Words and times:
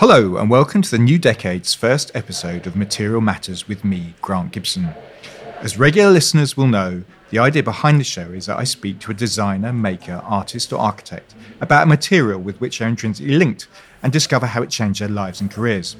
Hello, 0.00 0.36
and 0.36 0.48
welcome 0.48 0.80
to 0.80 0.90
the 0.92 0.96
new 0.96 1.18
decade's 1.18 1.74
first 1.74 2.12
episode 2.14 2.68
of 2.68 2.76
Material 2.76 3.20
Matters 3.20 3.66
with 3.66 3.84
me, 3.84 4.14
Grant 4.22 4.52
Gibson. 4.52 4.90
As 5.60 5.76
regular 5.76 6.12
listeners 6.12 6.56
will 6.56 6.68
know, 6.68 7.02
the 7.30 7.40
idea 7.40 7.64
behind 7.64 7.98
the 7.98 8.04
show 8.04 8.30
is 8.30 8.46
that 8.46 8.58
I 8.58 8.62
speak 8.62 9.00
to 9.00 9.10
a 9.10 9.14
designer, 9.14 9.72
maker, 9.72 10.22
artist, 10.24 10.72
or 10.72 10.78
architect 10.78 11.34
about 11.60 11.82
a 11.82 11.86
material 11.86 12.38
with 12.38 12.60
which 12.60 12.78
they're 12.78 12.86
intrinsically 12.86 13.34
linked 13.34 13.66
and 14.00 14.12
discover 14.12 14.46
how 14.46 14.62
it 14.62 14.70
changed 14.70 15.00
their 15.00 15.08
lives 15.08 15.40
and 15.40 15.50
careers. 15.50 15.96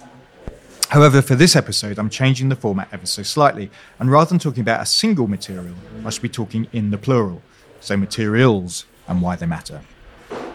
However, 0.90 1.20
for 1.20 1.34
this 1.34 1.56
episode, 1.56 1.98
I'm 1.98 2.08
changing 2.08 2.50
the 2.50 2.54
format 2.54 2.90
ever 2.92 3.04
so 3.04 3.24
slightly, 3.24 3.68
and 3.98 4.12
rather 4.12 4.28
than 4.28 4.38
talking 4.38 4.60
about 4.60 4.80
a 4.80 4.86
single 4.86 5.26
material, 5.26 5.74
I 6.04 6.10
should 6.10 6.22
be 6.22 6.28
talking 6.28 6.68
in 6.72 6.92
the 6.92 6.98
plural, 6.98 7.42
so 7.80 7.96
materials 7.96 8.86
and 9.08 9.20
why 9.20 9.34
they 9.34 9.46
matter. 9.46 9.80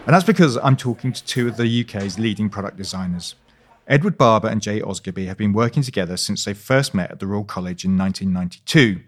And 0.05 0.13
that's 0.13 0.25
because 0.25 0.57
I'm 0.57 0.75
talking 0.75 1.13
to 1.13 1.23
two 1.23 1.48
of 1.48 1.55
the 1.55 1.81
UK's 1.81 2.20
leading 2.20 2.49
product 2.49 2.75
designers. 2.75 3.35
Edward 3.88 4.17
Barber 4.17 4.49
and 4.49 4.61
Jay 4.61 4.81
Osgerby 4.81 5.27
have 5.27 5.38
been 5.38 5.53
working 5.53 5.81
together 5.81 6.17
since 6.17 6.44
they 6.44 6.53
first 6.53 6.94
met 6.94 7.09
at 7.09 7.20
the 7.21 7.27
Royal 7.27 7.45
College 7.45 7.85
in 7.85 7.98
1992. 7.98 9.02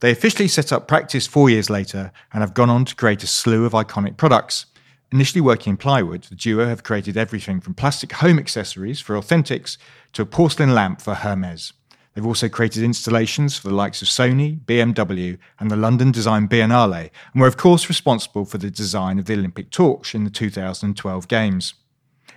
They 0.00 0.10
officially 0.10 0.48
set 0.48 0.72
up 0.72 0.88
practice 0.88 1.26
four 1.26 1.50
years 1.50 1.68
later 1.68 2.12
and 2.32 2.40
have 2.40 2.54
gone 2.54 2.70
on 2.70 2.86
to 2.86 2.96
create 2.96 3.22
a 3.22 3.26
slew 3.26 3.66
of 3.66 3.72
iconic 3.72 4.16
products. 4.16 4.66
Initially 5.12 5.42
working 5.42 5.72
in 5.72 5.76
plywood, 5.76 6.22
the 6.24 6.34
duo 6.34 6.66
have 6.66 6.82
created 6.82 7.18
everything 7.18 7.60
from 7.60 7.74
plastic 7.74 8.12
home 8.12 8.38
accessories 8.38 9.00
for 9.00 9.16
Authentics 9.16 9.76
to 10.14 10.22
a 10.22 10.26
porcelain 10.26 10.74
lamp 10.74 11.02
for 11.02 11.14
Hermes. 11.14 11.74
They've 12.14 12.26
also 12.26 12.48
created 12.48 12.82
installations 12.82 13.56
for 13.56 13.68
the 13.68 13.74
likes 13.74 14.02
of 14.02 14.08
Sony, 14.08 14.60
BMW, 14.60 15.38
and 15.58 15.70
the 15.70 15.76
London 15.76 16.12
Design 16.12 16.46
Biennale, 16.46 17.10
and 17.32 17.40
were, 17.40 17.46
of 17.46 17.56
course, 17.56 17.88
responsible 17.88 18.44
for 18.44 18.58
the 18.58 18.70
design 18.70 19.18
of 19.18 19.24
the 19.24 19.32
Olympic 19.32 19.70
torch 19.70 20.14
in 20.14 20.24
the 20.24 20.30
2012 20.30 21.28
Games. 21.28 21.74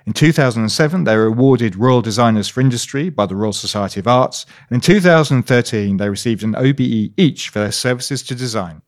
In 0.06 0.14
2007, 0.14 1.04
they 1.04 1.18
were 1.18 1.26
awarded 1.26 1.76
Royal 1.76 2.02
Designers 2.02 2.48
for 2.48 2.62
Industry 2.62 3.10
by 3.10 3.26
the 3.26 3.36
Royal 3.36 3.54
Society 3.54 4.00
of 4.00 4.08
Arts, 4.08 4.46
and 4.70 4.76
in 4.76 4.82
2013, 4.82 5.98
they 5.98 6.10
received 6.10 6.44
an 6.44 6.56
OBE 6.56 7.12
each 7.18 7.50
for 7.50 7.60
their 7.60 7.72
services 7.72 8.22
to 8.24 8.36
design. 8.36 8.82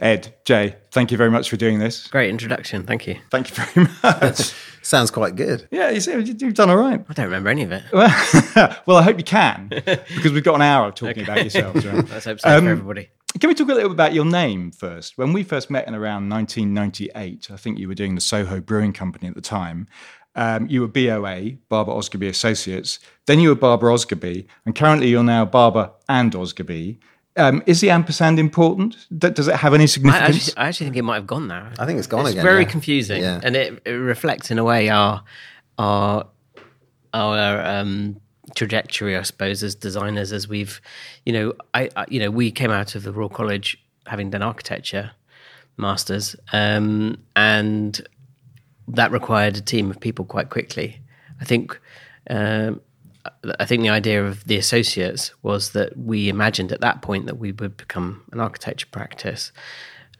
Ed, 0.00 0.34
Jay, 0.44 0.76
thank 0.92 1.10
you 1.10 1.16
very 1.16 1.30
much 1.30 1.50
for 1.50 1.56
doing 1.56 1.78
this. 1.78 2.06
Great 2.06 2.30
introduction. 2.30 2.84
Thank 2.84 3.06
you. 3.06 3.18
Thank 3.30 3.50
you 3.50 3.64
very 3.64 3.88
much. 4.02 4.52
Sounds 4.82 5.10
quite 5.10 5.34
good. 5.36 5.66
yeah, 5.70 5.90
you 5.90 6.00
see, 6.00 6.12
you've 6.12 6.54
done 6.54 6.70
all 6.70 6.76
right. 6.76 7.04
I 7.08 7.12
don't 7.12 7.26
remember 7.26 7.50
any 7.50 7.62
of 7.62 7.72
it. 7.72 7.82
well, 7.92 8.96
I 8.96 9.02
hope 9.02 9.18
you 9.18 9.24
can, 9.24 9.68
because 9.68 10.32
we've 10.32 10.44
got 10.44 10.54
an 10.54 10.62
hour 10.62 10.88
of 10.88 10.94
talking 10.94 11.24
about 11.24 11.38
yourselves. 11.38 11.84
Right? 11.84 12.08
Let's 12.10 12.24
hope 12.24 12.40
so 12.40 12.48
Um, 12.56 12.64
for 12.64 12.70
everybody. 12.70 13.10
Can 13.40 13.48
we 13.48 13.54
talk 13.54 13.68
a 13.68 13.74
little 13.74 13.90
bit 13.90 13.94
about 13.96 14.14
your 14.14 14.24
name 14.24 14.70
first? 14.70 15.18
When 15.18 15.32
we 15.32 15.42
first 15.42 15.68
met 15.68 15.86
in 15.86 15.94
around 15.94 16.30
1998, 16.30 17.50
I 17.52 17.56
think 17.56 17.78
you 17.78 17.86
were 17.88 17.94
doing 17.94 18.14
the 18.14 18.20
Soho 18.20 18.60
Brewing 18.60 18.92
Company 18.92 19.28
at 19.28 19.34
the 19.34 19.40
time. 19.42 19.86
Um, 20.34 20.66
you 20.68 20.80
were 20.80 20.86
BOA, 20.88 21.56
Barber 21.68 21.92
Osgerby 21.92 22.28
Associates. 22.28 22.98
Then 23.26 23.40
you 23.40 23.48
were 23.50 23.54
Barber 23.56 23.88
Osgerby, 23.88 24.46
and 24.64 24.74
currently 24.74 25.08
you're 25.08 25.22
now 25.24 25.44
Barber 25.44 25.90
and 26.08 26.32
Osgerby. 26.32 26.98
Um, 27.36 27.62
is 27.66 27.80
the 27.80 27.90
ampersand 27.90 28.38
important? 28.40 28.96
Does 29.16 29.46
it 29.46 29.54
have 29.56 29.72
any 29.72 29.84
I 29.84 29.86
significance? 29.86 30.36
actually, 30.48 30.56
I 30.56 30.68
actually 30.68 30.86
think 30.86 30.96
it 30.96 31.02
might 31.02 31.14
have 31.16 31.26
gone 31.26 31.46
now. 31.46 31.70
I 31.78 31.86
think 31.86 31.98
it's 31.98 32.08
gone 32.08 32.22
it's 32.22 32.30
again, 32.30 32.42
very 32.42 32.62
yeah. 32.64 32.68
confusing, 32.68 33.22
Yeah. 33.22 33.40
and 33.42 33.54
it, 33.54 33.80
it 33.84 33.92
reflects 33.92 34.50
in 34.50 34.58
a 34.58 34.64
way 34.64 34.88
our 34.88 35.22
our 35.78 36.26
our 37.14 37.60
um, 37.64 38.16
trajectory, 38.56 39.16
I 39.16 39.22
suppose, 39.22 39.62
as 39.62 39.74
designers. 39.76 40.32
As 40.32 40.48
we've, 40.48 40.80
you 41.24 41.32
know, 41.32 41.52
I, 41.74 41.90
I 41.94 42.06
you 42.08 42.18
know, 42.18 42.30
we 42.30 42.50
came 42.50 42.72
out 42.72 42.94
of 42.96 43.04
the 43.04 43.12
Royal 43.12 43.28
College 43.28 43.78
having 44.06 44.30
done 44.30 44.42
architecture 44.42 45.12
masters, 45.76 46.34
um, 46.52 47.18
and 47.36 48.00
that 48.88 49.12
required 49.12 49.56
a 49.56 49.60
team 49.60 49.90
of 49.90 50.00
people 50.00 50.24
quite 50.24 50.50
quickly. 50.50 51.00
I 51.40 51.44
think. 51.44 51.78
Um, 52.30 52.80
I 53.58 53.64
think 53.64 53.82
the 53.82 53.88
idea 53.90 54.24
of 54.24 54.44
the 54.44 54.56
associates 54.56 55.32
was 55.42 55.72
that 55.72 55.96
we 55.96 56.28
imagined 56.28 56.72
at 56.72 56.80
that 56.80 57.02
point 57.02 57.26
that 57.26 57.38
we 57.38 57.52
would 57.52 57.76
become 57.76 58.22
an 58.32 58.40
architecture 58.40 58.86
practice 58.90 59.52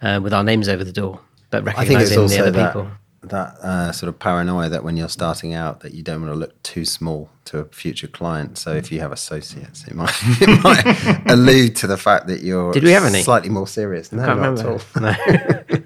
uh, 0.03 0.21
with 0.23 0.33
our 0.33 0.45
names 0.45 0.69
over 0.69 0.85
the 0.85 0.93
door, 0.93 1.21
but 1.51 1.67
I 1.69 1.85
think 1.85 2.01
it's 2.01 2.11
recognizing 2.11 2.29
the 2.29 2.43
other 2.43 2.51
that, 2.53 2.73
people. 2.73 2.91
that 3.23 3.49
uh, 3.63 3.93
sort 3.93 4.09
of 4.09 4.19
paranoia 4.19 4.69
that 4.69 4.85
when 4.85 4.97
you're 4.97 5.09
starting 5.09 5.55
out 5.55 5.81
that 5.81 5.95
you 5.95 6.03
don't 6.03 6.23
want 6.23 6.33
to 6.33 6.39
look 6.39 6.63
too 6.63 6.85
small 6.85 7.31
to 7.47 7.59
a 7.59 7.65
future 7.67 8.07
client. 8.09 8.59
So 8.59 8.75
if 8.75 8.93
you 8.93 9.01
have 9.01 9.13
associates, 9.13 9.87
it 9.87 9.95
might, 9.95 10.15
it 10.41 10.63
might 10.63 11.23
allude 11.31 11.77
to 11.77 11.87
the 11.87 11.97
fact 11.97 12.27
that 12.29 12.43
you're 12.43 12.73
Did 12.73 12.85
we 12.85 12.91
have 12.93 13.05
any? 13.05 13.23
slightly 13.23 13.49
more 13.49 13.67
serious. 13.67 14.13
No, 14.13 14.27
remember. 14.27 14.61
at 14.61 14.67
all. 14.67 14.81
No. 15.01 15.83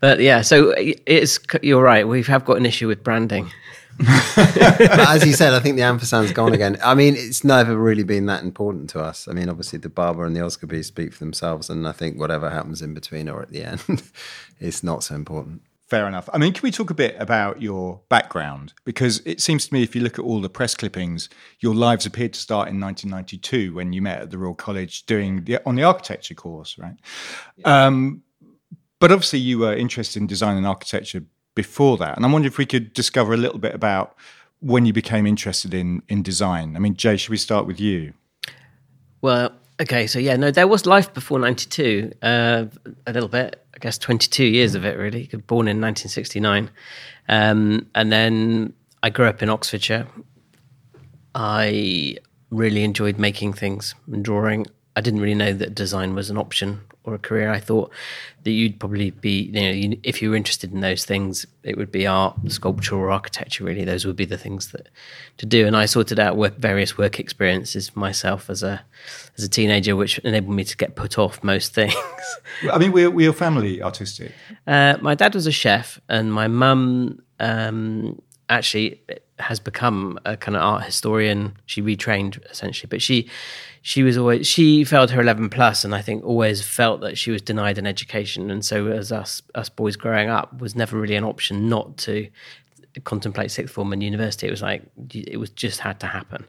but 0.00 0.20
yeah, 0.20 0.40
so 0.40 0.72
it's 0.76 1.38
you're 1.62 1.82
right. 1.82 2.06
We 2.08 2.22
have 2.22 2.44
got 2.44 2.56
an 2.56 2.66
issue 2.66 2.88
with 2.88 3.04
branding. 3.04 3.50
But 4.06 5.00
as 5.00 5.26
you 5.26 5.32
said, 5.32 5.52
I 5.52 5.60
think 5.60 5.76
the 5.76 5.82
ampersand's 5.82 6.32
gone 6.32 6.52
again. 6.52 6.78
I 6.82 6.94
mean, 6.94 7.14
it's 7.16 7.44
never 7.44 7.76
really 7.76 8.04
been 8.04 8.26
that 8.26 8.42
important 8.42 8.90
to 8.90 9.00
us. 9.00 9.28
I 9.28 9.32
mean, 9.32 9.48
obviously 9.48 9.78
the 9.78 9.88
Barber 9.88 10.24
and 10.24 10.34
the 10.34 10.40
Osgerby 10.40 10.84
speak 10.84 11.12
for 11.12 11.18
themselves, 11.18 11.70
and 11.70 11.86
I 11.86 11.92
think 11.92 12.18
whatever 12.18 12.50
happens 12.50 12.82
in 12.82 12.94
between 12.94 13.28
or 13.28 13.42
at 13.42 13.50
the 13.50 13.64
end, 13.64 13.82
it's 14.60 14.82
not 14.82 15.04
so 15.04 15.14
important. 15.14 15.62
Fair 15.90 16.06
enough. 16.06 16.28
I 16.32 16.38
mean, 16.38 16.52
can 16.52 16.62
we 16.62 16.70
talk 16.70 16.90
a 16.90 16.94
bit 16.94 17.16
about 17.18 17.60
your 17.60 18.00
background? 18.08 18.74
Because 18.84 19.20
it 19.26 19.40
seems 19.40 19.66
to 19.66 19.74
me, 19.74 19.82
if 19.82 19.96
you 19.96 20.02
look 20.02 20.20
at 20.20 20.24
all 20.24 20.40
the 20.40 20.48
press 20.48 20.76
clippings, 20.76 21.28
your 21.58 21.74
lives 21.74 22.06
appeared 22.06 22.32
to 22.34 22.38
start 22.38 22.68
in 22.68 22.80
1992 22.80 23.74
when 23.74 23.92
you 23.92 24.00
met 24.00 24.22
at 24.22 24.30
the 24.30 24.38
Royal 24.38 24.54
College 24.54 25.04
doing 25.06 25.42
the, 25.42 25.58
on 25.66 25.74
the 25.74 25.82
architecture 25.82 26.34
course, 26.34 26.78
right? 26.78 26.94
Um, 27.64 28.22
but 29.00 29.10
obviously, 29.10 29.40
you 29.40 29.58
were 29.58 29.74
interested 29.74 30.20
in 30.20 30.28
design 30.28 30.56
and 30.56 30.64
architecture 30.64 31.24
before 31.62 31.96
that, 31.98 32.16
and 32.16 32.24
I 32.24 32.28
wonder 32.32 32.48
if 32.48 32.56
we 32.56 32.64
could 32.64 32.94
discover 32.94 33.34
a 33.34 33.36
little 33.36 33.58
bit 33.58 33.74
about 33.74 34.16
when 34.60 34.86
you 34.86 34.92
became 34.92 35.26
interested 35.26 35.74
in 35.74 36.02
in 36.08 36.22
design. 36.22 36.76
I 36.76 36.78
mean, 36.78 36.96
Jay, 36.96 37.16
should 37.18 37.30
we 37.30 37.36
start 37.36 37.66
with 37.66 37.78
you? 37.78 38.14
Well, 39.20 39.52
okay, 39.78 40.06
so 40.06 40.18
yeah, 40.18 40.36
no, 40.36 40.50
there 40.50 40.66
was 40.66 40.86
life 40.86 41.12
before 41.12 41.38
'92. 41.38 42.12
Uh, 42.22 42.64
a 43.06 43.12
little 43.12 43.28
bit, 43.28 43.62
I 43.74 43.78
guess, 43.78 43.98
22 43.98 44.44
years 44.44 44.74
of 44.74 44.84
it 44.84 44.96
really. 44.96 45.24
Born 45.46 45.68
in 45.68 45.80
1969, 45.80 46.70
um, 47.28 47.86
and 47.94 48.10
then 48.10 48.72
I 49.02 49.10
grew 49.10 49.26
up 49.26 49.42
in 49.42 49.50
Oxfordshire. 49.50 50.06
I 51.34 52.16
really 52.50 52.84
enjoyed 52.84 53.18
making 53.18 53.52
things 53.52 53.94
and 54.10 54.24
drawing. 54.24 54.66
I 54.96 55.00
didn't 55.02 55.20
really 55.20 55.40
know 55.44 55.52
that 55.52 55.74
design 55.74 56.14
was 56.14 56.30
an 56.30 56.38
option 56.38 56.80
or 57.04 57.14
a 57.14 57.18
career. 57.18 57.50
I 57.50 57.60
thought 57.60 57.90
that 58.44 58.50
you'd 58.50 58.78
probably 58.78 59.10
be, 59.10 59.42
you 59.42 59.52
know, 59.52 59.70
you, 59.70 60.00
if 60.02 60.20
you 60.20 60.30
were 60.30 60.36
interested 60.36 60.72
in 60.72 60.80
those 60.80 61.04
things, 61.04 61.46
it 61.62 61.76
would 61.76 61.90
be 61.90 62.06
art, 62.06 62.36
sculpture, 62.48 62.96
or 62.96 63.10
architecture. 63.10 63.64
Really, 63.64 63.84
those 63.84 64.06
would 64.06 64.16
be 64.16 64.24
the 64.24 64.38
things 64.38 64.72
that 64.72 64.88
to 65.38 65.46
do. 65.46 65.66
And 65.66 65.76
I 65.76 65.86
sorted 65.86 66.18
out 66.18 66.36
work, 66.36 66.56
various 66.56 66.98
work 66.98 67.18
experiences 67.18 67.94
myself 67.96 68.50
as 68.50 68.62
a 68.62 68.82
as 69.36 69.44
a 69.44 69.48
teenager, 69.48 69.96
which 69.96 70.18
enabled 70.20 70.54
me 70.54 70.64
to 70.64 70.76
get 70.76 70.96
put 70.96 71.18
off 71.18 71.42
most 71.42 71.74
things. 71.74 71.94
I 72.70 72.78
mean, 72.78 72.92
we're, 72.92 73.10
we're 73.10 73.24
your 73.24 73.32
family 73.32 73.82
artistic. 73.82 74.32
Uh, 74.66 74.96
my 75.00 75.14
dad 75.14 75.34
was 75.34 75.46
a 75.46 75.52
chef, 75.52 76.00
and 76.08 76.32
my 76.32 76.48
mum 76.48 77.22
um, 77.38 78.20
actually 78.50 79.00
has 79.38 79.58
become 79.58 80.18
a 80.26 80.36
kind 80.36 80.56
of 80.56 80.62
art 80.62 80.84
historian. 80.84 81.56
She 81.66 81.80
retrained 81.80 82.44
essentially, 82.50 82.88
but 82.88 83.00
she 83.00 83.30
she 83.80 84.02
was 84.02 84.18
always 84.18 84.46
she 84.46 84.84
failed 84.84 85.10
her 85.12 85.20
eleven 85.20 85.48
plus, 85.48 85.84
and 85.84 85.94
I 85.94 86.02
think 86.02 86.24
always 86.24 86.60
felt 86.62 87.00
that 87.00 87.16
she 87.16 87.30
was 87.30 87.40
denied 87.40 87.78
an 87.78 87.86
education. 87.86 88.50
And 88.50 88.64
so, 88.64 88.88
as 88.88 89.10
us 89.10 89.40
us 89.54 89.68
boys 89.70 89.96
growing 89.96 90.28
up, 90.28 90.60
was 90.60 90.76
never 90.76 90.98
really 90.98 91.14
an 91.16 91.24
option 91.24 91.68
not 91.68 91.96
to 91.98 92.28
contemplate 93.04 93.50
sixth 93.50 93.72
form 93.72 93.92
and 93.92 94.02
university. 94.02 94.46
It 94.46 94.50
was 94.50 94.62
like 94.62 94.82
it 95.14 95.38
was 95.38 95.50
just 95.50 95.80
had 95.80 96.00
to 96.00 96.06
happen. 96.06 96.46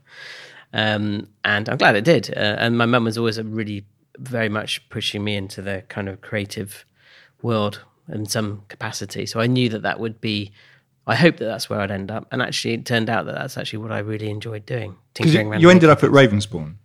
Um, 0.73 1.27
and 1.45 1.69
I'm 1.69 1.77
glad 1.77 1.95
it 1.95 2.03
did. 2.03 2.31
Uh, 2.35 2.55
and 2.59 2.77
my 2.77 2.85
mum 2.85 3.03
was 3.03 3.17
always 3.17 3.41
really 3.41 3.85
very 4.17 4.49
much 4.49 4.87
pushing 4.89 5.23
me 5.23 5.35
into 5.35 5.61
the 5.61 5.83
kind 5.89 6.09
of 6.09 6.21
creative 6.21 6.85
world 7.41 7.81
in 8.09 8.25
some 8.25 8.63
capacity. 8.67 9.25
So 9.25 9.39
I 9.39 9.47
knew 9.47 9.69
that 9.69 9.83
that 9.83 9.99
would 9.99 10.19
be. 10.19 10.51
I 11.11 11.15
hope 11.15 11.35
that 11.37 11.45
that's 11.45 11.69
where 11.69 11.81
I'd 11.81 11.91
end 11.91 12.09
up. 12.09 12.25
And 12.31 12.41
actually, 12.41 12.73
it 12.75 12.85
turned 12.85 13.09
out 13.09 13.25
that 13.25 13.35
that's 13.35 13.57
actually 13.57 13.79
what 13.79 13.91
I 13.91 13.99
really 13.99 14.29
enjoyed 14.29 14.65
doing. 14.65 14.95
Tinkering 15.13 15.47
you, 15.47 15.51
around 15.51 15.61
you 15.61 15.69
ended 15.69 15.89
up 15.89 16.05
at 16.05 16.09
Ravensbourne, 16.09 16.75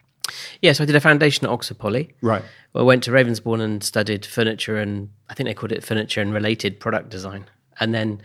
Yeah, 0.61 0.73
so 0.73 0.83
I 0.83 0.87
did 0.87 0.97
a 0.97 1.01
foundation 1.01 1.47
at 1.47 1.53
Oxford 1.53 1.79
Poly. 1.79 2.13
right? 2.23 2.43
I 2.75 2.83
went 2.83 3.05
to 3.05 3.13
Ravensbourne 3.13 3.61
and 3.61 3.85
studied 3.85 4.27
furniture 4.27 4.79
and 4.79 5.11
I 5.31 5.35
think 5.35 5.47
they 5.47 5.55
called 5.55 5.71
it 5.71 5.85
furniture 5.85 6.21
and 6.21 6.35
related 6.35 6.81
product 6.81 7.09
design. 7.09 7.45
And 7.79 7.95
then 7.95 8.21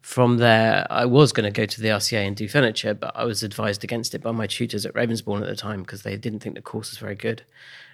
from 0.00 0.38
there, 0.38 0.86
I 0.88 1.04
was 1.04 1.32
going 1.32 1.44
to 1.44 1.50
go 1.60 1.66
to 1.66 1.80
the 1.80 1.88
RCA 1.88 2.26
and 2.26 2.34
do 2.34 2.48
furniture, 2.48 2.94
but 2.94 3.12
I 3.14 3.24
was 3.24 3.42
advised 3.42 3.84
against 3.84 4.14
it 4.14 4.22
by 4.22 4.32
my 4.32 4.46
tutors 4.46 4.86
at 4.86 4.94
Ravensbourne 4.94 5.42
at 5.42 5.48
the 5.48 5.56
time 5.56 5.82
because 5.82 6.04
they 6.04 6.16
didn't 6.16 6.40
think 6.40 6.54
the 6.54 6.62
course 6.62 6.90
was 6.90 6.98
very 6.98 7.14
good. 7.14 7.42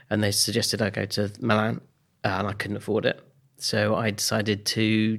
And 0.08 0.22
they 0.22 0.30
suggested 0.30 0.80
I 0.80 0.90
go 0.90 1.04
to 1.06 1.32
Milan 1.40 1.80
uh, 2.24 2.28
and 2.28 2.46
I 2.46 2.52
couldn't 2.52 2.76
afford 2.76 3.06
it. 3.06 3.20
So 3.58 3.96
I 3.96 4.10
decided 4.12 4.64
to 4.66 5.18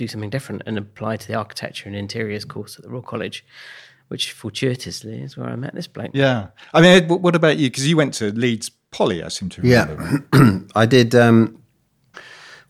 do 0.00 0.08
something 0.08 0.30
different 0.30 0.62
and 0.66 0.78
apply 0.78 1.16
to 1.16 1.28
the 1.28 1.34
architecture 1.34 1.88
and 1.88 1.96
interiors 1.96 2.44
course 2.44 2.76
at 2.76 2.82
the 2.82 2.90
Royal 2.90 3.02
College, 3.02 3.44
which 4.08 4.32
fortuitously 4.32 5.20
is 5.20 5.36
where 5.36 5.48
I 5.48 5.56
met 5.56 5.74
this 5.74 5.86
bloke. 5.86 6.10
Yeah. 6.14 6.48
I 6.72 6.80
mean, 6.80 6.90
Ed, 6.90 7.10
what 7.10 7.20
what 7.20 7.36
about 7.36 7.58
you? 7.58 7.70
Because 7.70 7.86
you 7.86 7.96
went 7.96 8.14
to 8.14 8.32
Leeds 8.32 8.70
Poly, 8.90 9.22
I 9.22 9.28
seem 9.28 9.50
to 9.50 9.62
remember. 9.62 10.24
Yeah, 10.34 10.58
I 10.74 10.86
did. 10.86 11.14
Um, 11.14 11.62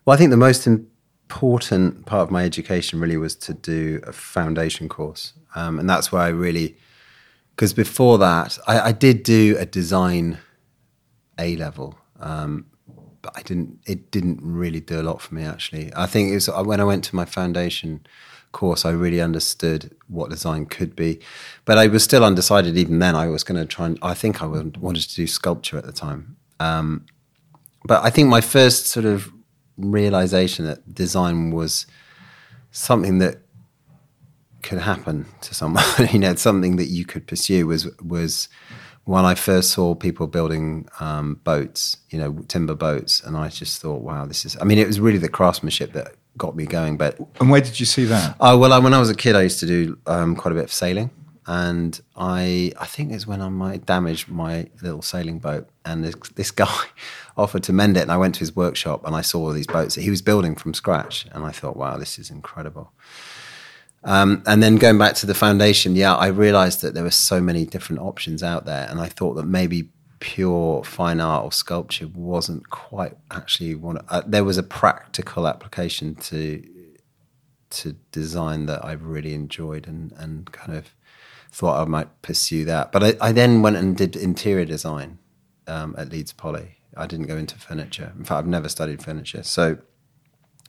well, 0.04 0.14
I 0.14 0.16
think 0.18 0.30
the 0.30 0.36
most 0.36 0.66
important 0.66 2.04
part 2.04 2.22
of 2.22 2.30
my 2.30 2.44
education 2.44 3.00
really 3.00 3.16
was 3.16 3.36
to 3.36 3.54
do 3.54 4.00
a 4.04 4.12
foundation 4.12 4.88
course, 4.88 5.32
um, 5.54 5.78
and 5.78 5.88
that's 5.88 6.10
where 6.10 6.22
I 6.22 6.28
really 6.28 6.76
because 7.54 7.72
before 7.74 8.18
that 8.18 8.58
I, 8.66 8.80
I, 8.80 8.92
did 8.92 9.22
do 9.22 9.54
a 9.58 9.66
design 9.66 10.38
A 11.38 11.56
level, 11.56 11.98
um, 12.18 12.66
but 13.22 13.32
I 13.36 13.42
didn't. 13.42 13.80
It 13.86 14.10
didn't 14.10 14.40
really 14.42 14.80
do 14.80 15.00
a 15.00 15.02
lot 15.02 15.20
for 15.20 15.34
me 15.34 15.44
actually. 15.44 15.92
I 15.94 16.06
think 16.06 16.30
it 16.30 16.34
was 16.34 16.48
uh, 16.48 16.62
when 16.62 16.80
I 16.80 16.84
went 16.84 17.04
to 17.04 17.16
my 17.16 17.24
foundation 17.24 18.06
course, 18.52 18.84
I 18.84 18.90
really 18.90 19.20
understood 19.20 19.96
what 20.08 20.30
design 20.30 20.66
could 20.66 20.96
be, 20.96 21.20
but 21.64 21.78
I 21.78 21.86
was 21.86 22.02
still 22.02 22.24
undecided 22.24 22.76
even 22.76 22.98
then. 22.98 23.14
I 23.14 23.28
was 23.28 23.44
going 23.44 23.60
to 23.60 23.66
try 23.66 23.86
and 23.86 23.98
I 24.02 24.14
think 24.14 24.42
I 24.42 24.46
wanted 24.46 25.02
to 25.08 25.14
do 25.14 25.26
sculpture 25.26 25.78
at 25.78 25.84
the 25.84 25.92
time. 25.92 26.36
Um, 26.58 27.06
but 27.84 28.04
I 28.04 28.10
think 28.10 28.28
my 28.28 28.40
first 28.40 28.86
sort 28.86 29.06
of 29.06 29.32
realization 29.76 30.64
that 30.66 30.94
design 30.94 31.50
was 31.50 31.86
something 32.70 33.18
that 33.18 33.38
could 34.62 34.78
happen 34.78 35.26
to 35.40 35.54
someone, 35.54 35.84
you 36.12 36.18
know, 36.18 36.34
something 36.34 36.76
that 36.76 36.88
you 36.88 37.04
could 37.04 37.26
pursue 37.26 37.66
was 37.66 37.88
was 38.00 38.48
when 39.04 39.24
I 39.24 39.34
first 39.34 39.70
saw 39.70 39.94
people 39.94 40.26
building 40.26 40.88
um, 41.00 41.40
boats, 41.42 41.96
you 42.10 42.18
know, 42.18 42.32
timber 42.48 42.74
boats, 42.74 43.20
and 43.22 43.36
I 43.36 43.48
just 43.48 43.80
thought, 43.80 44.02
wow, 44.02 44.26
this 44.26 44.44
is. 44.44 44.56
I 44.60 44.64
mean, 44.64 44.78
it 44.78 44.86
was 44.86 45.00
really 45.00 45.18
the 45.18 45.28
craftsmanship 45.28 45.92
that 45.94 46.14
got 46.36 46.56
me 46.56 46.66
going. 46.66 46.96
But 46.96 47.18
and 47.40 47.50
where 47.50 47.60
did 47.60 47.80
you 47.80 47.86
see 47.86 48.04
that? 48.06 48.36
Oh 48.40 48.58
well, 48.58 48.72
I, 48.72 48.78
when 48.78 48.94
I 48.94 48.98
was 48.98 49.10
a 49.10 49.14
kid, 49.14 49.36
I 49.36 49.42
used 49.42 49.60
to 49.60 49.66
do 49.66 49.98
um, 50.06 50.36
quite 50.36 50.52
a 50.52 50.54
bit 50.54 50.64
of 50.64 50.72
sailing, 50.72 51.10
and 51.46 52.00
I 52.16 52.72
I 52.78 52.86
think 52.86 53.12
it's 53.12 53.26
when 53.26 53.40
I 53.40 53.48
might 53.48 53.86
damaged 53.86 54.28
my 54.28 54.68
little 54.82 55.02
sailing 55.02 55.38
boat, 55.38 55.68
and 55.84 56.04
this, 56.04 56.14
this 56.34 56.50
guy 56.62 56.84
offered 57.36 57.62
to 57.64 57.72
mend 57.72 57.96
it, 57.96 58.02
and 58.02 58.12
I 58.12 58.16
went 58.16 58.34
to 58.36 58.40
his 58.40 58.54
workshop 58.54 59.06
and 59.06 59.14
I 59.16 59.22
saw 59.22 59.40
all 59.40 59.52
these 59.52 59.66
boats 59.66 59.94
that 59.94 60.02
he 60.02 60.10
was 60.10 60.22
building 60.22 60.54
from 60.54 60.74
scratch, 60.74 61.26
and 61.32 61.44
I 61.44 61.50
thought, 61.50 61.76
wow, 61.76 61.96
this 61.96 62.18
is 62.18 62.30
incredible. 62.30 62.92
Um, 64.02 64.42
and 64.46 64.62
then 64.62 64.76
going 64.76 64.98
back 64.98 65.14
to 65.16 65.26
the 65.26 65.34
foundation, 65.34 65.94
yeah, 65.94 66.14
I 66.14 66.28
realized 66.28 66.80
that 66.82 66.94
there 66.94 67.02
were 67.02 67.10
so 67.10 67.40
many 67.40 67.66
different 67.66 68.00
options 68.00 68.42
out 68.42 68.64
there, 68.64 68.86
and 68.88 69.00
I 69.00 69.06
thought 69.06 69.34
that 69.34 69.44
maybe 69.44 69.90
pure 70.20 70.84
fine 70.84 71.20
art 71.20 71.44
or 71.44 71.52
sculpture 71.52 72.06
wasn't 72.06 72.70
quite 72.70 73.16
actually 73.30 73.74
one. 73.74 73.98
Uh, 74.08 74.22
there 74.26 74.44
was 74.44 74.58
a 74.58 74.62
practical 74.62 75.46
application 75.46 76.14
to 76.14 76.62
to 77.70 77.92
design 78.10 78.66
that 78.66 78.84
I 78.84 78.92
really 78.92 79.34
enjoyed 79.34 79.86
and 79.86 80.12
and 80.12 80.50
kind 80.52 80.76
of 80.76 80.94
thought 81.52 81.80
I 81.80 81.84
might 81.84 82.22
pursue 82.22 82.64
that. 82.66 82.92
But 82.92 83.02
I, 83.02 83.14
I 83.20 83.32
then 83.32 83.60
went 83.62 83.76
and 83.76 83.96
did 83.96 84.16
interior 84.16 84.64
design 84.64 85.18
um, 85.66 85.94
at 85.98 86.10
Leeds 86.10 86.32
Poly. 86.32 86.76
I 86.96 87.06
didn't 87.06 87.26
go 87.26 87.36
into 87.36 87.58
furniture. 87.58 88.12
In 88.16 88.24
fact, 88.24 88.38
I've 88.38 88.46
never 88.46 88.68
studied 88.68 89.02
furniture, 89.02 89.42
so 89.42 89.78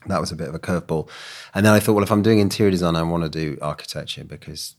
that 0.07 0.19
was 0.19 0.31
a 0.31 0.35
bit 0.35 0.47
of 0.47 0.55
a 0.55 0.59
curveball. 0.59 1.09
And 1.53 1.65
then 1.65 1.73
I 1.73 1.79
thought, 1.79 1.93
well, 1.93 2.03
if 2.03 2.11
I'm 2.11 2.21
doing 2.21 2.39
interior 2.39 2.71
design, 2.71 2.95
I 2.95 3.03
want 3.03 3.23
to 3.23 3.29
do 3.29 3.57
architecture 3.61 4.23
because 4.23 4.75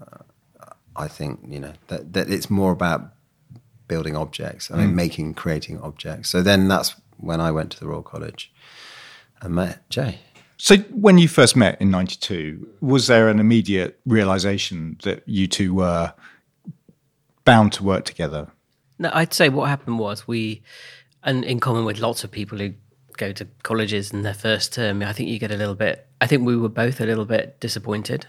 uh, 0.00 0.22
I 0.96 1.08
think 1.08 1.40
you 1.46 1.60
know 1.60 1.72
that, 1.88 2.12
that 2.12 2.30
it's 2.30 2.50
more 2.50 2.72
about 2.72 3.12
building 3.88 4.16
objects. 4.16 4.70
I 4.70 4.76
mean, 4.76 4.90
mm. 4.90 4.94
making, 4.94 5.34
creating 5.34 5.80
objects. 5.80 6.30
So 6.30 6.42
then 6.42 6.68
that's 6.68 6.94
when 7.18 7.40
I 7.40 7.50
went 7.50 7.72
to 7.72 7.80
the 7.80 7.86
Royal 7.86 8.02
College 8.02 8.52
and 9.40 9.54
met 9.54 9.88
Jay. 9.90 10.20
So 10.56 10.76
when 10.76 11.18
you 11.18 11.28
first 11.28 11.56
met 11.56 11.80
in 11.80 11.90
'92, 11.90 12.68
was 12.80 13.08
there 13.08 13.28
an 13.28 13.40
immediate 13.40 14.00
realization 14.06 14.96
that 15.02 15.22
you 15.26 15.46
two 15.46 15.74
were 15.74 16.14
bound 17.44 17.72
to 17.74 17.84
work 17.84 18.04
together? 18.04 18.48
No, 18.98 19.10
I'd 19.12 19.34
say 19.34 19.48
what 19.48 19.68
happened 19.68 19.98
was 19.98 20.28
we, 20.28 20.62
and 21.24 21.44
in 21.44 21.58
common 21.58 21.84
with 21.84 21.98
lots 21.98 22.22
of 22.24 22.30
people 22.30 22.58
who 22.58 22.74
go 23.16 23.32
to 23.32 23.46
colleges 23.62 24.12
in 24.12 24.22
their 24.22 24.34
first 24.34 24.72
term, 24.72 25.02
I 25.02 25.12
think 25.12 25.28
you 25.28 25.38
get 25.38 25.50
a 25.50 25.56
little 25.56 25.74
bit. 25.74 26.06
I 26.20 26.26
think 26.26 26.44
we 26.44 26.56
were 26.56 26.68
both 26.68 27.00
a 27.00 27.06
little 27.06 27.24
bit 27.24 27.60
disappointed. 27.60 28.26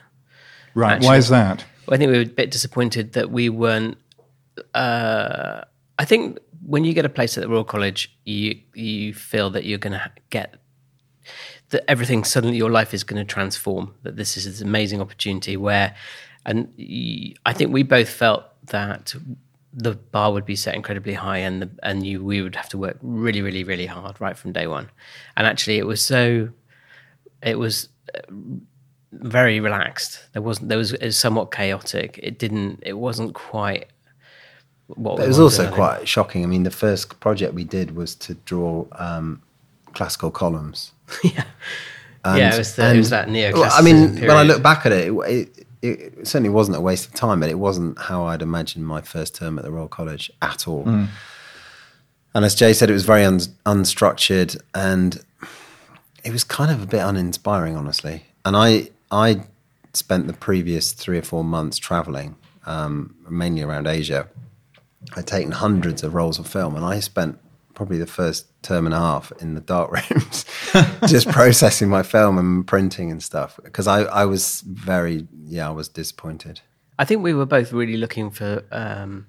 Right. 0.75 0.93
Actually. 0.93 1.07
Why 1.07 1.17
is 1.17 1.29
that? 1.29 1.65
I 1.89 1.97
think 1.97 2.11
we 2.11 2.17
were 2.17 2.23
a 2.23 2.25
bit 2.25 2.51
disappointed 2.51 3.13
that 3.13 3.31
we 3.31 3.49
weren't. 3.49 3.97
Uh, 4.73 5.61
I 5.99 6.05
think 6.05 6.39
when 6.65 6.85
you 6.85 6.93
get 6.93 7.05
a 7.05 7.09
place 7.09 7.37
at 7.37 7.41
the 7.41 7.49
Royal 7.49 7.63
College, 7.63 8.15
you 8.25 8.59
you 8.73 9.13
feel 9.13 9.49
that 9.51 9.65
you're 9.65 9.77
going 9.77 9.93
to 9.93 10.11
get 10.29 10.55
that 11.69 11.89
everything 11.89 12.23
suddenly 12.23 12.57
your 12.57 12.71
life 12.71 12.93
is 12.93 13.03
going 13.03 13.23
to 13.25 13.33
transform. 13.33 13.93
That 14.03 14.15
this 14.15 14.37
is 14.37 14.45
this 14.45 14.61
amazing 14.61 15.01
opportunity 15.01 15.57
where, 15.57 15.95
and 16.45 16.71
I 17.45 17.53
think 17.53 17.73
we 17.73 17.83
both 17.83 18.09
felt 18.09 18.45
that 18.67 19.13
the 19.73 19.95
bar 19.95 20.31
would 20.31 20.45
be 20.45 20.55
set 20.55 20.75
incredibly 20.75 21.13
high 21.13 21.39
and 21.39 21.61
the, 21.63 21.69
and 21.81 22.05
you 22.05 22.23
we 22.23 22.41
would 22.41 22.55
have 22.55 22.69
to 22.69 22.77
work 22.77 22.97
really 23.01 23.41
really 23.41 23.63
really 23.63 23.87
hard 23.87 24.19
right 24.21 24.37
from 24.37 24.51
day 24.51 24.67
one. 24.67 24.89
And 25.35 25.47
actually 25.47 25.77
it 25.77 25.87
was 25.87 26.01
so 26.01 26.49
it 27.41 27.57
was 27.57 27.89
uh, 28.13 28.19
very 29.11 29.59
relaxed. 29.59 30.25
There 30.33 30.41
wasn't 30.41 30.69
there 30.69 30.77
was, 30.77 30.93
it 30.93 31.03
was 31.03 31.17
somewhat 31.17 31.51
chaotic. 31.51 32.19
It 32.21 32.37
didn't 32.37 32.83
it 32.83 32.93
wasn't 32.93 33.33
quite 33.33 33.87
what 34.87 35.19
it 35.19 35.27
was 35.27 35.39
also 35.39 35.71
quite 35.71 36.07
shocking. 36.07 36.43
I 36.43 36.47
mean 36.47 36.63
the 36.63 36.71
first 36.71 37.19
project 37.19 37.55
we 37.55 37.63
did 37.63 37.95
was 37.95 38.13
to 38.15 38.35
draw 38.35 38.85
um, 38.93 39.41
classical 39.93 40.31
columns. 40.31 40.91
Yeah. 41.23 41.45
And, 42.25 42.37
yeah 42.37 42.55
it 42.55 42.57
was, 42.57 42.75
the, 42.77 42.83
and, 42.83 42.95
it 42.95 42.99
was 42.99 43.09
that 43.09 43.27
neoclassicism 43.27 43.53
well, 43.53 43.71
i 43.73 43.81
mean 43.81 44.13
period. 44.13 44.27
when 44.29 44.37
i 44.37 44.43
look 44.43 44.63
back 44.63 44.85
at 44.85 44.93
it, 44.93 45.11
it, 45.11 45.67
it 45.83 45.99
it 46.17 46.27
certainly 46.27 46.49
wasn't 46.49 46.77
a 46.77 46.81
waste 46.81 47.05
of 47.05 47.13
time, 47.13 47.41
but 47.41 47.49
it 47.49 47.59
wasn't 47.59 47.99
how 47.99 48.25
I'd 48.25 48.41
imagined 48.41 48.87
my 48.87 49.01
first 49.01 49.35
term 49.35 49.59
at 49.59 49.65
the 49.65 49.71
Royal 49.71 49.87
College 49.87 50.31
at 50.41 50.67
all. 50.67 50.85
Mm. 50.85 51.09
And 52.33 52.45
as 52.45 52.55
Jay 52.55 52.73
said, 52.73 52.89
it 52.89 52.93
was 52.93 53.05
very 53.05 53.23
un- 53.23 53.39
unstructured 53.65 54.59
and 54.73 55.23
it 56.23 56.31
was 56.31 56.43
kind 56.43 56.71
of 56.71 56.81
a 56.81 56.87
bit 56.87 57.01
uninspiring, 57.01 57.75
honestly. 57.75 58.25
And 58.45 58.55
I, 58.55 58.89
I 59.11 59.43
spent 59.93 60.27
the 60.27 60.33
previous 60.33 60.93
three 60.93 61.17
or 61.17 61.21
four 61.21 61.43
months 61.43 61.77
traveling, 61.77 62.35
um, 62.65 63.15
mainly 63.29 63.61
around 63.61 63.87
Asia. 63.87 64.27
I'd 65.15 65.27
taken 65.27 65.51
hundreds 65.51 66.01
of 66.01 66.13
rolls 66.13 66.39
of 66.39 66.47
film, 66.47 66.75
and 66.75 66.85
I 66.85 67.01
spent 67.01 67.37
probably 67.75 67.97
the 67.97 68.07
first 68.07 68.47
term 68.63 68.85
and 68.85 68.95
a 68.95 68.99
half 68.99 69.31
in 69.39 69.53
the 69.53 69.61
dark 69.61 69.91
rooms, 70.09 70.45
just 71.07 71.29
processing 71.29 71.89
my 71.89 72.01
film 72.01 72.37
and 72.37 72.65
printing 72.65 73.11
and 73.11 73.21
stuff. 73.21 73.59
Because 73.63 73.87
I, 73.87 74.03
I 74.03 74.25
was 74.25 74.61
very, 74.61 75.27
yeah, 75.45 75.67
I 75.67 75.71
was 75.71 75.87
disappointed. 75.87 76.61
I 76.97 77.05
think 77.05 77.21
we 77.21 77.33
were 77.33 77.45
both 77.45 77.71
really 77.73 77.97
looking 77.97 78.31
for 78.31 78.63
um, 78.71 79.27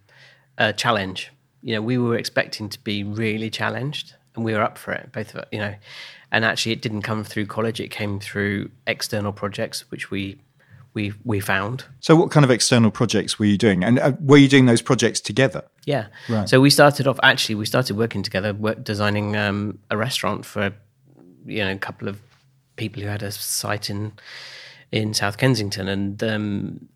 a 0.59 0.73
challenge. 0.73 1.33
You 1.63 1.75
know, 1.75 1.83
we 1.83 1.99
were 1.99 2.17
expecting 2.17 2.69
to 2.69 2.79
be 2.81 3.05
really 3.05 3.51
challenged, 3.51 4.15
and 4.35 4.45
we 4.45 4.53
were 4.53 4.63
up 4.63 4.79
for 4.79 4.93
it. 4.93 5.13
Both 5.13 5.35
of 5.35 5.41
us, 5.41 5.47
you 5.51 5.59
know, 5.59 5.75
and 6.31 6.45
actually, 6.45 6.73
it 6.73 6.83
didn't 6.83 7.03
come 7.03 7.25
through 7.25 7.47
college; 7.47 7.81
it 7.81 7.88
came 7.88 8.21
through 8.21 8.71
external 8.87 9.33
projects, 9.33 9.91
which 9.91 10.11
we 10.11 10.38
we 10.95 11.13
we 11.25 11.41
found. 11.41 11.85
So, 12.01 12.17
what 12.17 12.31
kind 12.31 12.45
of 12.45 12.51
external 12.51 12.91
projects 12.91 13.39
were 13.39 13.45
you 13.45 13.59
doing, 13.59 13.85
and 13.85 13.99
uh, 13.99 14.13
were 14.21 14.37
you 14.37 14.49
doing 14.49 14.67
those 14.67 14.81
projects 14.81 15.21
together? 15.21 15.65
Yeah. 15.85 16.07
Right. 16.29 16.49
So 16.49 16.61
we 16.61 16.71
started 16.71 17.07
off. 17.07 17.19
Actually, 17.23 17.57
we 17.57 17.67
started 17.67 17.97
working 17.97 18.23
together, 18.23 18.55
work, 18.55 18.83
designing 18.83 19.37
um, 19.37 19.79
a 19.91 19.97
restaurant 19.97 20.47
for 20.47 20.73
you 21.45 21.59
know 21.65 21.73
a 21.73 21.79
couple 21.79 22.09
of 22.09 22.21
people 22.77 23.03
who 23.03 23.09
had 23.09 23.23
a 23.23 23.31
site 23.31 23.91
in 23.91 24.13
in 24.93 25.13
South 25.13 25.37
Kensington, 25.37 25.89
and 25.89 26.23
um, 26.23 26.89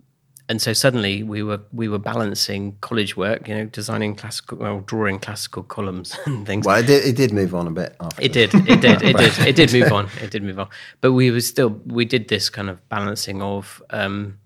and 0.49 0.63
so 0.63 0.73
suddenly 0.73 1.23
we 1.23 1.43
were 1.43 1.61
we 1.73 1.89
were 1.89 1.99
balancing 1.99 2.77
college 2.81 3.17
work, 3.17 3.47
you 3.47 3.55
know, 3.55 3.65
designing 3.67 4.15
classical, 4.15 4.59
well, 4.59 4.81
drawing 4.81 5.19
classical 5.19 5.63
columns 5.63 6.19
and 6.27 6.47
things. 6.47 6.67
Well, 6.67 6.79
it 6.79 6.87
did, 6.87 7.05
it 7.05 7.17
did 7.17 7.33
move 7.33 7.55
on 7.55 7.67
a 7.67 7.71
bit. 7.71 7.95
After. 8.01 8.23
It 8.23 8.33
did, 8.33 8.55
it 8.55 8.81
did, 8.81 9.03
it 9.03 9.17
did, 9.17 9.39
it 9.47 9.57
did 9.57 9.73
move 9.73 9.93
on. 9.93 10.09
It 10.23 10.31
did 10.31 10.43
move 10.43 10.59
on, 10.59 10.69
but 11.01 11.13
we 11.13 11.31
were 11.31 11.43
still 11.43 11.81
we 11.87 12.05
did 12.05 12.29
this 12.29 12.49
kind 12.49 12.71
of 12.71 12.87
balancing 12.89 13.43
of 13.43 13.83
um, 13.91 14.39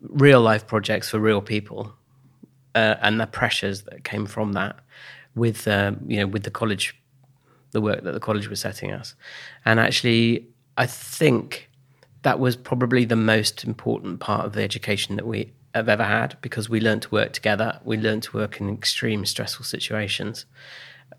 real 0.00 0.40
life 0.40 0.66
projects 0.66 1.08
for 1.10 1.18
real 1.18 1.42
people, 1.42 1.92
uh, 2.76 2.94
and 3.00 3.20
the 3.20 3.26
pressures 3.26 3.82
that 3.82 4.04
came 4.04 4.26
from 4.26 4.52
that, 4.52 4.76
with 5.34 5.66
uh, 5.66 5.92
you 6.06 6.18
know 6.18 6.26
with 6.28 6.44
the 6.44 6.52
college, 6.52 6.94
the 7.72 7.80
work 7.80 8.04
that 8.04 8.12
the 8.12 8.20
college 8.20 8.48
was 8.48 8.60
setting 8.60 8.92
us, 8.92 9.16
and 9.64 9.80
actually, 9.80 10.46
I 10.76 10.86
think 10.86 11.67
that 12.22 12.38
was 12.38 12.56
probably 12.56 13.04
the 13.04 13.16
most 13.16 13.64
important 13.64 14.20
part 14.20 14.44
of 14.44 14.52
the 14.52 14.62
education 14.62 15.16
that 15.16 15.26
we 15.26 15.52
have 15.74 15.88
ever 15.88 16.04
had 16.04 16.36
because 16.40 16.68
we 16.68 16.80
learned 16.80 17.02
to 17.02 17.10
work 17.10 17.32
together. 17.32 17.80
We 17.84 17.96
learned 17.96 18.24
to 18.24 18.36
work 18.36 18.60
in 18.60 18.72
extreme 18.72 19.24
stressful 19.24 19.64
situations, 19.64 20.46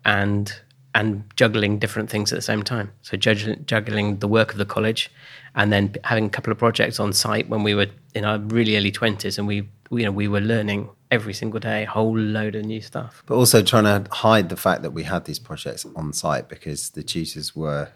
and 0.04 0.52
and 0.94 1.24
juggling 1.36 1.78
different 1.78 2.10
things 2.10 2.32
at 2.32 2.36
the 2.36 2.42
same 2.42 2.64
time. 2.64 2.90
So 3.02 3.16
juggling, 3.16 4.18
the 4.18 4.28
work 4.28 4.50
of 4.52 4.58
the 4.58 4.64
college, 4.64 5.08
and 5.54 5.72
then 5.72 5.94
having 6.04 6.26
a 6.26 6.30
couple 6.30 6.52
of 6.52 6.58
projects 6.58 6.98
on 6.98 7.12
site 7.12 7.48
when 7.48 7.62
we 7.62 7.74
were 7.74 7.86
in 8.14 8.24
our 8.24 8.38
really 8.38 8.76
early 8.76 8.90
twenties, 8.90 9.38
and 9.38 9.46
we 9.46 9.68
you 9.90 10.04
know 10.04 10.12
we 10.12 10.28
were 10.28 10.40
learning 10.40 10.90
every 11.10 11.34
single 11.34 11.58
day 11.58 11.82
a 11.84 11.86
whole 11.86 12.16
load 12.16 12.54
of 12.54 12.64
new 12.64 12.80
stuff. 12.80 13.22
But 13.26 13.36
also 13.36 13.62
trying 13.62 13.84
to 13.84 14.10
hide 14.12 14.48
the 14.48 14.56
fact 14.56 14.82
that 14.82 14.92
we 14.92 15.04
had 15.04 15.24
these 15.24 15.38
projects 15.38 15.86
on 15.96 16.12
site 16.12 16.48
because 16.48 16.90
the 16.90 17.02
tutors 17.02 17.56
were 17.56 17.88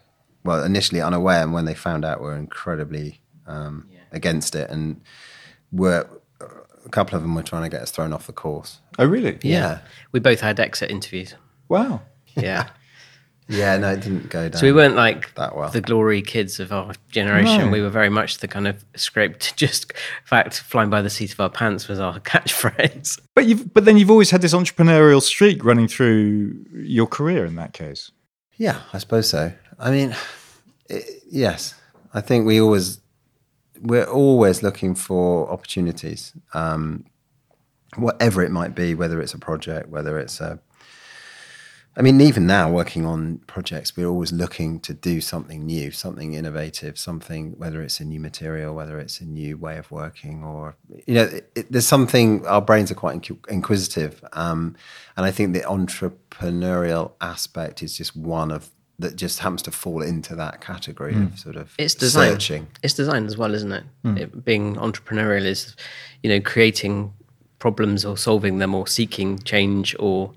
well, 0.45 0.63
initially 0.63 1.01
unaware, 1.01 1.43
and 1.43 1.51
when 1.51 1.65
they 1.65 1.73
found 1.73 2.05
out, 2.05 2.21
were 2.21 2.35
incredibly 2.35 3.19
um, 3.47 3.87
yeah. 3.91 3.99
against 4.11 4.55
it, 4.55 4.69
and 4.69 5.01
were 5.71 6.07
a 6.85 6.89
couple 6.89 7.15
of 7.15 7.23
them 7.23 7.35
were 7.35 7.43
trying 7.43 7.63
to 7.63 7.69
get 7.69 7.81
us 7.81 7.91
thrown 7.91 8.13
off 8.13 8.27
the 8.27 8.33
course. 8.33 8.79
Oh, 8.97 9.05
really? 9.05 9.37
Yeah. 9.41 9.51
yeah. 9.51 9.79
We 10.11 10.19
both 10.19 10.39
had 10.39 10.59
exit 10.59 10.91
interviews. 10.91 11.35
Wow. 11.67 12.01
Yeah. 12.35 12.69
Yeah, 13.47 13.77
no, 13.77 13.91
it 13.91 14.01
didn't 14.01 14.29
go 14.29 14.49
down. 14.49 14.59
So 14.59 14.65
we 14.65 14.73
weren't 14.73 14.95
like 14.95 15.33
That 15.35 15.55
well. 15.55 15.69
the 15.69 15.79
glory 15.79 16.23
kids 16.23 16.59
of 16.59 16.71
our 16.71 16.93
generation. 17.09 17.65
No. 17.65 17.69
We 17.69 17.79
were 17.79 17.91
very 17.91 18.09
much 18.09 18.39
the 18.39 18.47
kind 18.47 18.67
of 18.67 18.83
scraped, 18.95 19.55
just 19.57 19.91
in 19.91 19.97
fact, 20.25 20.61
flying 20.61 20.89
by 20.89 21.03
the 21.03 21.11
seat 21.11 21.31
of 21.31 21.39
our 21.39 21.49
pants 21.51 21.87
was 21.87 21.99
our 21.99 22.19
catchphrase. 22.21 23.19
But 23.35 23.45
you've 23.45 23.71
but 23.71 23.85
then 23.85 23.97
you've 23.97 24.09
always 24.09 24.31
had 24.31 24.41
this 24.41 24.55
entrepreneurial 24.55 25.21
streak 25.21 25.63
running 25.63 25.87
through 25.87 26.55
your 26.73 27.05
career 27.05 27.45
in 27.45 27.55
that 27.57 27.73
case. 27.73 28.09
Yeah, 28.57 28.81
I 28.93 28.97
suppose 28.97 29.29
so. 29.29 29.53
I 29.79 29.91
mean, 29.91 30.15
it, 30.89 31.23
yes, 31.29 31.75
I 32.13 32.21
think 32.21 32.45
we 32.45 32.61
always 32.61 32.99
we're 33.81 34.05
always 34.05 34.63
looking 34.63 34.95
for 34.95 35.49
opportunities, 35.49 36.33
um, 36.53 37.05
whatever 37.97 38.41
it 38.41 38.51
might 38.51 38.73
be, 38.73 38.95
whether 38.95 39.21
it's 39.21 39.33
a 39.33 39.39
project, 39.39 39.89
whether 39.89 40.17
it's 40.17 40.39
a. 40.39 40.59
I 41.97 42.01
mean, 42.01 42.19
even 42.19 42.45
now, 42.45 42.69
working 42.69 43.05
on 43.05 43.37
projects, 43.47 43.95
we're 43.95 44.07
always 44.07 44.33
looking 44.33 44.81
to 44.81 44.93
do 44.93 45.21
something 45.21 45.65
new, 45.65 45.91
something 45.91 46.33
innovative, 46.33 46.97
something 46.97 47.53
whether 47.57 47.81
it's 47.81 48.01
a 48.01 48.03
new 48.03 48.19
material, 48.19 48.75
whether 48.75 48.99
it's 48.99 49.21
a 49.21 49.25
new 49.25 49.57
way 49.57 49.77
of 49.77 49.89
working, 49.91 50.43
or 50.43 50.75
you 51.07 51.13
know, 51.13 51.23
it, 51.23 51.51
it, 51.55 51.71
there's 51.71 51.87
something. 51.87 52.45
Our 52.47 52.61
brains 52.61 52.91
are 52.91 52.95
quite 52.95 53.21
inqu- 53.21 53.49
inquisitive, 53.49 54.23
um, 54.33 54.75
and 55.15 55.25
I 55.25 55.31
think 55.31 55.53
the 55.53 55.61
entrepreneurial 55.61 57.13
aspect 57.21 57.81
is 57.81 57.97
just 57.97 58.15
one 58.15 58.51
of 58.51 58.71
that 58.99 59.15
just 59.15 59.39
happens 59.39 59.61
to 59.63 59.71
fall 59.71 60.01
into 60.01 60.35
that 60.35 60.61
category 60.61 61.13
of 61.15 61.37
sort 61.37 61.55
of 61.57 61.73
It's 61.77 61.95
design. 61.95 62.31
searching. 62.31 62.67
It's 62.81 62.93
design 62.93 63.25
as 63.25 63.37
well, 63.37 63.53
isn't 63.53 63.71
it? 63.71 63.83
it? 64.05 64.45
Being 64.45 64.75
entrepreneurial 64.75 65.45
is, 65.45 65.75
you 66.23 66.29
know, 66.29 66.39
creating 66.39 67.13
problems 67.59 68.05
or 68.05 68.15
solving 68.17 68.59
them 68.59 68.73
or 68.73 68.87
seeking 68.87 69.39
change 69.39 69.95
or, 69.99 70.31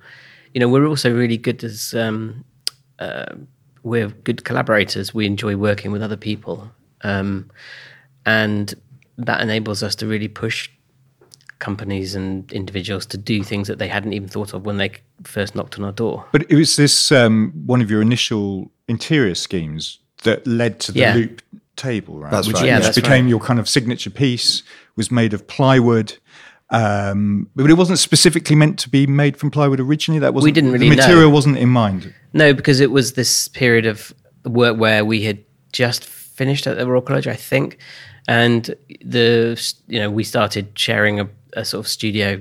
you 0.54 0.60
know, 0.60 0.68
we're 0.68 0.86
also 0.86 1.14
really 1.14 1.36
good 1.36 1.62
as 1.62 1.94
um, 1.94 2.44
uh, 2.98 3.34
we're 3.84 4.08
good 4.08 4.44
collaborators. 4.44 5.14
We 5.14 5.26
enjoy 5.26 5.56
working 5.56 5.92
with 5.92 6.02
other 6.02 6.16
people, 6.16 6.68
um, 7.02 7.50
and 8.26 8.74
that 9.18 9.40
enables 9.40 9.82
us 9.82 9.94
to 9.96 10.06
really 10.06 10.28
push 10.28 10.68
companies 11.58 12.14
and 12.14 12.50
individuals 12.52 13.04
to 13.06 13.18
do 13.18 13.42
things 13.42 13.66
that 13.68 13.78
they 13.78 13.88
hadn't 13.88 14.12
even 14.12 14.28
thought 14.28 14.54
of 14.54 14.64
when 14.64 14.76
they 14.76 14.92
first 15.24 15.54
knocked 15.54 15.78
on 15.78 15.84
our 15.84 15.92
door. 15.92 16.24
But 16.32 16.50
it 16.50 16.56
was 16.56 16.76
this 16.76 17.10
um, 17.12 17.52
one 17.66 17.80
of 17.80 17.90
your 17.90 18.00
initial 18.02 18.70
interior 18.86 19.34
schemes 19.34 19.98
that 20.24 20.46
led 20.46 20.78
to 20.80 20.92
the 20.92 21.00
Yeah. 21.00 21.14
loop 21.14 21.42
table, 21.76 22.18
right? 22.18 22.30
That's 22.30 22.46
which, 22.46 22.56
right, 22.56 22.66
Yeah, 22.66 22.76
which 22.76 22.84
that's 22.84 22.96
became 23.00 23.24
right. 23.26 23.30
your 23.30 23.40
kind 23.40 23.58
of 23.60 23.68
signature 23.68 24.10
piece. 24.10 24.62
Was 24.96 25.10
made 25.12 25.32
of 25.32 25.46
plywood. 25.46 26.14
Um, 26.70 27.48
but 27.56 27.70
it 27.70 27.74
wasn't 27.74 27.98
specifically 27.98 28.54
meant 28.56 28.78
to 28.80 28.88
be 28.90 29.06
made 29.06 29.36
from 29.36 29.50
plywood 29.50 29.80
originally. 29.80 30.18
That 30.20 30.34
wasn't. 30.34 30.54
didn't 30.54 30.72
really 30.72 30.88
The 30.90 30.96
know. 30.96 31.02
material 31.06 31.30
wasn't 31.30 31.56
in 31.56 31.68
mind. 31.68 32.12
No, 32.32 32.52
because 32.52 32.80
it 32.80 32.90
was 32.90 33.12
this 33.14 33.48
period 33.48 33.86
of 33.86 34.12
work 34.44 34.76
where 34.76 35.04
we 35.04 35.22
had 35.22 35.38
just 35.72 36.04
finished 36.04 36.66
at 36.66 36.76
the 36.76 36.86
Royal 36.86 37.00
College, 37.00 37.26
I 37.26 37.34
think, 37.36 37.78
and 38.26 38.74
the 39.04 39.56
you 39.86 39.98
know 39.98 40.10
we 40.10 40.24
started 40.24 40.68
sharing 40.74 41.20
a, 41.20 41.28
a 41.58 41.64
sort 41.64 41.84
of 41.84 41.88
studio 41.88 42.38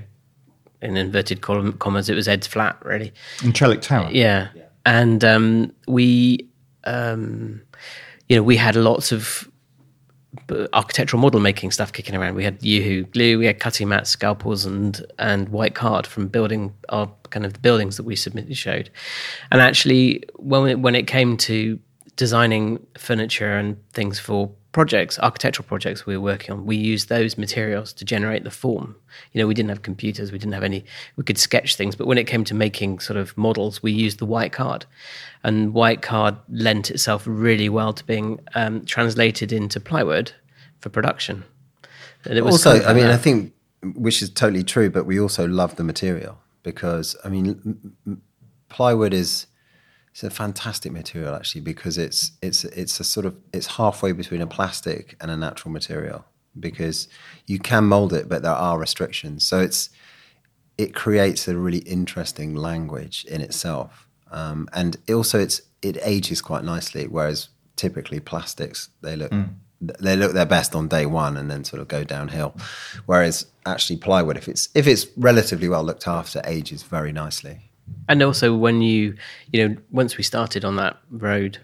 in 0.82 0.96
inverted 0.96 1.42
commas. 1.42 2.10
It 2.10 2.16
was 2.16 2.28
Ed's 2.28 2.48
flat, 2.48 2.78
really. 2.86 3.12
In 3.44 3.52
Trellick 3.52 3.82
Tower. 3.82 4.10
Yeah, 4.12 4.50
and 4.86 5.24
um, 5.24 5.74
we, 5.88 6.48
um, 6.86 7.62
you 8.30 8.36
know, 8.38 8.44
we 8.44 8.56
had 8.56 8.76
lots 8.76 9.12
of 9.12 9.50
architectural 10.74 11.20
model 11.20 11.40
making 11.40 11.72
stuff 11.72 11.92
kicking 11.92 12.16
around. 12.16 12.36
We 12.36 12.44
had 12.44 12.60
UHU 12.62 13.12
glue, 13.12 13.40
we 13.40 13.46
had 13.48 13.60
cutting 13.60 13.90
mats, 13.90 14.12
scalpels, 14.12 14.66
and 14.66 15.04
and 15.18 15.50
white 15.50 15.76
card 15.76 16.06
from 16.06 16.28
building 16.28 16.74
our 16.90 17.12
kind 17.32 17.46
of 17.46 17.54
the 17.54 17.60
buildings 17.60 17.98
that 17.98 18.04
we 18.04 18.16
submitted 18.16 18.56
showed. 18.56 18.90
And 19.52 19.62
actually, 19.62 20.24
when 20.36 20.70
it, 20.70 20.80
when 20.80 20.96
it 20.96 21.08
came 21.08 21.38
to 21.38 21.80
designing 22.16 22.86
furniture 22.98 23.58
and 23.58 23.78
things 23.94 24.20
for 24.20 24.52
projects, 24.77 25.17
architectural 25.17 25.67
projects 25.67 26.05
we 26.05 26.15
were 26.15 26.22
working 26.22 26.51
on, 26.53 26.63
we 26.63 26.75
used 26.75 27.10
those 27.10 27.36
materials 27.36 27.91
to 27.91 28.05
generate 28.05 28.43
the 28.43 28.51
form. 28.51 28.96
You 29.34 29.41
know, 29.41 29.48
we 29.48 29.55
didn't 29.55 29.69
have 29.69 29.81
computers, 29.81 30.31
we 30.31 30.38
didn't 30.38 30.53
have 30.53 30.62
any, 30.62 30.86
we 31.15 31.24
could 31.24 31.39
sketch 31.39 31.75
things, 31.75 31.96
but 31.96 32.05
when 32.05 32.19
it 32.19 32.25
came 32.27 32.43
to 32.43 32.53
making 32.53 33.00
sort 33.00 33.17
of 33.17 33.36
models, 33.36 33.81
we 33.81 33.91
used 33.91 34.19
the 34.19 34.25
white 34.27 34.51
card. 34.51 34.86
And 35.43 35.74
white 35.74 36.03
card 36.03 36.36
lent 36.48 36.91
itself 36.91 37.24
really 37.25 37.69
well 37.69 37.91
to 37.91 38.05
being 38.05 38.39
um, 38.53 38.86
translated 38.86 39.51
into 39.51 39.79
plywood 39.79 40.31
for 40.79 40.89
production. 40.89 41.43
And 42.25 42.38
it 42.38 42.46
was 42.46 42.63
also, 42.63 42.86
I 42.86 42.93
mean, 42.93 43.05
like 43.05 43.15
I 43.15 43.17
think 43.17 43.53
which 43.96 44.22
is 44.22 44.29
totally 44.29 44.63
true, 44.63 44.91
but 44.91 45.07
we 45.07 45.19
also 45.19 45.48
love 45.48 45.75
the 45.77 45.84
material 45.84 46.38
because 46.62 47.15
I 47.25 47.29
mean, 47.29 47.96
plywood 48.69 49.15
is 49.15 49.47
it's 50.18 50.24
a 50.24 50.32
fantastic 50.32 50.92
material 50.92 51.36
actually 51.36 51.62
because 51.62 51.96
it's 51.96 52.32
it's 52.42 52.64
it's 52.64 53.00
a 53.00 53.04
sort 53.04 53.28
of 53.28 53.36
it's 53.54 53.68
halfway 53.68 54.14
between 54.14 54.42
a 54.42 54.48
plastic 54.48 55.16
and 55.22 55.30
a 55.30 55.38
natural 55.38 55.72
material 55.72 56.26
because 56.60 57.08
you 57.46 57.60
can 57.60 57.84
mold 57.84 58.14
it, 58.14 58.28
but 58.28 58.42
there 58.42 58.52
are 58.52 58.80
restrictions. 58.80 59.44
So 59.44 59.60
it's 59.60 59.92
it 60.76 60.96
creates 60.96 61.48
a 61.48 61.56
really 61.56 61.84
interesting 61.98 62.56
language 62.56 63.26
in 63.30 63.42
itself, 63.42 64.08
um, 64.32 64.68
and 64.74 64.98
it 65.06 65.14
also 65.14 65.38
it's 65.40 65.62
it 65.84 66.00
ages 66.02 66.42
quite 66.42 66.64
nicely. 66.64 67.06
Whereas 67.06 67.50
typically 67.76 68.20
plastics 68.20 68.90
they 69.02 69.16
look 69.16 69.32
they 69.80 70.16
look 70.16 70.34
their 70.34 70.48
best 70.48 70.74
on 70.74 70.88
day 70.88 71.06
one 71.06 71.38
and 71.38 71.52
then 71.52 71.64
sort 71.64 71.80
of 71.80 71.88
go 71.88 72.04
downhill. 72.04 72.56
Whereas 73.06 73.46
actually 73.68 73.98
plywood, 73.98 74.36
if 74.36 74.48
it's 74.48 74.70
if 74.74 74.88
it's 74.88 75.06
relatively 75.16 75.70
well 75.70 75.84
looked 75.84 76.08
after, 76.08 76.42
ages 76.44 76.82
very 76.82 77.12
nicely. 77.12 77.67
And 78.10 78.22
also, 78.24 78.56
when 78.56 78.82
you, 78.82 79.15
you 79.51 79.67
know, 79.67 79.75
once 79.91 80.17
we 80.17 80.24
started 80.24 80.63
on 80.63 80.75
that 80.77 80.98
road, 81.12 81.60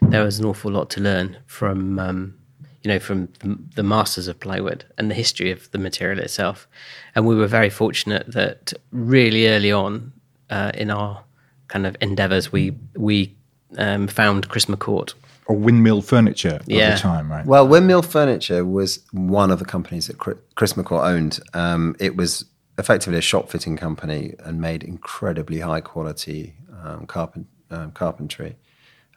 there 0.00 0.22
was 0.24 0.38
an 0.38 0.44
awful 0.44 0.70
lot 0.70 0.90
to 0.90 1.00
learn 1.00 1.36
from, 1.46 1.98
um, 1.98 2.34
you 2.82 2.88
know, 2.92 2.98
from 3.00 3.28
the, 3.40 3.58
the 3.76 3.82
masters 3.82 4.28
of 4.28 4.38
plywood 4.38 4.84
and 4.98 5.10
the 5.10 5.14
history 5.14 5.50
of 5.50 5.70
the 5.72 5.78
material 5.78 6.18
itself. 6.20 6.68
And 7.14 7.26
we 7.26 7.34
were 7.34 7.46
very 7.46 7.70
fortunate 7.70 8.32
that 8.32 8.72
really 8.92 9.48
early 9.48 9.72
on 9.72 10.12
uh, 10.50 10.70
in 10.74 10.90
our 10.90 11.24
kind 11.68 11.86
of 11.86 11.96
endeavors, 12.00 12.52
we 12.52 12.76
we 12.94 13.34
um, 13.78 14.06
found 14.06 14.48
Chris 14.48 14.66
McCourt. 14.66 15.14
Or 15.46 15.56
windmill 15.56 16.02
furniture 16.02 16.56
at 16.60 16.68
Yeah. 16.68 16.94
the 16.94 17.00
time, 17.00 17.30
right? 17.30 17.44
Well, 17.44 17.68
Windmill 17.68 18.02
Furniture 18.02 18.64
was 18.64 19.00
one 19.12 19.50
of 19.50 19.58
the 19.58 19.64
companies 19.66 20.06
that 20.06 20.16
Chris 20.18 20.72
McCourt 20.72 21.04
owned. 21.04 21.40
Um, 21.52 21.96
it 22.00 22.16
was 22.16 22.46
effectively 22.78 23.18
a 23.18 23.22
shop 23.22 23.48
fitting 23.48 23.76
company 23.76 24.34
and 24.40 24.60
made 24.60 24.82
incredibly 24.82 25.60
high 25.60 25.80
quality 25.80 26.54
um, 26.82 27.06
carpent, 27.06 27.46
um, 27.70 27.92
carpentry, 27.92 28.56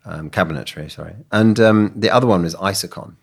um, 0.06 0.30
cabinetry, 0.30 0.90
sorry. 0.92 1.16
And 1.32 1.60
um, 1.60 1.94
the 1.96 2.10
other 2.10 2.28
one 2.28 2.44
was 2.44 2.56
Isokon, 2.56 3.16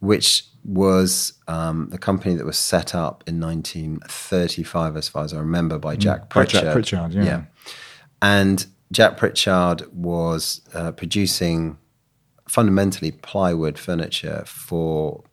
which 0.00 0.44
was 0.64 1.34
um, 1.48 1.88
the 1.90 1.98
company 1.98 2.34
that 2.34 2.44
was 2.44 2.58
set 2.58 2.94
up 2.94 3.24
in 3.26 3.40
1935, 3.40 4.96
as 4.96 5.08
far 5.08 5.24
as 5.24 5.32
I 5.32 5.38
remember, 5.38 5.78
by 5.78 5.96
Jack 5.96 6.22
Mm, 6.22 6.28
by 6.28 6.28
Pritchard. 6.28 6.62
Jack 6.62 6.72
Pritchard, 6.72 7.14
yeah. 7.14 7.42
And 8.20 8.66
Jack 8.92 9.16
Pritchard 9.16 9.82
was 9.92 10.60
uh, 10.74 10.92
producing 10.92 11.78
fundamentally 12.48 13.12
plywood 13.12 13.78
furniture 13.78 14.44
for 14.46 15.24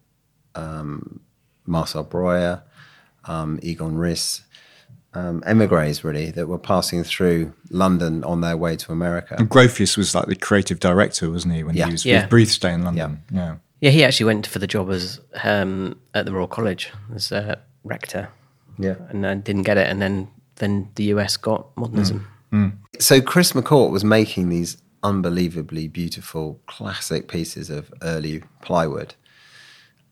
um, 0.56 1.20
Marcel 1.66 2.04
Breuer, 2.04 2.64
um, 3.26 3.60
Egon 3.62 3.96
Riss, 3.98 4.42
um, 5.14 5.44
emigres 5.46 6.04
really 6.04 6.32
that 6.32 6.48
were 6.48 6.58
passing 6.58 7.04
through 7.04 7.54
London 7.70 8.24
on 8.24 8.42
their 8.42 8.58
way 8.58 8.76
to 8.76 8.92
America. 8.92 9.36
And 9.38 9.50
Gropius 9.50 9.96
was 9.98 10.16
like 10.16 10.26
the 10.28 10.36
creative 10.36 10.80
director, 10.80 11.30
wasn't 11.30 11.54
he, 11.54 11.64
when 11.64 11.76
Yeah. 11.76 11.86
he 11.86 11.92
was 11.92 12.06
Yeah. 12.06 12.22
with 12.24 12.32
Breathstay 12.32 12.74
in 12.74 12.84
London? 12.84 13.22
Yeah. 13.32 13.56
Yeah, 13.82 13.90
he 13.92 14.04
actually 14.04 14.26
went 14.28 14.48
for 14.48 14.60
the 14.60 14.68
job 14.68 14.90
as 14.90 15.20
um, 15.44 15.98
at 16.14 16.26
the 16.26 16.32
Royal 16.32 16.48
College 16.48 16.92
as 17.14 17.32
a 17.32 17.60
rector, 17.84 18.30
Yeah. 18.80 18.96
and 19.10 19.24
then 19.24 19.42
didn't 19.42 19.64
get 19.64 19.78
it. 19.78 19.88
And 19.90 20.02
then 20.02 20.30
then 20.58 20.88
the 20.96 21.06
US 21.06 21.36
got 21.38 21.66
modernism. 21.76 22.28
So 23.00 23.20
Chris 23.22 23.54
McCourt 23.54 23.90
was 23.92 24.04
making 24.04 24.50
these 24.50 24.78
unbelievably 25.02 25.88
beautiful 25.90 26.60
classic 26.68 27.28
pieces 27.28 27.70
of 27.70 27.92
early 28.04 28.44
plywood. 28.62 29.16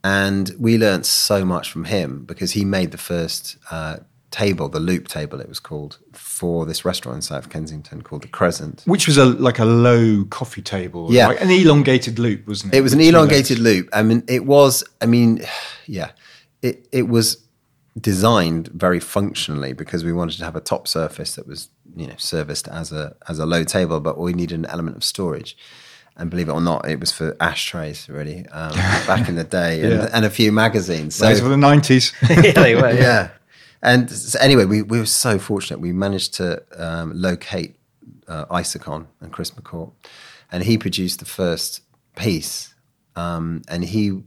And 0.04 0.52
we 0.58 0.78
learnt 0.78 1.06
so 1.06 1.46
much 1.46 1.72
from 1.72 1.86
him 1.86 2.24
because 2.26 2.52
he 2.54 2.66
made 2.66 2.92
the 2.92 2.98
first 2.98 3.58
uh, 3.70 3.98
table, 4.32 4.70
the 4.70 4.80
loop 4.80 5.08
table 5.08 5.40
it 5.40 5.48
was 5.48 5.60
called, 5.60 6.00
for 6.14 6.66
this 6.66 6.84
restaurant 6.84 7.18
in 7.18 7.22
South 7.22 7.50
Kensington 7.50 8.02
called 8.02 8.24
the 8.24 8.28
Crescent. 8.28 8.84
Which 8.86 9.06
was 9.06 9.18
a 9.18 9.26
like 9.26 9.60
a 9.60 9.66
low 9.66 10.26
coffee 10.26 10.62
table. 10.62 11.14
Yeah. 11.14 11.28
Like 11.28 11.42
an 11.42 11.52
elongated 11.52 12.18
loop, 12.18 12.48
wasn't 12.48 12.74
it? 12.74 12.78
It 12.78 12.82
was 12.82 12.94
an 12.94 13.02
elongated 13.02 13.60
loop. 13.60 13.90
I 13.94 14.02
mean, 14.02 14.24
it 14.28 14.46
was. 14.46 14.84
I 15.02 15.06
mean, 15.06 15.42
yeah, 15.86 16.12
it 16.62 16.88
it 16.92 17.08
was 17.08 17.46
designed 18.00 18.70
very 18.70 19.02
functionally 19.02 19.74
because 19.74 20.04
we 20.04 20.14
wanted 20.14 20.38
to 20.38 20.46
have 20.46 20.56
a 20.56 20.62
top 20.62 20.88
surface 20.88 21.36
that 21.36 21.46
was 21.46 21.70
you 21.96 22.08
know 22.08 22.16
serviced 22.18 22.68
as 22.70 22.92
a 22.92 23.16
as 23.28 23.38
a 23.38 23.46
low 23.46 23.64
table, 23.64 24.00
but 24.00 24.18
we 24.18 24.34
needed 24.34 24.58
an 24.58 24.66
element 24.66 24.98
of 24.98 25.04
storage. 25.04 25.58
And 26.18 26.30
believe 26.30 26.50
it 26.50 26.52
or 26.52 26.62
not, 26.62 26.88
it 26.88 27.00
was 27.00 27.12
for 27.12 27.36
ashtrays 27.40 28.08
really 28.10 28.46
um, 28.48 28.72
back 29.08 29.28
in 29.30 29.36
the 29.36 29.44
day, 29.44 29.82
and, 29.82 29.92
Yeah. 29.94 30.10
and 30.14 30.26
a 30.26 30.30
few 30.30 30.52
magazines. 30.52 31.16
So 31.16 31.26
Those 31.28 31.42
were 31.42 31.50
the 31.50 31.56
90s. 31.56 32.14
yeah, 32.44 32.52
they 32.52 32.76
were. 32.76 32.92
yeah. 32.92 33.30
And 33.82 34.12
so 34.12 34.38
anyway, 34.40 34.66
we, 34.66 34.82
we 34.84 35.00
were 35.00 35.06
so 35.06 35.40
fortunate. 35.40 35.80
We 35.80 35.92
managed 35.94 36.34
to 36.36 36.62
um, 36.78 37.14
locate 37.16 37.78
uh, 38.28 38.46
Isokon 38.46 39.08
and 39.22 39.32
Chris 39.34 39.52
McCourt, 39.52 39.92
and 40.52 40.64
he 40.64 40.78
produced 40.78 41.20
the 41.20 41.26
first 41.26 41.82
piece, 42.16 42.76
um, 43.16 43.62
and 43.68 43.84
he 43.84 44.22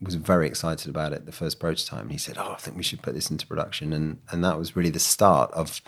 was 0.00 0.16
very 0.16 0.46
excited 0.46 0.88
about 0.88 1.12
it. 1.12 1.24
The 1.24 1.32
first 1.32 1.58
prototype, 1.60 2.02
and 2.02 2.10
he 2.12 2.18
said, 2.18 2.36
"Oh, 2.36 2.52
I 2.52 2.56
think 2.56 2.76
we 2.76 2.82
should 2.82 3.00
put 3.00 3.14
this 3.14 3.30
into 3.30 3.46
production," 3.46 3.92
and 3.92 4.18
and 4.30 4.44
that 4.44 4.58
was 4.58 4.76
really 4.76 4.90
the 4.90 4.98
start 4.98 5.50
of 5.52 5.80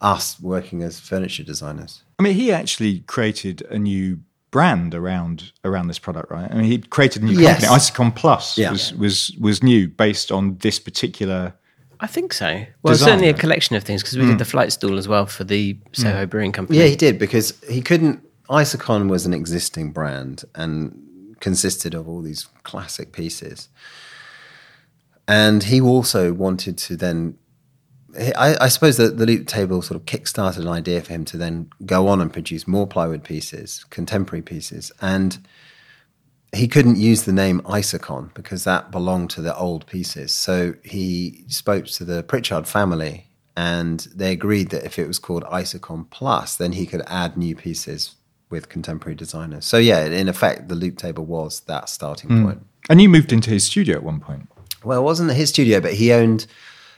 us 0.00 0.38
working 0.40 0.82
as 0.82 1.00
furniture 1.00 1.42
designers. 1.42 2.02
I 2.18 2.22
mean, 2.22 2.34
he 2.34 2.52
actually 2.52 3.00
created 3.00 3.62
a 3.70 3.78
new 3.78 4.20
brand 4.56 4.94
around 4.94 5.52
around 5.64 5.86
this 5.88 5.98
product, 5.98 6.30
right? 6.30 6.50
I 6.50 6.54
mean, 6.54 6.64
he 6.64 6.78
created 6.78 7.20
a 7.22 7.26
new 7.26 7.38
Yes. 7.38 7.60
company. 7.60 7.76
Isokon 7.76 8.16
Plus 8.16 8.56
Yeah. 8.56 8.70
was 8.70 8.94
was 8.94 9.36
was 9.38 9.62
new 9.62 9.86
based 9.86 10.32
on 10.32 10.56
this 10.60 10.78
particular. 10.78 11.52
I 12.00 12.06
think 12.06 12.32
so. 12.32 12.64
Well, 12.82 12.94
Design, 12.94 13.06
certainly 13.06 13.28
a 13.28 13.34
collection 13.34 13.76
of 13.76 13.82
things 13.84 14.02
because 14.02 14.16
we 14.16 14.24
did 14.24 14.36
mm. 14.36 14.38
the 14.38 14.46
flight 14.46 14.72
stool 14.72 14.96
as 14.96 15.06
well 15.06 15.26
for 15.26 15.44
the 15.44 15.74
mm. 15.74 15.80
Soho 15.92 16.24
Brewing 16.24 16.52
Company. 16.52 16.78
Yeah, 16.78 16.86
he 16.86 16.96
did 16.96 17.18
because 17.18 17.52
he 17.68 17.82
couldn't. 17.82 18.16
Isokon 18.48 19.10
was 19.10 19.26
an 19.26 19.34
existing 19.34 19.92
brand 19.92 20.44
and 20.54 21.36
consisted 21.40 21.92
of 21.94 22.08
all 22.08 22.22
these 22.22 22.48
classic 22.62 23.12
pieces, 23.12 23.68
and 25.28 25.64
he 25.64 25.82
also 25.82 26.32
wanted 26.32 26.78
to 26.86 26.96
then. 26.96 27.36
I, 28.36 28.56
I 28.60 28.68
suppose 28.68 28.96
that 28.96 29.18
the 29.18 29.26
loop 29.26 29.46
table 29.46 29.82
sort 29.82 30.00
of 30.00 30.06
kick-started 30.06 30.62
an 30.62 30.68
idea 30.68 31.00
for 31.00 31.12
him 31.12 31.24
to 31.26 31.36
then 31.36 31.70
go 31.84 32.08
on 32.08 32.20
and 32.20 32.32
produce 32.32 32.66
more 32.66 32.86
plywood 32.86 33.24
pieces, 33.24 33.84
contemporary 33.90 34.42
pieces, 34.42 34.92
and 35.00 35.38
he 36.52 36.68
couldn't 36.68 36.96
use 36.96 37.24
the 37.24 37.32
name 37.32 37.60
Isokon 37.62 38.32
because 38.34 38.64
that 38.64 38.90
belonged 38.90 39.30
to 39.30 39.42
the 39.42 39.56
old 39.56 39.86
pieces. 39.86 40.32
So 40.32 40.74
he 40.82 41.44
spoke 41.48 41.86
to 41.86 42.04
the 42.04 42.22
Pritchard 42.22 42.66
family 42.66 43.26
and 43.56 44.00
they 44.14 44.32
agreed 44.32 44.70
that 44.70 44.84
if 44.84 44.98
it 44.98 45.06
was 45.06 45.18
called 45.18 45.44
Isokon 45.44 46.08
Plus, 46.10 46.56
then 46.56 46.72
he 46.72 46.86
could 46.86 47.02
add 47.06 47.36
new 47.36 47.56
pieces 47.56 48.14
with 48.48 48.68
contemporary 48.68 49.16
designers. 49.16 49.64
So 49.64 49.76
yeah, 49.78 50.04
in 50.04 50.28
effect, 50.28 50.68
the 50.68 50.74
loop 50.74 50.98
table 50.98 51.24
was 51.24 51.60
that 51.60 51.88
starting 51.88 52.30
hmm. 52.30 52.44
point. 52.44 52.66
And 52.88 53.02
you 53.02 53.08
moved 53.08 53.32
into 53.32 53.50
his 53.50 53.64
studio 53.64 53.96
at 53.96 54.02
one 54.02 54.20
point. 54.20 54.48
Well, 54.84 55.00
it 55.00 55.04
wasn't 55.04 55.32
his 55.32 55.48
studio, 55.48 55.80
but 55.80 55.94
he 55.94 56.12
owned 56.12 56.46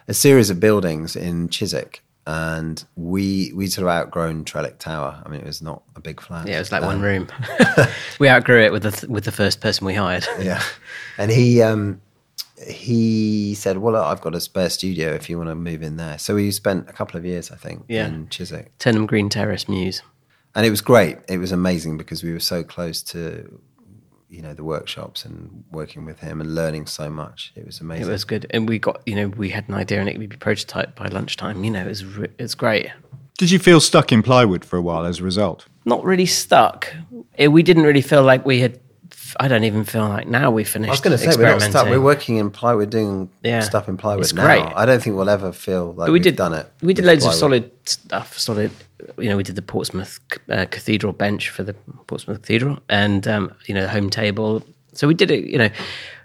a 0.09 0.15
series 0.15 0.51
of 0.51 0.59
buildings 0.59 1.15
in 1.17 1.49
Chiswick. 1.49 2.03
And 2.27 2.85
we 2.97 3.53
we 3.55 3.69
sort 3.69 3.85
of 3.87 3.91
outgrown 3.91 4.45
Trellick 4.45 4.77
Tower. 4.79 5.23
I 5.25 5.29
mean, 5.31 5.41
it 5.41 5.47
was 5.47 5.63
not 5.63 5.83
a 5.97 6.01
big 6.01 6.21
flat. 6.21 6.47
Yeah, 6.47 6.57
it 6.57 6.59
was 6.59 6.71
like 6.73 6.83
one 6.83 6.97
Um, 6.97 7.03
room. 7.03 7.29
we 8.19 8.29
outgrew 8.29 8.61
it 8.63 8.71
with 8.73 8.83
the 8.83 8.91
th- 8.91 9.09
with 9.09 9.25
the 9.25 9.33
first 9.33 9.63
person 9.63 9.87
we 9.87 9.95
hired. 9.95 10.27
yeah. 10.39 10.63
And 11.17 11.31
he 11.31 11.63
um, 11.63 12.03
he 12.67 13.55
said, 13.55 13.79
"Well, 13.79 13.97
I've 13.97 14.21
got 14.21 14.35
a 14.35 14.41
spare 14.41 14.69
studio 14.69 15.15
if 15.15 15.31
you 15.31 15.39
want 15.39 15.49
to 15.49 15.55
move 15.55 15.83
in 15.83 15.97
there." 15.97 16.19
So 16.19 16.35
we 16.35 16.51
spent 16.51 16.89
a 16.91 16.93
couple 16.93 17.17
of 17.17 17.25
years, 17.25 17.51
I 17.51 17.57
think, 17.57 17.85
Yeah. 17.89 18.07
in 18.09 18.29
Chiswick, 18.29 18.77
Turnham 18.79 19.07
Green 19.07 19.31
Terrace 19.31 19.67
Mews. 19.67 20.03
and 20.55 20.67
it 20.67 20.71
was 20.71 20.83
great. 20.83 21.17
It 21.29 21.39
was 21.39 21.51
amazing 21.53 21.97
because 21.97 22.23
we 22.23 22.33
were 22.35 22.41
so 22.41 22.63
close 22.63 23.01
to, 23.05 23.59
you 24.29 24.43
know, 24.43 24.55
the 24.55 24.65
workshops 24.65 25.25
and 25.25 25.65
working 25.71 26.05
with 26.05 26.21
him 26.21 26.41
and 26.41 26.55
learning 26.55 26.87
so 26.87 27.09
much. 27.09 27.53
It 27.57 27.65
was 27.65 27.81
amazing. 27.81 28.07
It 28.07 28.11
was 28.11 28.25
good, 28.25 28.47
and 28.51 28.69
we 28.69 28.79
got 28.79 29.01
you 29.07 29.15
know 29.15 29.29
we 29.29 29.51
had 29.51 29.69
an 29.69 29.75
idea 29.75 30.01
and 30.01 30.09
it 30.09 30.19
would 30.19 30.29
be 30.29 30.37
prototyped 30.37 30.95
by 30.95 31.07
lunchtime. 31.07 31.65
You 31.65 31.71
know, 31.71 31.83
it 31.83 31.89
was 31.89 32.05
re- 32.05 32.29
it's 32.39 32.55
great. 32.55 32.91
Did 33.39 33.51
you 33.51 33.59
feel 33.59 33.81
stuck 33.81 34.11
in 34.13 34.23
plywood 34.23 34.65
for 34.65 34.77
a 34.77 34.83
while 34.83 35.07
as 35.07 35.21
a 35.21 35.25
result? 35.25 35.67
Not 35.85 36.05
really 36.05 36.27
stuck. 36.27 36.93
It, 37.37 37.49
we 37.49 37.63
didn't 37.63 37.85
really 37.85 38.03
feel 38.03 38.23
like 38.23 38.45
we 38.45 38.61
had. 38.61 38.81
I 39.39 39.49
don't 39.49 39.65
even 39.65 39.85
feel 39.85 40.09
like 40.09 40.27
now 40.27 40.51
we 40.51 40.65
finished. 40.65 40.89
I 40.89 40.93
was 40.93 41.01
going 41.01 41.17
to 41.17 41.19
say 41.19 41.37
we're 41.37 41.49
not 41.49 41.63
stuck. 41.63 41.89
We're 41.89 42.01
working 42.01 42.37
in 42.37 42.51
plywood, 42.51 42.91
doing 42.91 43.29
Yeah. 43.43 43.61
stuff 43.61 43.89
in 43.89 43.97
plywood 43.97 44.25
It's 44.25 44.33
now. 44.33 44.45
great. 44.45 44.63
I 44.75 44.87
don't 44.87 45.03
think 45.03 45.17
we'll 45.17 45.29
ever 45.29 45.53
feel 45.53 45.89
like 45.89 45.97
But 45.97 46.09
we 46.09 46.13
we've 46.15 46.23
did 46.23 46.37
done 46.37 46.55
it. 46.55 46.71
We 46.83 46.95
did 46.95 47.05
loads 47.05 47.25
of 47.25 47.35
solid 47.35 47.71
stuff. 47.87 48.39
Solid, 48.39 48.71
you 49.19 49.29
know, 49.29 49.37
we 49.37 49.43
did 49.43 49.57
the 49.57 49.63
Portsmouth 49.63 50.19
uh, 50.51 50.67
Cathedral 50.71 51.13
bench 51.13 51.51
for 51.51 51.63
the 51.63 51.75
Portsmouth 52.07 52.41
Cathedral, 52.43 52.79
and 52.89 53.27
um, 53.29 53.53
you 53.67 53.75
know, 53.75 53.83
the 53.83 53.89
home 53.91 54.09
table. 54.11 54.63
So 54.95 55.07
we 55.07 55.15
did 55.15 55.31
it. 55.31 55.45
You 55.45 55.59
know, 55.59 55.71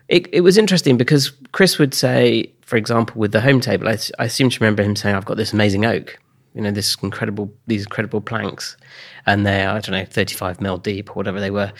it, 0.08 0.28
it 0.34 0.42
was 0.42 0.58
interesting 0.58 0.98
because 0.98 1.32
Chris 1.52 1.78
would 1.78 1.94
say, 1.94 2.52
for 2.62 2.78
example, 2.78 3.20
with 3.20 3.32
the 3.32 3.42
home 3.42 3.60
table, 3.60 3.88
I, 3.88 3.98
I 4.20 4.28
seem 4.28 4.50
to 4.50 4.60
remember 4.60 4.82
him 4.84 4.96
saying, 4.96 5.16
"I've 5.16 5.26
got 5.26 5.38
this 5.38 5.54
amazing 5.54 5.86
oak." 5.86 6.18
You 6.56 6.62
know, 6.62 6.72
this 6.72 6.96
incredible, 7.02 7.52
these 7.68 7.82
incredible 7.84 8.22
planks, 8.22 8.78
and 9.26 9.46
they're 9.46 9.70
I 9.70 9.80
don't 9.80 9.92
know, 9.92 10.06
thirty-five 10.06 10.62
mil 10.62 10.78
deep 10.78 11.10
or 11.12 11.14
whatever 11.14 11.40
they 11.40 11.52
were. 11.52 11.72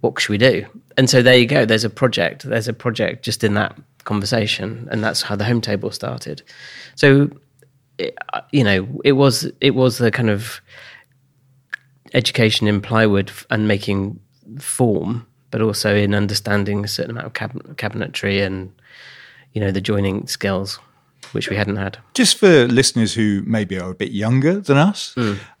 What 0.00 0.20
should 0.20 0.30
we 0.30 0.38
do? 0.38 0.66
And 0.96 1.10
so 1.10 1.22
there 1.22 1.36
you 1.36 1.46
go. 1.46 1.64
There's 1.64 1.84
a 1.84 1.90
project. 1.90 2.44
There's 2.44 2.68
a 2.68 2.72
project 2.72 3.24
just 3.24 3.44
in 3.44 3.54
that 3.54 3.76
conversation, 4.04 4.88
and 4.90 5.04
that's 5.04 5.22
how 5.22 5.36
the 5.36 5.44
home 5.44 5.60
table 5.60 5.90
started. 5.90 6.42
So 6.94 7.30
it, 7.98 8.16
uh, 8.32 8.40
you 8.50 8.64
know, 8.64 8.88
it 9.04 9.12
was 9.12 9.50
it 9.60 9.74
was 9.74 9.98
the 9.98 10.10
kind 10.10 10.30
of 10.30 10.60
education 12.14 12.66
in 12.66 12.80
plywood 12.80 13.30
and 13.50 13.68
making 13.68 14.18
form, 14.58 15.26
but 15.50 15.60
also 15.60 15.94
in 15.94 16.14
understanding 16.14 16.84
a 16.84 16.88
certain 16.88 17.12
amount 17.12 17.26
of 17.26 17.34
cab- 17.34 17.76
cabinetry 17.76 18.44
and 18.44 18.72
you 19.52 19.60
know 19.60 19.70
the 19.70 19.80
joining 19.80 20.26
skills, 20.26 20.78
which 21.32 21.48
we 21.50 21.56
hadn't 21.56 21.76
had. 21.76 21.98
Just 22.14 22.38
for 22.38 22.66
listeners 22.66 23.14
who 23.14 23.42
maybe 23.46 23.78
are 23.78 23.90
a 23.90 23.94
bit 23.94 24.12
younger 24.12 24.60
than 24.60 24.76
us, 24.76 25.14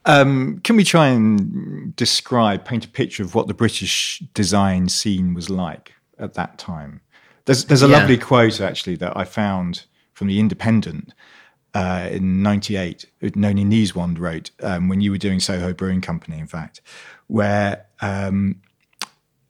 um, 0.04 0.60
can 0.64 0.76
we 0.76 0.84
try 0.84 1.08
and 1.08 1.94
describe, 1.96 2.64
paint 2.64 2.84
a 2.84 2.88
picture 2.88 3.22
of 3.22 3.34
what 3.34 3.46
the 3.46 3.54
British 3.54 4.20
design 4.34 4.88
scene 4.88 5.34
was 5.34 5.48
like 5.50 5.94
at 6.18 6.34
that 6.34 6.58
time? 6.58 7.00
There's, 7.46 7.64
there's 7.64 7.82
a 7.82 7.88
Yeah. 7.88 7.98
lovely 7.98 8.18
quote 8.18 8.60
actually 8.60 8.96
that 8.96 9.16
I 9.16 9.24
found 9.24 9.84
from 10.12 10.28
the 10.28 10.38
Independent 10.38 11.14
uh, 11.74 12.08
in 12.10 12.42
'98. 12.42 13.06
Nonie 13.36 13.64
Niesewand 13.64 14.18
wrote 14.18 14.50
um, 14.62 14.88
when 14.88 15.00
you 15.00 15.10
were 15.10 15.18
doing 15.18 15.40
Soho 15.40 15.72
Brewing 15.72 16.00
Company, 16.00 16.38
in 16.38 16.46
fact, 16.46 16.80
where 17.28 17.86
um, 18.00 18.60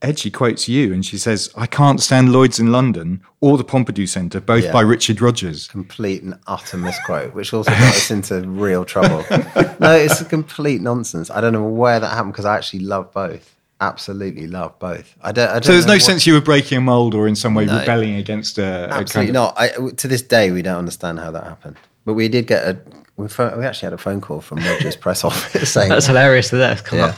Ed, 0.02 0.18
she 0.18 0.30
quotes 0.30 0.66
you 0.66 0.94
and 0.94 1.04
she 1.04 1.18
says, 1.18 1.50
I 1.56 1.66
can't 1.66 2.00
stand 2.00 2.32
Lloyd's 2.32 2.58
in 2.58 2.72
London 2.72 3.20
or 3.42 3.58
the 3.58 3.64
Pompidou 3.64 4.08
Centre, 4.08 4.40
both 4.40 4.64
Yeah. 4.64 4.72
by 4.72 4.80
Richard 4.80 5.20
Rogers. 5.20 5.68
complete 5.68 6.22
and 6.22 6.38
utter 6.46 6.78
misquote, 6.78 7.34
which 7.34 7.52
also 7.52 7.70
got 7.70 7.94
us 7.94 8.10
into 8.10 8.40
real 8.48 8.84
trouble. 8.86 9.24
no, 9.78 9.92
it's 9.94 10.20
a 10.20 10.24
complete 10.24 10.80
nonsense. 10.80 11.30
I 11.30 11.42
don't 11.42 11.52
know 11.52 11.64
where 11.68 12.00
that 12.00 12.08
happened 12.08 12.32
because 12.32 12.46
I 12.46 12.56
actually 12.56 12.80
love 12.80 13.12
both. 13.12 13.54
Absolutely 13.82 14.46
love 14.46 14.78
both. 14.78 15.14
I 15.22 15.32
don't. 15.32 15.48
I 15.48 15.52
don't 15.54 15.64
So 15.64 15.72
there's 15.72 15.84
know 15.86 15.92
no 15.92 15.94
what- 15.96 16.02
sense 16.02 16.26
you 16.26 16.32
were 16.34 16.40
breaking 16.40 16.78
a 16.78 16.80
mold 16.82 17.14
or 17.14 17.26
in 17.28 17.36
some 17.36 17.54
way 17.54 17.66
No. 17.66 17.78
rebelling 17.80 18.14
against 18.16 18.58
a, 18.58 18.84
a 18.84 18.88
kind 18.88 19.00
Absolutely 19.02 19.28
of. 19.30 19.34
not. 19.34 19.54
I, 19.58 19.68
to 19.96 20.08
this 20.08 20.22
day, 20.22 20.50
we 20.50 20.60
don't 20.62 20.76
understand 20.78 21.18
how 21.18 21.30
that 21.30 21.44
happened. 21.44 21.76
But 22.04 22.14
we 22.14 22.28
did 22.28 22.46
get 22.46 22.62
a. 22.66 22.78
We, 23.16 23.28
pho- 23.28 23.54
we 23.58 23.64
actually 23.66 23.86
had 23.86 23.92
a 23.94 23.98
phone 23.98 24.20
call 24.22 24.40
from 24.40 24.58
Rogers 24.58 24.96
press 24.96 25.24
office 25.30 25.72
saying 25.72 25.88
That's 25.90 26.06
hilarious 26.06 26.50
that 26.50 26.58
that's 26.58 26.80
come 26.82 26.98
Yeah. 27.00 27.06
up. 27.06 27.16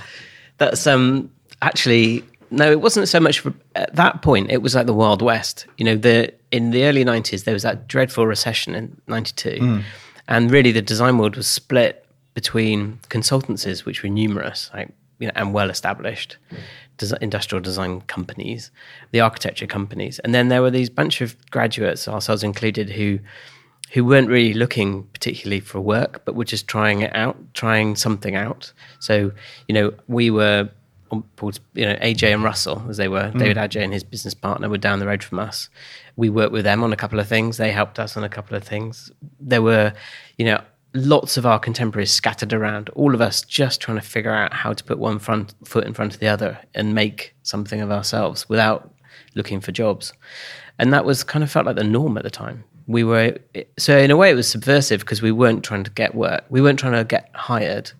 That's 0.59 0.87
um 0.87 1.31
actually 1.62 2.25
no, 2.52 2.70
it 2.70 2.80
wasn't 2.80 3.08
so 3.08 3.20
much 3.20 3.40
for, 3.40 3.52
at 3.74 3.94
that 3.96 4.22
point. 4.22 4.50
It 4.50 4.62
was 4.62 4.74
like 4.74 4.86
the 4.86 4.94
Wild 4.94 5.22
West. 5.22 5.66
You 5.78 5.84
know, 5.84 5.96
the 5.96 6.32
in 6.50 6.70
the 6.70 6.84
early 6.84 7.04
nineties 7.04 7.44
there 7.44 7.54
was 7.54 7.62
that 7.62 7.88
dreadful 7.88 8.26
recession 8.26 8.74
in 8.74 9.00
ninety 9.06 9.32
two, 9.34 9.58
hmm. 9.58 9.80
and 10.28 10.50
really 10.50 10.72
the 10.72 10.82
design 10.82 11.18
world 11.18 11.36
was 11.36 11.46
split 11.46 12.06
between 12.34 13.00
consultancies, 13.08 13.84
which 13.84 14.02
were 14.02 14.08
numerous, 14.08 14.70
like 14.74 14.90
you 15.18 15.26
know, 15.26 15.32
and 15.34 15.52
well 15.52 15.70
established. 15.70 16.36
Des- 16.98 17.16
industrial 17.22 17.62
design 17.62 18.02
companies, 18.02 18.70
the 19.12 19.20
architecture 19.20 19.66
companies, 19.66 20.18
and 20.18 20.34
then 20.34 20.48
there 20.48 20.60
were 20.60 20.70
these 20.70 20.90
bunch 20.90 21.22
of 21.22 21.34
graduates, 21.50 22.06
ourselves 22.06 22.42
included, 22.42 22.90
who 22.90 23.18
who 23.92 24.04
weren't 24.04 24.28
really 24.28 24.54
looking 24.54 25.02
particularly 25.12 25.60
for 25.60 25.78
work, 25.80 26.24
but 26.24 26.34
were 26.34 26.46
just 26.46 26.66
trying 26.66 27.02
it 27.02 27.14
out, 27.14 27.36
trying 27.52 27.94
something 27.94 28.34
out. 28.34 28.72
So, 29.00 29.32
you 29.68 29.74
know, 29.74 29.92
we 30.08 30.30
were, 30.30 30.70
Um, 31.12 31.25
board, 31.37 31.61
you 31.75 31.85
know, 31.85 31.94
AJ 31.96 32.33
and 32.33 32.42
Russell, 32.42 32.85
as 32.88 32.96
they 32.96 33.09
were, 33.09 33.31
David 33.31 33.57
mm. 33.57 33.68
AJ 33.68 33.85
and 33.85 33.92
his 33.92 34.03
business 34.03 34.35
partner 34.35 34.68
were 34.68 34.79
down 34.79 34.98
the 34.98 35.07
road 35.07 35.22
from 35.22 35.38
us. 35.38 35.68
We 36.16 36.31
worked 36.31 36.53
with 36.53 36.64
them 36.64 36.83
on 36.83 36.92
a 36.92 36.96
couple 36.96 37.20
of 37.20 37.29
things. 37.29 37.57
They 37.57 37.70
helped 37.70 37.98
us 37.98 38.16
on 38.16 38.25
a 38.25 38.29
couple 38.29 38.57
of 38.57 38.64
things. 38.64 39.11
There 39.38 39.62
were, 39.62 39.92
you 40.38 40.46
know, 40.46 40.61
lots 40.94 41.37
of 41.37 41.46
our 41.46 41.59
contemporaries 41.59 42.11
scattered 42.11 42.53
around, 42.53 42.90
all 42.90 43.14
of 43.14 43.20
us 43.20 43.42
just 43.42 43.81
trying 43.81 43.98
to 43.98 44.07
figure 44.07 44.33
out 44.33 44.53
how 44.53 44.72
to 44.72 44.85
put 44.85 44.98
one 44.98 45.18
front 45.18 45.55
foot 45.64 45.87
in 45.87 45.94
front 45.94 46.14
of 46.14 46.20
the 46.20 46.29
other 46.29 46.59
and 46.75 46.94
make 46.94 47.35
something 47.42 47.81
of 47.81 47.90
ourselves 47.90 48.48
without 48.48 48.92
looking 49.35 49.61
for 49.61 49.72
jobs. 49.72 50.12
And 50.79 50.92
that 50.92 51.05
was 51.05 51.25
kind 51.25 51.42
of 51.42 51.51
felt 51.51 51.66
like 51.66 51.77
the 51.77 51.85
norm 51.85 52.16
at 52.18 52.25
the 52.25 52.31
time. 52.31 52.64
We 52.87 53.05
were, 53.05 53.38
so 53.79 53.96
in 53.96 54.11
a 54.11 54.16
way, 54.16 54.31
it 54.31 54.35
was 54.35 54.48
subversive 54.48 55.01
because 55.01 55.22
we 55.22 55.33
weren't 55.33 55.64
trying 55.64 55.85
to 55.85 55.90
get 55.90 56.14
work. 56.14 56.44
We 56.51 56.61
weren't 56.61 56.79
trying 56.79 56.94
to 56.94 57.05
get 57.05 57.31
hired. 57.35 57.92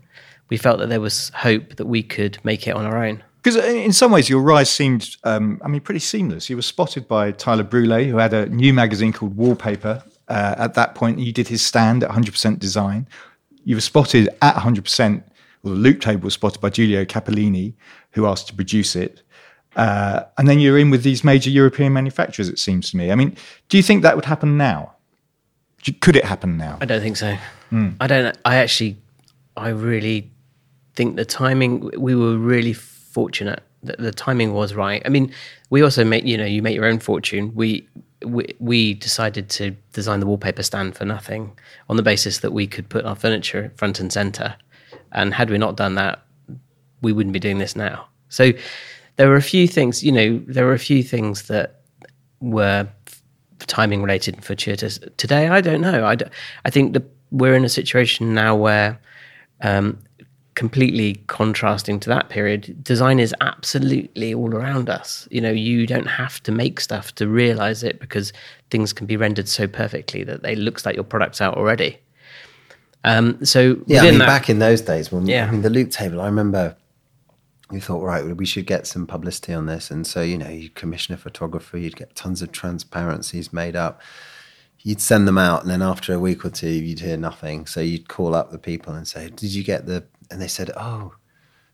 We 0.53 0.59
felt 0.59 0.81
that 0.81 0.91
there 0.91 1.01
was 1.01 1.31
hope 1.31 1.77
that 1.77 1.87
we 1.87 2.03
could 2.03 2.37
make 2.45 2.69
it 2.69 2.73
on 2.73 2.85
our 2.85 3.03
own. 3.03 3.25
Because 3.43 3.57
in 3.57 3.95
some 3.95 4.13
ways, 4.13 4.29
your 4.29 4.43
rise 4.43 4.69
seemed, 4.69 5.17
um, 5.25 5.59
I 5.65 5.69
mean, 5.69 5.81
pretty 5.81 6.01
seamless. 6.01 6.51
You 6.51 6.57
were 6.57 6.61
spotted 6.61 7.09
by 7.09 7.31
Tyler 7.31 7.63
Brule, 7.63 8.05
who 8.05 8.19
had 8.19 8.35
a 8.35 8.45
new 8.51 8.75
magazine 8.75 9.15
called 9.15 9.35
Wallpaper. 9.35 10.05
Uh, 10.29 10.55
at 10.59 10.75
that 10.75 10.95
point, 10.95 11.21
you 11.21 11.33
did 11.33 11.49
his 11.49 11.65
stand 11.65 12.05
at 12.05 12.11
100% 12.11 12.59
design. 12.59 13.09
You 13.65 13.77
were 13.77 13.81
spotted 13.81 14.29
at 14.43 14.57
100%, 14.57 15.23
well, 15.63 15.73
the 15.73 15.81
loop 15.81 16.03
table 16.03 16.25
was 16.25 16.35
spotted 16.35 16.61
by 16.61 16.69
Giulio 16.69 17.07
Cappellini, 17.07 17.73
who 18.11 18.27
asked 18.27 18.49
to 18.49 18.55
produce 18.55 18.95
it. 18.95 19.23
Uh, 19.75 20.25
and 20.37 20.47
then 20.47 20.59
you're 20.59 20.79
in 20.79 20.91
with 20.91 21.03
these 21.03 21.25
major 21.25 21.49
European 21.49 21.95
manufacturers, 21.95 22.51
it 22.51 22.59
seems 22.59 22.91
to 22.91 22.99
me. 22.99 23.11
I 23.11 23.15
mean, 23.15 23.39
do 23.71 23.79
you 23.79 23.83
think 23.83 24.03
that 24.03 24.17
would 24.17 24.27
happen 24.27 24.59
now? 24.59 24.97
Could 26.03 26.15
it 26.15 26.27
happen 26.27 26.59
now? 26.59 26.77
I 26.83 26.85
don't 26.85 27.01
think 27.01 27.17
so. 27.17 27.39
I 27.99 28.07
don't. 28.07 28.37
I 28.45 28.57
actually, 28.57 28.99
I 29.57 29.71
really 29.71 30.32
think 30.95 31.17
the 31.17 31.25
timing 31.25 31.91
we 31.99 32.15
were 32.15 32.37
really 32.37 32.73
fortunate 32.73 33.63
that 33.83 33.99
the 33.99 34.13
timing 34.13 34.53
was 34.53 34.75
right. 34.75 35.03
I 35.05 35.09
mean, 35.09 35.33
we 35.71 35.83
also 35.83 36.05
make 36.05 36.25
you 36.25 36.37
know 36.37 36.45
you 36.45 36.63
make 36.63 36.75
your 36.75 36.85
own 36.87 36.99
fortune. 36.99 37.53
We 37.55 37.89
we, 38.25 38.55
we 38.59 38.95
decided 38.95 39.49
to 39.51 39.73
design 39.93 40.21
the 40.21 40.27
wallpaper 40.27 40.63
stand 40.63 40.97
for 40.97 41.05
nothing 41.05 41.59
on 41.89 41.97
the 41.97 42.03
basis 42.03 42.39
that 42.39 42.53
we 42.53 42.67
could 42.67 42.89
put 42.89 43.05
our 43.05 43.17
furniture 43.17 43.73
front 43.77 44.01
and 44.01 44.13
center. 44.13 44.55
And 45.13 45.35
had 45.35 45.51
we 45.51 45.59
not 45.59 45.77
done 45.77 45.97
that, 45.97 46.23
we 47.03 47.13
wouldn't 47.13 47.33
be 47.33 47.41
doing 47.41 47.59
this 47.59 47.75
now. 47.75 48.07
So 48.29 48.53
there 49.17 49.29
were 49.29 49.37
a 49.37 49.43
few 49.43 49.67
things, 49.67 50.03
you 50.03 50.13
know, 50.13 50.43
there 50.47 50.65
were 50.65 50.73
a 50.73 50.79
few 50.79 51.03
things 51.03 51.49
that 51.49 51.81
were 52.41 52.89
timing 53.59 54.03
related 54.03 54.35
and 54.35 54.45
fortuitous. 54.45 54.99
Today, 55.17 55.49
I 55.49 55.61
don't 55.61 55.81
know. 55.81 56.05
I, 56.05 56.17
I 56.65 56.71
think 56.71 56.95
that 56.95 57.05
we're 57.31 57.55
in 57.55 57.65
a 57.65 57.69
situation 57.69 58.35
now 58.35 58.55
where 58.55 58.99
um, 59.61 59.99
completely 60.55 61.15
contrasting 61.29 61.99
to 62.01 62.09
that 62.11 62.29
period, 62.29 62.83
design 62.85 63.19
is 63.19 63.35
absolutely 63.41 64.35
all 64.35 64.55
around 64.55 64.91
us. 64.91 65.27
You 65.31 65.41
know, 65.41 65.51
you 65.51 65.87
don't 65.87 66.07
have 66.07 66.43
to 66.43 66.53
make 66.53 66.81
stuff 66.81 67.15
to 67.17 67.27
realize 67.29 67.83
it 67.83 67.99
because 68.01 68.33
things 68.71 68.93
can 68.93 69.07
be 69.07 69.17
rendered 69.17 69.49
so 69.49 69.67
perfectly 69.67 70.25
that 70.25 70.45
it 70.45 70.59
looks 70.59 70.85
like 70.85 70.95
your 70.95 71.05
product's 71.05 71.41
out 71.41 71.57
already. 71.57 71.99
Um, 73.05 73.45
so 73.45 73.79
yeah, 73.87 74.03
I 74.03 74.11
mean, 74.11 74.19
that- 74.19 74.27
back 74.27 74.49
in 74.51 74.59
those 74.59 74.81
days 74.81 75.11
when 75.11 75.27
Yeah. 75.27 75.47
I 75.47 75.51
mean 75.51 75.63
the 75.63 75.71
loop 75.71 75.91
table, 75.91 76.21
I 76.21 76.27
remember 76.27 76.77
we 77.71 77.81
thought, 77.81 78.03
right, 78.03 78.25
we 78.37 78.45
should 78.45 78.67
get 78.67 78.87
some 78.87 79.07
publicity 79.07 79.55
on 79.55 79.67
this, 79.67 79.91
and 79.91 80.07
so 80.07 80.21
you 80.21 80.37
know, 80.37 80.49
you 80.51 80.69
commission 80.71 81.15
a 81.15 81.17
photographer, 81.17 81.79
you'd 81.79 81.97
get 81.97 82.15
tons 82.15 82.43
of 82.43 82.53
transparencies 82.53 83.53
made 83.53 83.75
up. 83.75 84.01
You'd 84.85 85.01
send 85.01 85.27
them 85.27 85.39
out, 85.39 85.63
and 85.63 85.71
then 85.71 85.81
after 85.81 86.13
a 86.13 86.19
week 86.19 86.45
or 86.45 86.51
two, 86.51 86.69
you'd 86.69 86.99
hear 87.01 87.17
nothing. 87.17 87.67
So 87.67 87.81
you'd 87.81 88.09
call 88.09 88.35
up 88.35 88.51
the 88.51 88.59
people 88.59 88.93
and 88.95 89.07
say, 89.09 89.31
"Did 89.31 89.55
you 89.55 89.65
get 89.65 89.87
the?" 89.87 90.05
And 90.33 90.41
they 90.41 90.49
said, 90.49 90.71
"Oh, 90.77 91.15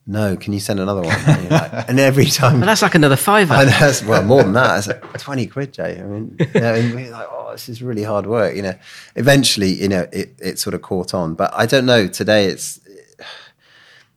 no. 0.07 0.37
Can 0.37 0.53
you 0.53 0.61
send 0.61 0.81
another 0.81 1.03
one?" 1.03 1.14
And, 1.27 1.51
like- 1.51 1.73
and 1.88 1.99
every 2.01 2.27
time, 2.27 2.61
But 2.61 2.66
that's 2.66 2.83
like 2.83 2.94
another 2.94 3.16
fiver. 3.16 3.55
I 3.55 3.64
know, 3.64 3.71
that's, 3.71 4.03
well, 4.05 4.23
more 4.25 4.42
than 4.42 4.53
that. 4.55 4.79
It's 4.79 4.88
like 4.88 5.18
20 5.18 5.47
quid, 5.47 5.73
Jay. 5.73 6.01
I 6.01 6.03
mean, 6.05 6.37
you 6.38 6.61
know, 6.61 6.75
and 6.75 6.94
we're 6.94 7.11
like, 7.11 7.29
oh, 7.31 7.53
this 7.53 7.68
is 7.68 7.83
really 7.83 8.03
hard 8.03 8.27
work. 8.27 8.55
You 8.57 8.62
know, 8.62 8.75
eventually, 9.16 9.73
you 9.73 9.88
know, 9.88 10.07
it, 10.12 10.35
it 10.40 10.59
sort 10.59 10.75
of 10.75 10.83
caught 10.83 11.14
on. 11.14 11.35
But 11.35 11.53
I 11.55 11.66
don't 11.66 11.87
know. 11.87 12.07
Today, 12.09 12.47
it's 12.47 12.81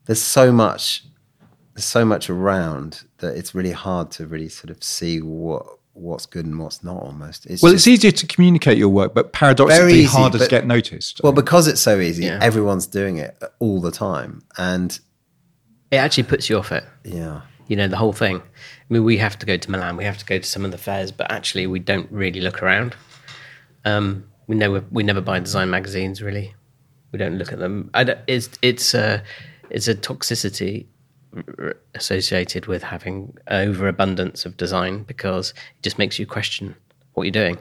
there's 0.05 0.21
so 0.21 0.51
much, 0.51 1.03
there's 1.75 1.85
so 1.85 2.03
much 2.05 2.29
around 2.29 3.03
that 3.19 3.37
it's 3.37 3.53
really 3.53 3.71
hard 3.71 4.11
to 4.11 4.25
really 4.25 4.49
sort 4.49 4.69
of 4.71 4.83
see 4.83 5.21
what 5.21 5.65
what's 5.93 6.25
good 6.25 6.45
and 6.45 6.57
what's 6.59 6.83
not. 6.83 6.97
Almost. 7.03 7.45
It's 7.47 7.61
Well, 7.61 7.73
just- 7.73 7.87
it's 7.87 7.93
easier 7.93 8.11
to 8.11 8.27
communicate 8.27 8.77
your 8.77 8.89
work, 8.89 9.13
but 9.13 9.33
paradoxically 9.33 9.79
Very 9.81 9.93
easy, 9.99 10.05
harder 10.17 10.37
to 10.39 10.47
get 10.47 10.65
noticed. 10.65 11.21
well 11.23 11.33
because 11.33 11.67
it's 11.67 11.81
so 11.81 11.99
easy. 11.99 12.25
Yeah. 12.25 12.39
Everyone's 12.41 12.87
doing 12.87 13.17
it 13.17 13.37
all 13.59 13.81
the 13.81 13.91
time, 13.91 14.41
and 14.57 14.97
it 15.91 15.97
actually 15.97 16.23
puts 16.23 16.49
you 16.49 16.57
off 16.57 16.71
it. 16.71 16.83
yeah. 17.03 17.41
you 17.67 17.75
know 17.77 17.87
the 17.87 17.95
whole 17.97 18.11
thing 18.11 18.37
i 18.37 18.93
mean 18.93 19.03
we 19.05 19.15
have 19.17 19.37
to 19.39 19.45
go 19.45 19.55
to 19.55 19.71
milan 19.71 19.95
we 19.95 20.03
have 20.03 20.17
to 20.17 20.25
go 20.25 20.37
to 20.37 20.45
some 20.45 20.65
of 20.65 20.71
the 20.71 20.77
fairs 20.77 21.09
but 21.09 21.31
actually 21.31 21.65
we 21.67 21.79
don't 21.79 22.11
really 22.11 22.41
look 22.41 22.61
around 22.61 22.93
um, 23.85 24.25
we 24.47 24.55
know 24.55 24.83
we 24.91 25.03
never 25.03 25.21
buy 25.21 25.39
design 25.39 25.69
magazines 25.69 26.21
really 26.21 26.53
we 27.13 27.19
don't 27.19 27.37
look 27.37 27.53
at 27.53 27.59
them 27.59 27.89
I 27.93 28.03
don't, 28.03 28.19
it's 28.27 28.49
it's 28.61 28.93
a 28.93 29.23
it's 29.69 29.87
a 29.87 29.95
toxicity 29.95 30.75
r- 30.83 30.87
associated 31.95 32.65
with 32.65 32.83
having 32.83 33.35
overabundance 33.49 34.45
of 34.45 34.57
design 34.57 35.03
because 35.03 35.51
it 35.51 35.83
just 35.83 35.97
makes 35.97 36.19
you 36.19 36.25
question 36.25 36.75
what 37.13 37.23
you're 37.23 37.31
doing 37.31 37.57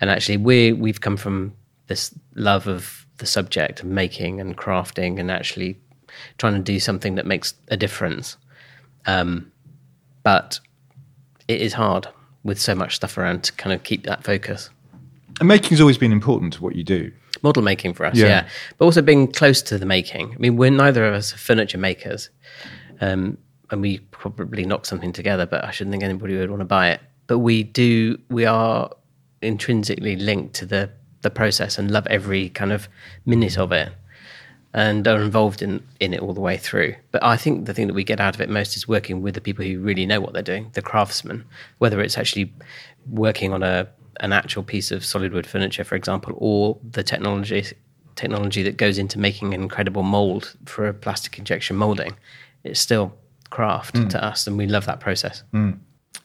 and 0.00 0.10
actually 0.10 0.36
we 0.36 0.72
we've 0.72 1.00
come 1.00 1.16
from 1.16 1.52
this 1.86 2.12
love 2.34 2.66
of 2.66 3.06
the 3.18 3.26
subject 3.26 3.80
of 3.80 3.86
making 3.86 4.40
and 4.40 4.56
crafting 4.56 5.20
and 5.20 5.30
actually 5.30 5.78
trying 6.38 6.54
to 6.54 6.60
do 6.60 6.80
something 6.80 7.14
that 7.14 7.26
makes 7.26 7.54
a 7.68 7.76
difference 7.76 8.36
um, 9.06 9.50
but 10.22 10.58
it 11.48 11.60
is 11.60 11.72
hard 11.74 12.08
with 12.42 12.60
so 12.60 12.74
much 12.74 12.96
stuff 12.96 13.18
around 13.18 13.44
to 13.44 13.52
kind 13.52 13.72
of 13.72 13.82
keep 13.82 14.04
that 14.06 14.24
focus. 14.24 14.70
and 15.40 15.48
making's 15.48 15.80
always 15.80 15.98
been 15.98 16.12
important 16.12 16.52
to 16.54 16.62
what 16.62 16.74
you 16.74 16.82
do. 16.84 17.10
Model 17.42 17.62
making 17.62 17.92
for 17.92 18.06
us, 18.06 18.16
Yeah. 18.16 18.26
yeah. 18.26 18.48
But 18.78 18.86
also 18.86 19.02
being 19.02 19.30
close 19.30 19.60
to 19.62 19.76
the 19.76 19.84
making. 19.84 20.32
I 20.32 20.38
mean, 20.38 20.56
we're 20.56 20.70
neither 20.70 21.04
of 21.04 21.12
us 21.14 21.34
are 21.34 21.38
furniture 21.38 21.76
makers. 21.76 22.30
Um, 23.00 23.38
and 23.70 23.80
we 23.80 23.98
probably 24.10 24.64
knock 24.64 24.86
something 24.86 25.12
together, 25.12 25.46
but 25.46 25.64
I 25.64 25.70
shouldn't 25.70 25.92
think 25.92 26.04
anybody 26.04 26.36
would 26.36 26.50
want 26.50 26.60
to 26.60 26.66
buy 26.66 26.90
it. 26.90 27.00
But 27.26 27.38
we 27.38 27.62
do, 27.62 28.18
we 28.28 28.44
are 28.44 28.90
intrinsically 29.42 30.16
linked 30.16 30.54
to 30.56 30.66
the, 30.66 30.90
the 31.22 31.30
process 31.30 31.78
and 31.78 31.90
love 31.90 32.06
every 32.08 32.50
kind 32.50 32.72
of 32.72 32.88
minute 33.24 33.58
of 33.58 33.72
it 33.72 33.92
and 34.74 35.06
are 35.06 35.22
involved 35.22 35.62
in, 35.62 35.82
in 36.00 36.12
it 36.12 36.20
all 36.20 36.34
the 36.34 36.40
way 36.40 36.56
through. 36.56 36.94
But 37.12 37.22
I 37.22 37.36
think 37.36 37.66
the 37.66 37.72
thing 37.72 37.86
that 37.86 37.94
we 37.94 38.02
get 38.04 38.20
out 38.20 38.34
of 38.34 38.40
it 38.40 38.50
most 38.50 38.76
is 38.76 38.88
working 38.88 39.22
with 39.22 39.34
the 39.34 39.40
people 39.40 39.64
who 39.64 39.78
really 39.78 40.04
know 40.04 40.20
what 40.20 40.32
they're 40.32 40.42
doing, 40.42 40.70
the 40.74 40.82
craftsmen, 40.82 41.44
whether 41.78 42.00
it's 42.00 42.18
actually 42.18 42.52
working 43.08 43.52
on 43.52 43.62
a 43.62 43.88
an 44.20 44.32
actual 44.32 44.62
piece 44.62 44.92
of 44.92 45.04
solid 45.04 45.32
wood 45.32 45.46
furniture, 45.46 45.82
for 45.82 45.96
example, 45.96 46.34
or 46.36 46.78
the 46.88 47.02
technology 47.02 47.64
technology 48.16 48.62
that 48.62 48.76
goes 48.76 48.96
into 48.98 49.18
making 49.18 49.54
an 49.54 49.62
incredible 49.62 50.02
mold 50.02 50.56
for 50.66 50.86
a 50.86 50.94
plastic 50.94 51.38
injection 51.38 51.76
molding. 51.76 52.14
It's 52.64 52.80
still 52.80 53.14
craft 53.50 54.10
to 54.10 54.24
us, 54.24 54.46
and 54.46 54.58
we 54.58 54.66
love 54.66 54.86
that 54.86 55.00
process. 55.00 55.44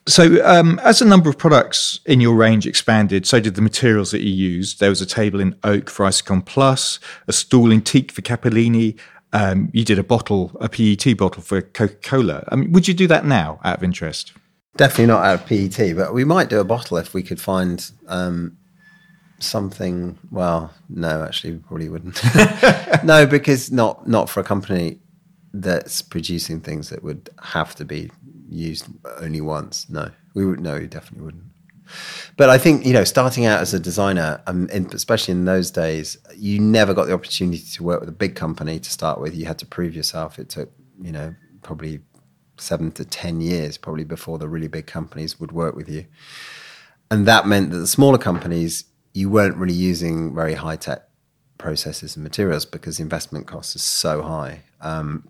So, 0.07 0.43
um, 0.43 0.79
as 0.79 0.99
the 0.99 1.05
number 1.05 1.29
of 1.29 1.37
products 1.37 1.99
in 2.05 2.19
your 2.19 2.35
range 2.35 2.65
expanded, 2.65 3.27
so 3.27 3.39
did 3.39 3.53
the 3.53 3.61
materials 3.61 4.09
that 4.11 4.21
you 4.21 4.31
used. 4.31 4.79
There 4.79 4.89
was 4.89 5.01
a 5.01 5.05
table 5.05 5.39
in 5.39 5.55
oak 5.63 5.89
for 5.89 6.05
Isokon 6.05 6.43
Plus, 6.43 6.99
a 7.27 7.33
stool 7.33 7.71
in 7.71 7.81
teak 7.81 8.11
for 8.11 8.21
Cappellini. 8.21 8.97
Um, 9.33 9.69
you 9.71 9.85
did 9.85 9.99
a 9.99 10.03
bottle, 10.03 10.51
a 10.59 10.67
PET 10.67 11.15
bottle 11.15 11.43
for 11.43 11.61
Coca 11.61 11.95
Cola. 11.95 12.43
I 12.49 12.55
mean, 12.55 12.71
would 12.71 12.87
you 12.87 12.95
do 12.95 13.05
that 13.07 13.25
now, 13.25 13.59
out 13.63 13.77
of 13.77 13.83
interest? 13.83 14.33
Definitely 14.77 15.07
not 15.07 15.23
out 15.23 15.41
of 15.41 15.45
PET, 15.45 15.95
but 15.95 16.13
we 16.13 16.25
might 16.25 16.49
do 16.49 16.59
a 16.59 16.63
bottle 16.63 16.97
if 16.97 17.13
we 17.13 17.21
could 17.21 17.39
find 17.39 17.91
um, 18.07 18.57
something. 19.37 20.17
Well, 20.31 20.73
no, 20.89 21.21
actually, 21.21 21.53
we 21.53 21.59
probably 21.59 21.89
wouldn't. 21.89 22.19
no, 23.03 23.27
because 23.27 23.71
not 23.71 24.07
not 24.07 24.27
for 24.27 24.39
a 24.39 24.43
company 24.43 24.99
that's 25.61 26.01
producing 26.01 26.61
things 26.61 26.89
that 26.89 27.03
would 27.03 27.29
have 27.41 27.75
to 27.75 27.85
be 27.85 28.11
used 28.49 28.87
only 29.17 29.41
once. 29.41 29.89
No, 29.89 30.11
we 30.33 30.45
would. 30.45 30.59
No, 30.59 30.77
we 30.77 30.87
definitely 30.87 31.25
wouldn't. 31.25 31.43
But 32.37 32.49
I 32.49 32.57
think 32.57 32.85
you 32.85 32.93
know, 32.93 33.03
starting 33.03 33.45
out 33.45 33.61
as 33.61 33.73
a 33.73 33.79
designer, 33.79 34.41
um, 34.47 34.69
in, 34.69 34.87
especially 34.93 35.33
in 35.33 35.45
those 35.45 35.71
days, 35.71 36.17
you 36.35 36.59
never 36.59 36.93
got 36.93 37.05
the 37.05 37.13
opportunity 37.13 37.63
to 37.73 37.83
work 37.83 37.99
with 37.99 38.09
a 38.09 38.13
big 38.13 38.35
company 38.35 38.79
to 38.79 38.89
start 38.89 39.19
with. 39.19 39.35
You 39.35 39.45
had 39.45 39.59
to 39.59 39.65
prove 39.65 39.95
yourself. 39.95 40.39
It 40.39 40.49
took 40.49 40.71
you 41.01 41.11
know 41.11 41.35
probably 41.61 41.99
seven 42.57 42.91
to 42.93 43.05
ten 43.05 43.41
years, 43.41 43.77
probably 43.77 44.03
before 44.03 44.37
the 44.37 44.47
really 44.47 44.67
big 44.67 44.87
companies 44.87 45.39
would 45.39 45.51
work 45.51 45.75
with 45.75 45.89
you, 45.89 46.05
and 47.09 47.25
that 47.27 47.47
meant 47.47 47.71
that 47.71 47.77
the 47.77 47.87
smaller 47.87 48.17
companies 48.17 48.85
you 49.13 49.29
weren't 49.29 49.57
really 49.57 49.73
using 49.73 50.33
very 50.35 50.53
high 50.53 50.75
tech 50.75 51.09
processes 51.57 52.15
and 52.15 52.23
materials 52.23 52.65
because 52.65 52.99
investment 52.99 53.47
costs 53.47 53.75
are 53.75 53.79
so 53.79 54.21
high. 54.21 54.61
Um, 54.81 55.27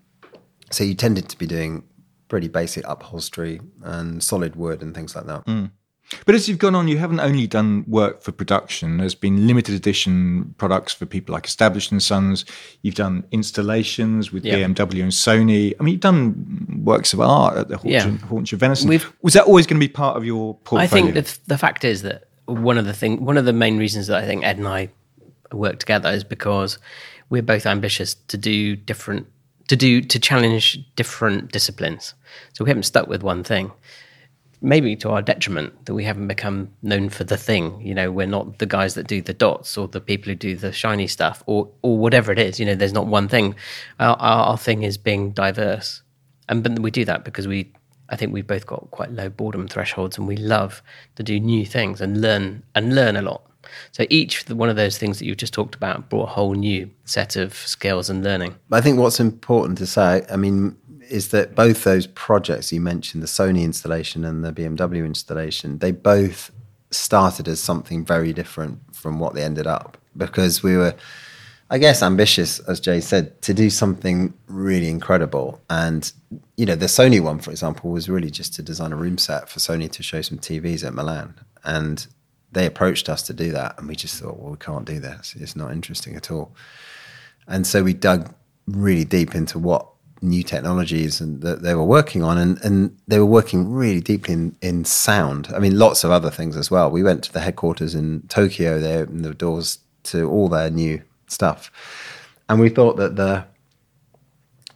so 0.72 0.84
you 0.84 0.94
tended 0.94 1.30
to 1.30 1.38
be 1.38 1.48
doing 1.48 1.84
pretty 2.28 2.48
basic 2.48 2.86
upholstery 2.88 3.60
and 3.84 4.24
solid 4.24 4.56
wood 4.56 4.82
and 4.82 4.94
things 4.94 5.16
like 5.16 5.26
that. 5.26 5.46
Mm. 5.46 5.72
But 6.26 6.34
as 6.34 6.50
you've 6.50 6.58
gone 6.58 6.74
on, 6.74 6.88
you 6.88 6.98
haven't 6.98 7.20
only 7.20 7.46
done 7.46 7.86
work 7.88 8.24
for 8.24 8.32
production. 8.32 8.98
There's 8.98 9.14
been 9.14 9.46
limited 9.46 9.76
edition 9.76 10.56
products 10.58 10.92
for 10.92 11.06
people 11.06 11.34
like 11.34 11.46
Established 11.46 11.92
and 11.92 12.02
Sons. 12.02 12.46
You've 12.82 12.96
done 12.96 13.26
installations 13.32 14.32
with 14.32 14.44
Yeah. 14.44 14.56
BMW 14.56 15.04
and 15.04 15.12
Sony. 15.12 15.74
I 15.80 15.84
mean, 15.84 15.94
you've 15.94 16.02
done 16.02 16.82
works 16.84 17.14
of 17.14 17.22
art 17.22 17.58
at 17.58 17.68
the 17.68 17.76
Haunch, 17.78 17.92
Yeah. 17.92 18.08
Of 18.56 18.60
Venison. 18.60 18.90
We've- 18.90 19.06
Was 19.22 19.34
that 19.34 19.44
always 19.46 19.68
going 19.68 19.80
to 19.80 19.88
be 19.88 19.92
part 19.92 20.18
of 20.18 20.26
your 20.26 20.56
portfolio? 20.64 20.84
I 20.84 20.88
think 20.88 21.14
the, 21.14 21.40
the 21.46 21.58
fact 21.60 21.84
is 21.84 22.02
that 22.02 22.24
one 22.46 22.80
of 22.80 22.86
the 22.86 22.94
thing, 22.94 23.24
one 23.24 23.38
of 23.38 23.46
the 23.46 23.54
main 23.54 23.78
reasons 23.78 24.08
that 24.08 24.18
I 24.18 24.26
think 24.26 24.44
Ed 24.44 24.58
and 24.58 24.68
I 24.68 24.90
work 25.52 25.78
together 25.78 26.10
is 26.10 26.24
because 26.24 26.80
we're 27.30 27.44
both 27.44 27.68
ambitious 27.68 28.16
to 28.30 28.38
do 28.38 28.76
different, 28.76 29.28
to 29.70 29.76
do 29.76 30.02
to 30.02 30.20
challenge 30.20 30.78
different 30.96 31.52
disciplines. 31.52 32.14
So 32.54 32.64
we 32.64 32.70
haven't 32.70 32.84
stuck 32.84 33.08
with 33.08 33.24
one 33.24 33.44
thing. 33.44 33.72
Maybe 34.62 34.98
to 34.98 35.10
our 35.12 35.22
detriment 35.22 35.86
that 35.86 35.94
we 35.94 36.04
haven't 36.04 36.28
become 36.28 36.70
known 36.82 37.08
for 37.08 37.24
the 37.24 37.38
thing. 37.38 37.80
You 37.80 37.96
know, 37.96 38.12
we're 38.12 38.28
not 38.28 38.60
the 38.60 38.66
guys 38.66 38.96
that 38.96 39.08
do 39.08 39.22
the 39.22 39.34
dots 39.34 39.78
or 39.78 39.88
the 39.88 40.02
people 40.02 40.30
who 40.30 40.36
do 40.36 40.56
the 40.58 40.74
shiny 40.74 41.08
stuff 41.08 41.42
or 41.46 41.70
or 41.82 41.98
whatever 41.98 42.32
it 42.34 42.40
is. 42.40 42.60
You 42.60 42.66
know, 42.66 42.76
there's 42.76 42.94
not 42.94 43.08
one 43.08 43.30
thing. 43.30 43.56
Our, 44.00 44.18
our, 44.18 44.44
our 44.48 44.58
thing 44.58 44.84
is 44.84 44.98
being 44.98 45.32
diverse 45.32 46.02
and 46.50 46.64
but 46.64 46.80
we 46.80 46.92
do 46.92 47.06
that 47.06 47.24
because 47.24 47.48
we 47.48 47.72
I 48.10 48.16
think 48.16 48.34
we've 48.34 48.48
both 48.48 48.66
got 48.66 48.90
quite 48.92 49.12
low 49.12 49.30
boredom 49.30 49.68
thresholds 49.68 50.18
and 50.18 50.28
we 50.28 50.36
love 50.36 50.82
to 51.16 51.24
do 51.24 51.40
new 51.40 51.66
things 51.66 52.02
and 52.02 52.20
learn 52.20 52.64
and 52.76 52.96
learn 52.96 53.16
a 53.16 53.22
lot. 53.22 53.49
So 53.92 54.06
each 54.10 54.48
one 54.50 54.70
of 54.70 54.76
those 54.76 54.98
things 54.98 55.20
that 55.20 55.26
you've 55.26 55.38
just 55.38 55.54
talked 55.54 55.76
about 55.76 56.10
brought 56.10 56.24
a 56.24 56.32
whole 56.32 56.54
new 56.54 56.90
set 57.06 57.36
of 57.36 57.54
skills 57.54 58.10
and 58.10 58.24
learning. 58.24 58.56
I 58.72 58.82
think 58.82 59.00
what's 59.00 59.20
important 59.20 59.78
to 59.80 59.86
say, 59.86 60.26
I 60.32 60.36
mean, 60.36 60.76
is 61.10 61.30
that 61.30 61.56
both 61.56 61.84
those 61.84 62.08
projects 62.08 62.72
you 62.72 62.82
mentioned, 62.82 63.24
the 63.24 63.28
Sony 63.28 63.64
installation 63.64 64.24
and 64.24 64.44
the 64.44 64.52
BMW 64.52 65.06
installation, 65.06 65.80
they 65.80 65.92
both 65.92 66.52
started 66.92 67.48
as 67.48 67.60
something 67.60 68.06
very 68.06 68.34
different 68.34 68.80
from 68.96 69.20
what 69.20 69.34
they 69.34 69.44
ended 69.44 69.68
up 69.68 69.98
because 70.16 70.64
we 70.64 70.76
were 70.76 70.96
I 71.72 71.78
guess 71.78 72.02
ambitious, 72.02 72.60
as 72.62 72.80
Jay 72.80 73.00
said, 73.00 73.40
to 73.44 73.54
do 73.54 73.70
something 73.70 74.34
really 74.48 74.90
incredible. 74.90 75.62
And 75.70 76.12
you 76.58 76.66
know, 76.66 76.76
the 76.76 76.88
Sony 76.88 77.22
one, 77.22 77.40
for 77.40 77.52
example, 77.52 77.92
was 77.92 78.10
really 78.10 78.32
just 78.32 78.56
to 78.56 78.64
design 78.64 78.92
a 78.92 78.96
room 78.96 79.20
set 79.20 79.50
for 79.50 79.60
Sony 79.60 79.90
to 79.92 80.02
show 80.02 80.22
some 80.22 80.40
TVs 80.40 80.84
at 80.84 80.96
Milan, 80.96 81.36
and 81.64 82.08
they 82.52 82.66
approached 82.66 83.10
us 83.10 83.22
to 83.24 83.34
do 83.34 83.52
that, 83.52 83.78
and 83.78 83.88
we 83.88 83.96
just 83.96 84.22
thought, 84.22 84.40
well, 84.40 84.52
we 84.52 84.58
can't 84.58 84.86
do 84.86 85.00
this. 85.00 85.36
It's 85.40 85.56
not 85.56 85.72
interesting 85.72 86.16
at 86.16 86.32
all. 86.32 86.56
And 87.48 87.66
so 87.66 87.84
we 87.84 87.94
dug 87.94 88.34
really 88.68 89.04
deep 89.04 89.36
into 89.36 89.60
what 89.60 89.88
new 90.22 90.44
technologies 90.44 91.22
and 91.22 91.42
that 91.42 91.62
they 91.62 91.74
were 91.74 91.84
working 91.84 92.24
on 92.24 92.38
and, 92.38 92.60
and 92.64 92.98
they 93.08 93.18
were 93.20 93.26
working 93.26 93.72
really 93.72 94.02
deeply 94.02 94.34
in, 94.34 94.56
in 94.62 94.84
sound. 94.84 95.48
I 95.56 95.60
mean 95.60 95.78
lots 95.78 96.04
of 96.04 96.12
other 96.12 96.30
things 96.30 96.58
as 96.58 96.70
well. 96.70 96.92
We 96.92 97.04
went 97.04 97.24
to 97.24 97.34
the 97.34 97.40
headquarters 97.40 97.96
in 97.96 98.24
tokyo. 98.28 98.80
They 98.80 98.98
opened 98.98 99.24
the 99.24 99.34
doors 99.34 99.80
to 100.04 100.30
all 100.30 100.50
their 100.50 100.70
new 100.70 101.02
stuff. 101.28 101.72
And 102.50 102.60
we 102.60 102.70
thought 102.70 102.98
that 102.98 103.16
the 103.16 103.46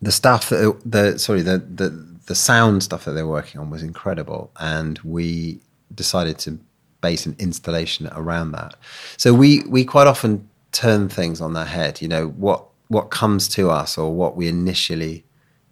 the 0.01 0.11
stuff 0.11 0.49
that 0.49 0.81
the 0.85 1.17
sorry 1.17 1.41
the 1.41 1.57
the 1.57 1.89
the 2.25 2.35
sound 2.35 2.83
stuff 2.83 3.03
that 3.05 3.11
they 3.11 3.23
were 3.23 3.31
working 3.31 3.59
on 3.59 3.69
was 3.69 3.83
incredible. 3.83 4.51
And 4.59 4.99
we 5.03 5.59
decided 5.93 6.39
to 6.39 6.59
base 7.03 7.25
an 7.27 7.35
installation 7.37 8.09
around 8.13 8.51
that 8.53 8.73
so 9.17 9.33
we 9.33 9.61
we 9.67 9.85
quite 9.85 10.07
often 10.07 10.47
turn 10.71 11.07
things 11.07 11.39
on 11.39 11.53
their 11.53 11.65
head 11.77 12.01
you 12.01 12.07
know 12.07 12.29
what 12.29 12.65
what 12.87 13.09
comes 13.09 13.47
to 13.47 13.69
us 13.69 13.97
or 13.97 14.13
what 14.13 14.35
we 14.35 14.47
initially 14.47 15.23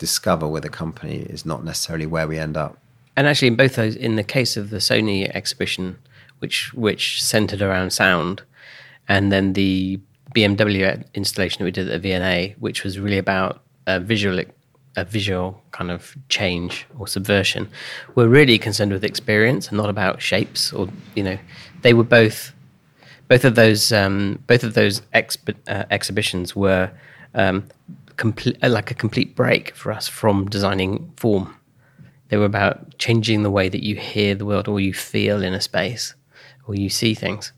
discover 0.01 0.47
with 0.47 0.65
a 0.65 0.69
company 0.69 1.17
is 1.17 1.45
not 1.45 1.63
necessarily 1.63 2.07
where 2.07 2.27
we 2.27 2.37
end 2.37 2.57
up. 2.57 2.77
And 3.15 3.27
actually, 3.27 3.49
in 3.49 3.55
both 3.55 3.75
those, 3.75 3.95
in 3.95 4.15
the 4.15 4.23
case 4.23 4.57
of 4.57 4.71
the 4.71 4.77
Sony 4.77 5.29
exhibition, 5.29 5.97
which 6.39 6.73
which 6.73 7.23
centered 7.23 7.61
around 7.61 7.91
sound, 7.91 8.41
and 9.07 9.31
then 9.31 9.53
the 9.53 9.99
BMW 10.35 11.05
installation 11.13 11.59
that 11.59 11.65
we 11.65 11.71
did 11.71 11.87
at 11.87 12.01
the 12.01 12.09
V&A, 12.09 12.55
which 12.59 12.83
was 12.83 12.99
really 12.99 13.17
about 13.17 13.61
a 13.85 13.99
visual 13.99 14.39
a 14.95 15.05
visual 15.05 15.61
kind 15.71 15.89
of 15.89 16.15
change 16.29 16.85
or 16.99 17.07
subversion, 17.07 17.69
we're 18.15 18.27
really 18.27 18.57
concerned 18.57 18.91
with 18.91 19.03
experience 19.03 19.69
and 19.69 19.77
not 19.77 19.89
about 19.89 20.21
shapes 20.21 20.73
or 20.73 20.87
you 21.15 21.23
know 21.23 21.37
they 21.81 21.93
were 21.93 22.03
both 22.03 22.53
both 23.27 23.45
of 23.45 23.55
those 23.55 23.93
um, 23.93 24.39
both 24.47 24.63
of 24.63 24.73
those 24.73 25.01
exp- 25.13 25.55
uh, 25.67 25.85
exhibitions 25.89 26.55
were 26.55 26.91
um, 27.33 27.63
complete 28.17 28.57
uh, 28.61 28.69
like 28.69 28.91
a 28.91 28.93
complete 28.93 29.35
break 29.35 29.73
for 29.75 29.91
us 29.91 30.07
from 30.07 30.49
designing 30.49 31.11
form. 31.15 31.55
They 32.27 32.37
were 32.37 32.45
about 32.45 32.97
changing 32.97 33.43
the 33.43 33.51
way 33.51 33.69
that 33.69 33.83
you 33.83 33.95
hear 33.95 34.35
the 34.35 34.45
world 34.45 34.67
or 34.67 34.79
you 34.79 34.93
feel 34.93 35.43
in 35.43 35.53
a 35.53 35.61
space 35.61 36.13
or 36.67 36.75
you 36.75 36.89
see 36.89 37.13
things. 37.13 37.51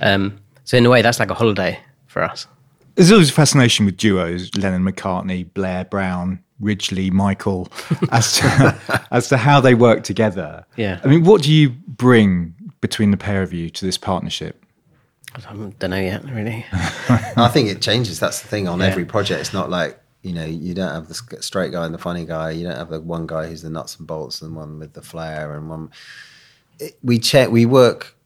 Um, 0.00 0.40
so 0.64 0.76
in 0.76 0.86
a 0.86 0.90
way, 0.90 1.02
that's 1.02 1.18
like 1.18 1.30
a 1.30 1.34
holiday 1.34 1.78
for 2.06 2.22
us. 2.22 2.46
There's 2.94 3.12
always 3.12 3.30
a 3.30 3.32
fascination 3.32 3.86
with 3.86 3.96
duos: 3.96 4.50
Lennon, 4.56 4.84
McCartney, 4.84 5.52
Blair, 5.52 5.84
Brown, 5.84 6.42
Ridgeley, 6.60 7.10
Michael, 7.10 7.68
as 8.12 8.34
to 8.38 9.06
as 9.10 9.28
to 9.28 9.36
how 9.36 9.60
they 9.60 9.74
work 9.74 10.04
together. 10.04 10.64
Yeah. 10.76 11.00
I 11.04 11.08
mean, 11.08 11.24
what 11.24 11.42
do 11.42 11.52
you 11.52 11.70
bring 11.70 12.54
between 12.80 13.10
the 13.10 13.16
pair 13.16 13.42
of 13.42 13.52
you 13.52 13.70
to 13.70 13.84
this 13.84 13.98
partnership? 13.98 14.64
I 15.34 15.40
don't 15.40 15.80
know 15.80 15.96
yet, 16.00 16.24
really. 16.24 16.66
I 16.72 17.48
think 17.52 17.68
it 17.68 17.80
changes. 17.80 18.18
That's 18.18 18.42
the 18.42 18.48
thing 18.48 18.66
on 18.66 18.80
Yeah. 18.80 18.86
every 18.86 19.04
project. 19.04 19.40
It's 19.40 19.52
not 19.52 19.70
like 19.70 19.98
you 20.22 20.32
know 20.32 20.44
you 20.44 20.74
don't 20.74 20.92
have 20.92 21.08
the 21.08 21.14
straight 21.40 21.72
guy 21.72 21.84
and 21.86 21.94
the 21.94 21.98
funny 21.98 22.24
guy. 22.24 22.50
You 22.50 22.64
don't 22.66 22.76
have 22.76 22.90
the 22.90 23.00
one 23.00 23.26
guy 23.26 23.46
who's 23.46 23.62
the 23.62 23.70
nuts 23.70 23.96
and 23.96 24.06
bolts 24.06 24.42
and 24.42 24.54
one 24.56 24.78
with 24.78 24.92
the 24.92 25.02
flair 25.02 25.54
and 25.56 25.68
one. 25.70 25.90
It, 26.78 26.98
we 27.02 27.18
check. 27.18 27.50
We 27.50 27.64
work 27.64 28.16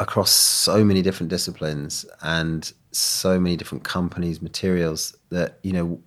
across 0.00 0.30
so 0.30 0.84
many 0.84 1.02
different 1.02 1.28
disciplines 1.28 2.06
and 2.22 2.72
so 2.92 3.38
many 3.38 3.56
different 3.56 3.84
companies, 3.84 4.40
materials 4.40 5.16
that 5.30 5.58
you 5.62 5.72
know 5.72 6.00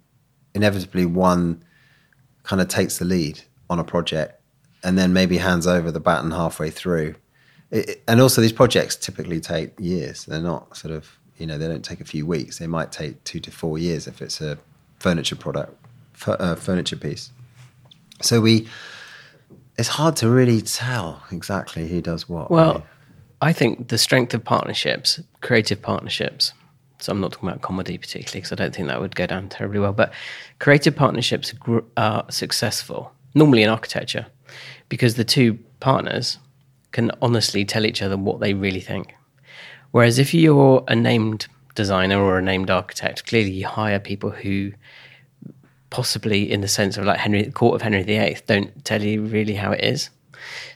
inevitably 0.53 1.05
one 1.05 1.63
kind 2.43 2.61
of 2.61 2.67
takes 2.67 2.97
the 2.97 3.05
lead 3.05 3.41
on 3.69 3.79
a 3.79 3.83
project 3.83 4.41
and 4.83 4.97
then 4.97 5.13
maybe 5.13 5.37
hands 5.37 5.67
over 5.67 5.91
the 5.91 5.99
baton 5.99 6.31
halfway 6.31 6.69
through. 6.69 7.15
It, 7.69 8.03
and 8.07 8.19
also, 8.19 8.41
these 8.41 8.51
projects 8.51 8.95
typically 8.95 9.39
take 9.39 9.79
years. 9.79 10.25
They're 10.25 10.41
not 10.41 10.75
sort 10.75 10.93
of, 10.93 11.17
you 11.37 11.45
know, 11.45 11.57
they 11.57 11.67
don't 11.67 11.85
take 11.85 12.01
a 12.01 12.05
few 12.05 12.25
weeks. 12.25 12.59
They 12.59 12.67
might 12.67 12.91
take 12.91 13.23
two 13.23 13.39
to 13.39 13.51
four 13.51 13.77
years 13.77 14.07
if 14.07 14.21
it's 14.21 14.41
a 14.41 14.57
furniture 14.99 15.35
product, 15.35 15.73
fu- 16.13 16.31
uh, 16.31 16.55
furniture 16.55 16.97
piece. 16.97 17.31
So 18.21 18.41
we, 18.41 18.67
it's 19.77 19.87
hard 19.87 20.15
to 20.17 20.29
really 20.29 20.61
tell 20.61 21.23
exactly 21.31 21.87
who 21.87 22.01
does 22.01 22.27
what. 22.27 22.51
Well, 22.51 22.85
I 23.41 23.53
think 23.53 23.87
the 23.87 23.97
strength 23.97 24.33
of 24.33 24.43
partnerships, 24.43 25.19
creative 25.41 25.81
partnerships. 25.81 26.53
So 27.03 27.11
I'm 27.11 27.21
not 27.21 27.31
talking 27.31 27.49
about 27.49 27.61
comedy 27.61 27.97
particularly 27.97 28.41
because 28.41 28.51
I 28.51 28.55
don't 28.55 28.75
think 28.75 28.87
that 28.87 29.01
would 29.01 29.15
go 29.15 29.25
down 29.25 29.49
terribly 29.49 29.79
well. 29.79 29.93
But 29.93 30.13
creative 30.59 30.95
partnerships 30.95 31.53
are 31.97 32.25
successful 32.29 33.11
normally 33.33 33.63
in 33.63 33.69
architecture 33.69 34.27
because 34.89 35.15
the 35.15 35.23
two 35.23 35.57
partners 35.79 36.37
can 36.91 37.11
honestly 37.21 37.65
tell 37.65 37.85
each 37.85 38.01
other 38.01 38.17
what 38.17 38.39
they 38.39 38.53
really 38.53 38.81
think. 38.81 39.15
Whereas 39.91 40.19
if 40.19 40.33
you're 40.33 40.83
a 40.87 40.95
named 40.95 41.47
designer 41.75 42.21
or 42.21 42.37
a 42.37 42.41
named 42.41 42.69
architect, 42.69 43.25
clearly 43.25 43.51
you 43.51 43.67
hire 43.67 43.99
people 43.99 44.29
who 44.29 44.71
possibly 45.89 46.51
in 46.51 46.61
the 46.61 46.67
sense 46.67 46.97
of 46.97 47.05
like 47.05 47.19
Henry, 47.19 47.43
the 47.43 47.51
court 47.51 47.75
of 47.75 47.81
Henry 47.81 48.03
VIII, 48.03 48.37
don't 48.47 48.85
tell 48.85 49.01
you 49.01 49.23
really 49.23 49.55
how 49.55 49.71
it 49.71 49.83
is. 49.83 50.09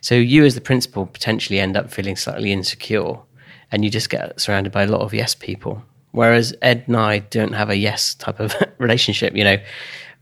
So 0.01 0.15
you 0.15 0.45
as 0.45 0.55
the 0.55 0.61
principal 0.61 1.05
potentially 1.05 1.59
end 1.59 1.75
up 1.75 1.91
feeling 1.91 2.15
slightly 2.15 2.51
insecure 2.51 3.17
and 3.71 3.83
you 3.83 3.89
just 3.89 4.09
get 4.09 4.39
surrounded 4.39 4.71
by 4.71 4.83
a 4.83 4.87
lot 4.87 5.01
of 5.01 5.13
yes 5.13 5.33
people. 5.35 5.83
Whereas 6.15 6.55
Ed 6.61 6.85
and 6.87 6.95
I 6.95 7.19
don't 7.19 7.51
have 7.51 7.69
a 7.69 7.75
yes 7.75 8.15
type 8.15 8.39
of 8.39 8.55
relationship, 8.77 9.35
you 9.35 9.43
know, 9.43 9.57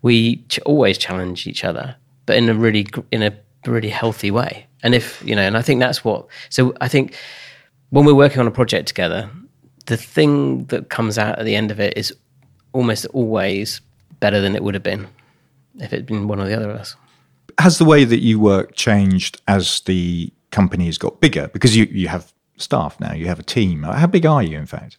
we 0.02 0.38
ch- 0.50 0.60
always 0.60 0.98
challenge 0.98 1.46
each 1.46 1.64
other, 1.64 1.96
but 2.26 2.36
in 2.36 2.50
a 2.50 2.56
really, 2.56 2.88
in 3.12 3.22
a 3.22 3.32
really 3.68 3.90
healthy 3.90 4.32
way. 4.32 4.66
And 4.82 4.96
if, 4.96 5.24
you 5.24 5.36
know, 5.36 5.44
and 5.44 5.56
I 5.56 5.62
think 5.62 5.80
that's 5.80 6.04
what, 6.04 6.26
so 6.50 6.74
I 6.82 6.88
think 6.88 7.16
when 7.92 8.06
we're 8.06 8.16
working 8.16 8.40
on 8.40 8.48
a 8.48 8.52
project 8.52 8.88
together, 8.88 9.30
the 9.86 9.96
thing 9.96 10.66
that 10.66 10.90
comes 10.90 11.20
out 11.20 11.38
at 11.38 11.46
the 11.46 11.56
end 11.56 11.70
of 11.70 11.80
it 11.80 11.96
is 11.96 12.12
almost 12.74 13.06
always 13.08 13.80
better 14.20 14.42
than 14.42 14.56
it 14.56 14.64
would 14.64 14.74
have 14.74 14.84
been 14.84 15.08
if 15.76 15.94
it'd 15.94 16.08
been 16.08 16.28
one 16.28 16.40
or 16.40 16.48
the 16.48 16.56
other 16.56 16.72
of 16.72 16.78
us. 16.78 16.96
Has 17.60 17.78
the 17.78 17.86
way 17.86 18.04
that 18.04 18.20
you 18.20 18.40
work 18.40 18.76
changed 18.76 19.42
as 19.48 19.82
the 19.82 20.34
company 20.50 20.88
has 20.88 20.98
got 20.98 21.20
bigger? 21.22 21.50
Because 21.50 21.78
you, 21.78 21.86
you 21.86 22.08
have 22.08 22.34
staff 22.58 23.00
now, 23.00 23.14
you 23.14 23.28
have 23.28 23.40
a 23.40 23.44
team. 23.44 23.84
How 23.84 24.08
big 24.08 24.26
are 24.26 24.42
you, 24.42 24.58
in 24.58 24.66
fact? 24.66 24.98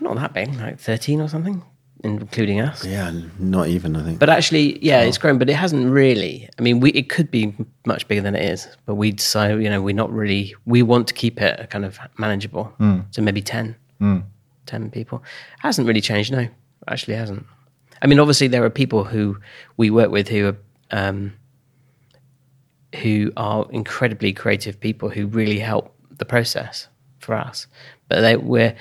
Not 0.00 0.16
that 0.16 0.32
big, 0.32 0.54
like 0.56 0.78
13 0.78 1.20
or 1.20 1.28
something, 1.28 1.62
including 2.02 2.60
us. 2.60 2.84
yeah, 2.84 3.10
not 3.38 3.68
even, 3.68 3.96
I 3.96 4.02
think. 4.02 4.18
But 4.18 4.28
actually, 4.28 4.84
yeah, 4.84 5.00
it's 5.02 5.18
grown, 5.18 5.38
but 5.38 5.48
it 5.48 5.54
hasn't 5.56 5.90
really. 5.90 6.48
I 6.58 6.62
mean, 6.62 6.80
we 6.80 6.90
it 6.90 7.08
could 7.08 7.30
be 7.30 7.54
much 7.86 8.06
bigger 8.08 8.20
than 8.20 8.34
it 8.34 8.44
is, 8.44 8.68
but 8.86 8.94
we 8.96 9.12
decide, 9.12 9.62
you 9.62 9.70
know, 9.70 9.80
we're 9.80 9.94
not 9.94 10.12
really, 10.12 10.54
we 10.66 10.82
want 10.82 11.08
to 11.08 11.14
keep 11.14 11.40
it 11.40 11.70
kind 11.70 11.84
of 11.84 11.98
manageable. 12.18 12.72
So 13.10 13.22
maybe 13.22 13.40
10, 13.42 13.74
10 14.66 14.90
people. 14.90 15.22
Hasn't 15.60 15.86
really 15.86 16.00
changed, 16.00 16.32
no, 16.32 16.48
actually 16.88 17.14
hasn't. 17.14 17.46
I 18.02 18.06
mean, 18.06 18.18
obviously, 18.18 18.48
there 18.48 18.64
are 18.64 18.70
people 18.70 19.04
who 19.04 19.38
we 19.76 19.88
work 19.90 20.10
with 20.10 20.28
who 20.28 20.48
are, 20.48 20.56
um, 20.90 21.32
who 23.02 23.32
are 23.36 23.66
incredibly 23.70 24.32
creative 24.32 24.78
people 24.78 25.08
who 25.08 25.26
really 25.26 25.58
help 25.58 25.94
the 26.18 26.24
process 26.24 26.88
for 27.18 27.34
us. 27.34 27.66
But 28.08 28.20
they, 28.20 28.36
we're, 28.36 28.74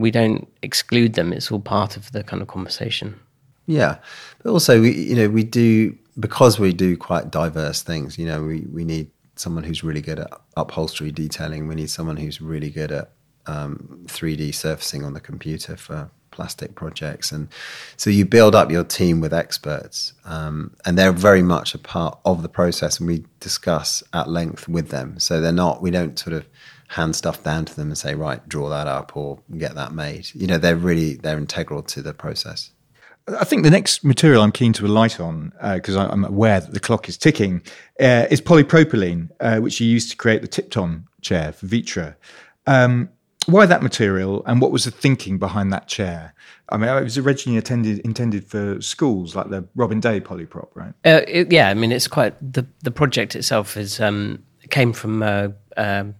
we 0.00 0.10
don't 0.10 0.48
exclude 0.62 1.14
them. 1.14 1.32
It's 1.32 1.52
all 1.52 1.60
part 1.60 1.96
of 1.96 2.10
the 2.12 2.24
kind 2.24 2.40
of 2.42 2.48
conversation. 2.48 3.20
Yeah, 3.66 3.98
but 4.42 4.50
also 4.50 4.80
we, 4.80 4.92
you 4.92 5.14
know, 5.14 5.28
we 5.28 5.44
do 5.44 5.96
because 6.18 6.58
we 6.58 6.72
do 6.72 6.96
quite 6.96 7.30
diverse 7.30 7.82
things. 7.82 8.18
You 8.18 8.26
know, 8.26 8.42
we 8.42 8.60
we 8.72 8.84
need 8.84 9.10
someone 9.36 9.62
who's 9.62 9.84
really 9.84 10.00
good 10.00 10.18
at 10.18 10.30
upholstery 10.56 11.12
detailing. 11.12 11.68
We 11.68 11.74
need 11.74 11.90
someone 11.90 12.16
who's 12.16 12.40
really 12.40 12.70
good 12.70 12.90
at 12.90 13.12
um, 13.46 14.00
3D 14.06 14.54
surfacing 14.54 15.04
on 15.04 15.14
the 15.14 15.20
computer 15.20 15.76
for 15.76 16.10
plastic 16.30 16.74
projects, 16.74 17.30
and 17.30 17.48
so 17.96 18.08
you 18.08 18.24
build 18.24 18.54
up 18.54 18.70
your 18.70 18.84
team 18.84 19.20
with 19.20 19.34
experts, 19.34 20.14
um, 20.24 20.74
and 20.86 20.98
they're 20.98 21.12
very 21.12 21.42
much 21.42 21.74
a 21.74 21.78
part 21.78 22.18
of 22.24 22.42
the 22.42 22.48
process, 22.48 22.98
and 22.98 23.06
we 23.06 23.24
discuss 23.38 24.02
at 24.14 24.28
length 24.28 24.66
with 24.66 24.88
them. 24.88 25.18
So 25.18 25.40
they're 25.40 25.52
not. 25.52 25.82
We 25.82 25.90
don't 25.90 26.18
sort 26.18 26.32
of 26.32 26.46
hand 26.90 27.14
stuff 27.14 27.44
down 27.44 27.64
to 27.64 27.76
them 27.76 27.86
and 27.86 27.96
say, 27.96 28.16
right, 28.16 28.46
draw 28.48 28.68
that 28.68 28.88
up 28.88 29.16
or 29.16 29.38
get 29.56 29.76
that 29.76 29.92
made. 29.92 30.28
You 30.34 30.48
know, 30.48 30.58
they're 30.58 30.76
really 30.76 31.14
they're 31.14 31.38
integral 31.38 31.82
to 31.84 32.02
the 32.02 32.12
process. 32.12 32.72
I 33.38 33.44
think 33.44 33.62
the 33.62 33.70
next 33.70 34.02
material 34.02 34.42
I'm 34.42 34.50
keen 34.50 34.72
to 34.72 34.86
alight 34.86 35.20
on, 35.20 35.52
because 35.74 35.94
I 35.94 36.06
I'm 36.06 36.24
aware 36.24 36.60
that 36.60 36.72
the 36.72 36.80
clock 36.80 37.08
is 37.08 37.16
ticking, 37.16 37.62
uh, 38.00 38.26
is 38.30 38.40
polypropylene, 38.40 39.30
uh, 39.38 39.60
which 39.60 39.80
you 39.80 39.86
used 39.86 40.10
to 40.10 40.16
create 40.16 40.42
the 40.42 40.48
Tipton 40.48 41.06
chair 41.20 41.52
for 41.52 41.66
Vitra. 41.66 42.16
Um, 42.66 43.10
why 43.46 43.66
that 43.66 43.82
material, 43.82 44.42
and 44.46 44.60
what 44.60 44.72
was 44.72 44.84
the 44.84 44.90
thinking 44.90 45.38
behind 45.38 45.72
that 45.72 45.86
chair? 45.86 46.34
I 46.70 46.76
mean, 46.76 46.88
it 46.88 47.04
was 47.04 47.18
originally 47.18 47.56
intended 47.56 48.00
intended 48.00 48.44
for 48.44 48.80
schools, 48.80 49.36
like 49.36 49.48
the 49.50 49.64
Robin 49.76 50.00
Day 50.00 50.20
polyprop, 50.20 50.68
right? 50.74 50.92
Uh, 51.04 51.20
it, 51.28 51.52
yeah, 51.52 51.68
I 51.68 51.74
mean, 51.74 51.92
it's 51.92 52.08
quite 52.08 52.34
the 52.40 52.66
the 52.82 52.90
project 52.90 53.36
itself 53.36 53.76
is 53.76 54.00
um, 54.00 54.42
came 54.70 54.92
from 54.92 55.22
uh, 55.22 55.48
um, 55.76 56.16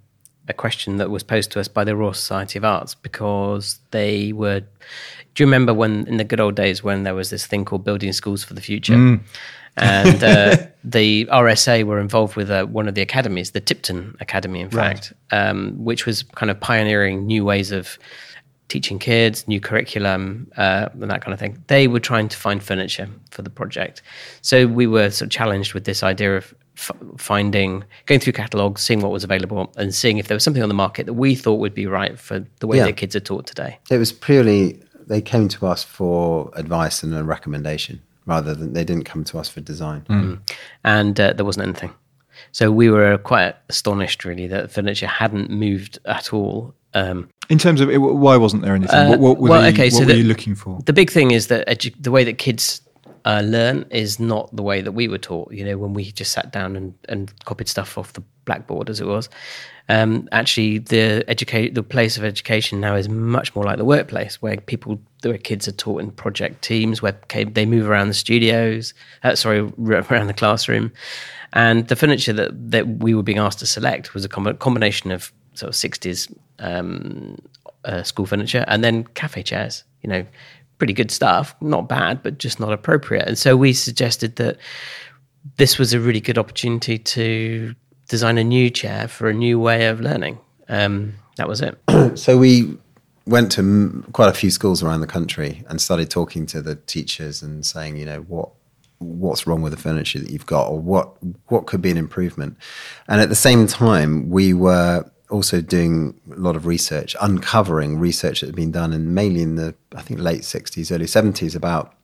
a 0.51 0.53
question 0.53 0.99
that 0.99 1.11
was 1.11 1.23
posed 1.23 1.51
to 1.53 1.61
us 1.61 1.69
by 1.69 1.85
the 1.85 1.97
Royal 1.97 2.13
Society 2.13 2.59
of 2.59 2.65
Arts 2.65 2.95
because 2.95 3.81
they 3.91 4.33
were. 4.33 4.61
Do 5.35 5.45
you 5.45 5.47
remember 5.47 5.73
when 5.73 6.07
in 6.09 6.17
the 6.17 6.25
good 6.25 6.41
old 6.41 6.57
days 6.57 6.83
when 6.83 7.05
there 7.05 7.15
was 7.15 7.31
this 7.31 7.47
thing 7.47 7.65
called 7.65 7.85
Building 7.85 8.13
Schools 8.13 8.43
for 8.45 8.55
the 8.55 8.61
Future? 8.61 8.95
and 9.77 10.23
uh, 10.23 10.57
the 10.85 11.27
RSA 11.27 11.85
were 11.85 12.01
involved 12.01 12.37
with 12.37 12.51
uh, 12.51 12.65
one 12.67 12.89
of 12.89 12.95
the 12.95 13.03
academies, 13.03 13.53
the 13.53 13.61
Tipton 13.61 14.17
Academy, 14.21 14.61
in 14.61 14.71
fact, 14.71 15.13
um, 15.31 15.73
which 15.83 16.07
was 16.07 16.23
kind 16.23 16.51
of 16.51 16.59
pioneering 16.61 17.27
new 17.27 17.45
ways 17.45 17.71
of 17.71 17.99
teaching 18.69 18.99
kids, 18.99 19.47
new 19.49 19.61
curriculum, 19.61 20.51
uh, 20.57 20.89
and 20.93 21.11
that 21.11 21.23
kind 21.23 21.33
of 21.33 21.41
thing. 21.41 21.63
They 21.67 21.89
were 21.89 22.01
trying 22.01 22.29
to 22.29 22.37
find 22.37 22.63
furniture 22.63 23.09
for 23.31 23.43
the 23.43 23.51
project, 23.51 24.03
so 24.43 24.67
we 24.67 24.87
were 24.87 25.11
sort 25.11 25.27
of 25.27 25.31
challenged 25.31 25.75
with 25.75 25.85
this 25.85 26.03
idea 26.03 26.37
of 26.37 26.55
f- 26.81 26.91
finding, 27.19 27.85
going 28.07 28.21
through 28.21 28.33
catalogs, 28.33 28.81
seeing 28.83 29.01
what 29.01 29.13
was 29.13 29.25
available, 29.25 29.73
and 29.77 29.95
seeing 29.95 30.19
if 30.19 30.29
there 30.29 30.35
was 30.35 30.43
something 30.45 30.63
on 30.63 30.69
the 30.69 30.75
market 30.75 31.07
that 31.07 31.13
we 31.15 31.35
thought 31.35 31.57
would 31.61 31.75
be 31.75 31.87
right 31.87 32.19
for 32.19 32.45
the 32.61 32.67
way 32.67 32.79
Yeah. 32.79 32.87
that 32.87 32.97
kids 32.97 33.15
are 33.15 33.21
taught 33.21 33.47
today. 33.47 33.79
It 33.91 33.99
was 33.99 34.13
purely 34.13 34.81
they 35.07 35.21
came 35.21 35.49
to 35.49 35.67
us 35.67 35.83
for 35.83 36.51
advice 36.55 37.03
and 37.03 37.13
a 37.15 37.25
recommendation 37.25 38.01
rather 38.27 38.55
than 38.55 38.73
they 38.75 38.85
didn't 38.85 39.05
come 39.05 39.25
to 39.25 39.39
us 39.39 39.49
for 39.49 39.61
design. 39.61 40.05
and 40.85 41.19
uh, 41.21 41.33
there 41.33 41.45
wasn't 41.45 41.67
anything. 41.67 41.93
So 42.53 42.71
we 42.71 42.89
were 42.91 43.19
quite 43.19 43.55
astonished, 43.69 44.25
really, 44.25 44.47
that 44.49 44.71
furniture 44.71 45.07
hadn't 45.09 45.51
moved 45.51 45.99
at 46.05 46.33
all. 46.33 46.75
Um, 46.95 47.29
In 47.49 47.59
terms 47.59 47.81
of 47.81 47.91
it, 47.91 47.99
why 47.99 48.37
wasn't 48.37 48.63
there 48.63 48.75
anything? 48.75 49.09
what 49.09 49.21
what, 49.21 49.39
were, 49.39 49.49
Uh, 49.49 49.51
well, 49.51 49.63
the- 49.63 49.69
okay, 49.69 49.85
what 49.87 49.93
so 49.93 50.01
were 50.01 50.07
the- 50.07 50.19
you 50.19 50.25
looking 50.25 50.55
for? 50.55 50.79
the 50.87 50.93
big 50.93 51.11
thing 51.11 51.31
is 51.33 51.49
that 51.49 51.67
edu- 51.69 51.95
the 52.01 52.11
way 52.11 52.25
that 52.25 52.39
kids 52.39 52.81
uh, 53.25 53.43
learn 53.45 53.85
is 53.91 54.19
not 54.19 54.55
the 54.55 54.63
way 54.63 54.81
that 54.83 54.93
we 54.93 55.09
were 55.09 55.19
taught. 55.19 55.53
You 55.53 55.65
know, 55.65 55.79
when 55.79 55.95
we 55.95 56.13
just 56.13 56.33
sat 56.33 56.53
down 56.53 56.77
and, 56.77 56.95
and 57.09 57.33
copied 57.45 57.69
stuff 57.69 57.99
off 57.99 58.13
the 58.13 58.23
blackboard, 58.45 58.91
as 58.91 59.01
it 59.01 59.07
was. 59.07 59.29
Um, 59.89 60.29
actually, 60.31 60.79
the 60.79 61.25
educate 61.29 61.75
the 61.75 61.83
place 61.83 62.17
of 62.17 62.25
education 62.25 62.81
now 62.81 62.95
is 62.95 63.09
much 63.09 63.55
more 63.57 63.65
like 63.65 63.77
the 63.77 63.85
workplace, 63.85 64.41
where 64.41 64.57
people, 64.57 65.01
where 65.23 65.37
kids 65.37 65.67
are 65.67 65.73
taught 65.73 66.01
in 66.01 66.13
project 66.13 66.63
teams, 66.63 67.03
where 67.03 67.19
they 67.29 67.67
move 67.67 67.89
around 67.89 68.09
the 68.09 68.15
studios, 68.15 68.95
uh, 69.25 69.35
sorry, 69.35 69.61
around 69.79 70.29
the 70.29 70.33
classroom, 70.33 70.93
and 71.53 71.89
the 71.89 71.97
furniture 71.97 72.33
that 72.33 72.71
that 72.71 72.87
we 72.99 73.15
were 73.15 73.25
being 73.25 73.39
asked 73.39 73.59
to 73.59 73.67
select 73.67 74.15
was 74.15 74.25
a 74.25 74.29
com- 74.29 74.57
combination 74.59 75.11
of 75.11 75.33
sort 75.55 75.69
of 75.69 75.75
sixties 75.75 76.29
um, 76.61 77.37
uh, 77.85 78.05
school 78.05 78.27
furniture 78.27 78.65
and 78.69 78.85
then 78.85 79.05
cafe 79.15 79.43
chairs. 79.43 79.83
You 80.03 80.11
know, 80.11 80.27
pretty 80.81 80.93
good 80.93 81.13
stuff, 81.13 81.55
not 81.61 81.89
bad, 81.89 82.25
but 82.25 82.39
just 82.39 82.59
not 82.59 82.73
appropriate. 82.73 83.29
And 83.29 83.39
so 83.39 83.57
we 83.57 83.73
suggested 83.73 84.35
that 84.37 84.57
this 85.57 85.79
was 85.79 85.93
a 85.93 86.01
really 86.01 86.21
good 86.21 86.39
opportunity 86.39 86.99
to 86.99 87.75
design 88.09 88.39
a 88.39 88.43
new 88.43 88.71
chair 88.71 89.07
for 89.07 89.29
a 89.29 89.35
new 89.35 89.61
way 89.61 89.87
of 89.87 90.01
learning. 90.01 90.39
Um, 90.69 91.15
that 91.37 91.47
was 91.47 91.61
it. 91.61 91.79
So 92.17 92.37
we 92.39 92.77
went 93.27 93.53
to 93.53 94.05
quite 94.13 94.29
a 94.29 94.33
few 94.33 94.51
schools 94.51 94.83
around 94.83 95.01
the 95.01 95.07
country 95.07 95.63
and 95.69 95.81
started 95.81 96.11
talking 96.11 96.47
to 96.47 96.61
the 96.61 96.75
teachers 96.75 97.43
and 97.43 97.65
saying, 97.65 97.99
you 97.99 98.07
know, 98.07 98.23
what 98.23 98.51
what's 98.99 99.47
wrong 99.47 99.63
with 99.63 99.73
the 99.73 99.79
furniture 99.79 100.19
that 100.19 100.31
you've 100.31 100.47
got, 100.47 100.69
or 100.69 100.79
what 100.79 101.15
what 101.47 101.67
could 101.67 101.81
be 101.81 101.91
an 101.91 101.97
improvement. 101.97 102.57
And 103.07 103.21
at 103.21 103.29
the 103.29 103.37
same 103.37 103.67
time, 103.67 104.29
we 104.29 104.55
were 104.55 105.05
also 105.31 105.61
doing 105.61 106.21
a 106.33 106.39
lot 106.39 106.57
of 106.57 106.67
research, 106.67 107.17
uncovering 107.21 107.99
research 107.99 108.41
that 108.41 108.47
had 108.47 108.57
been 108.57 108.73
done, 108.73 108.93
and 108.93 109.15
mainly 109.15 109.43
in 109.43 109.57
the 109.57 109.75
I 109.95 110.03
think 110.03 110.21
late 110.21 110.45
sixties, 110.45 110.91
early 110.93 111.07
seventies, 111.07 111.55
about 111.55 111.95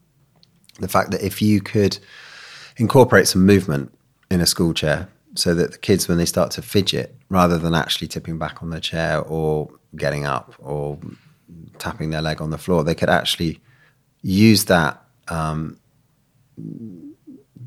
the 0.80 0.88
fact 0.88 1.10
that 1.10 1.22
if 1.22 1.40
you 1.42 1.60
could 1.60 1.98
incorporate 2.76 3.26
some 3.26 3.44
movement 3.44 3.92
in 4.30 4.40
a 4.40 4.46
school 4.46 4.74
chair 4.74 5.08
so 5.34 5.54
that 5.54 5.72
the 5.72 5.78
kids 5.78 6.08
when 6.08 6.18
they 6.18 6.24
start 6.24 6.50
to 6.52 6.62
fidget 6.62 7.14
rather 7.28 7.58
than 7.58 7.74
actually 7.74 8.08
tipping 8.08 8.38
back 8.38 8.62
on 8.62 8.70
their 8.70 8.80
chair 8.80 9.20
or 9.20 9.68
getting 9.96 10.24
up 10.24 10.54
or 10.58 10.98
tapping 11.78 12.10
their 12.10 12.22
leg 12.22 12.40
on 12.40 12.50
the 12.50 12.58
floor 12.58 12.84
they 12.84 12.94
could 12.94 13.08
actually 13.08 13.60
use 14.22 14.64
that 14.66 15.02
um, 15.28 15.78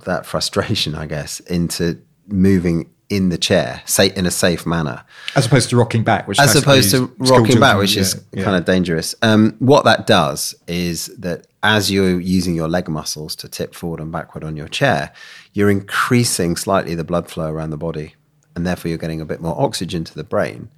that 0.06 0.26
frustration 0.26 0.96
i 1.04 1.06
guess 1.06 1.40
into 1.42 2.02
moving 2.28 2.90
in 3.10 3.30
the 3.30 3.38
chair 3.38 3.82
say 3.86 4.14
in 4.16 4.26
a 4.26 4.32
safe 4.32 4.66
manner 4.66 5.04
As 5.36 5.46
opposed 5.48 5.70
to 5.72 5.78
rocking 5.78 6.04
back, 6.04 6.28
which 6.28 6.40
as 6.40 6.56
opposed 6.56 6.92
to 6.92 7.14
rocking 7.18 7.60
back, 7.60 7.78
which 7.78 7.96
yeah, 7.96 8.02
is 8.02 8.24
yeah. 8.32 8.44
kind 8.44 8.56
of 8.56 8.66
dangerous. 8.66 9.16
Um, 9.22 9.56
what 9.60 9.84
that 9.86 10.08
does 10.08 10.56
is 10.68 11.08
that 11.18 11.48
as 11.64 11.92
you're 11.92 12.20
using 12.20 12.56
your 12.56 12.68
leg 12.68 12.88
muscles 12.88 13.36
to 13.38 13.50
tip 13.50 13.76
forward 13.76 14.00
and 14.00 14.12
backward 14.12 14.44
on 14.44 14.56
your 14.56 14.68
chair, 14.68 15.12
you're 15.54 15.70
increasing 15.70 16.56
slightly 16.56 16.96
the 16.96 17.04
blood 17.04 17.30
flow 17.30 17.52
around 17.52 17.72
the 17.72 17.78
body, 17.78 18.16
and 18.56 18.66
therefore 18.66 18.90
you're 18.90 18.98
getting 18.98 19.22
a 19.22 19.26
bit 19.26 19.42
more 19.42 19.60
oxygen 19.60 20.04
to 20.04 20.16
the 20.16 20.24
brain, 20.24 20.70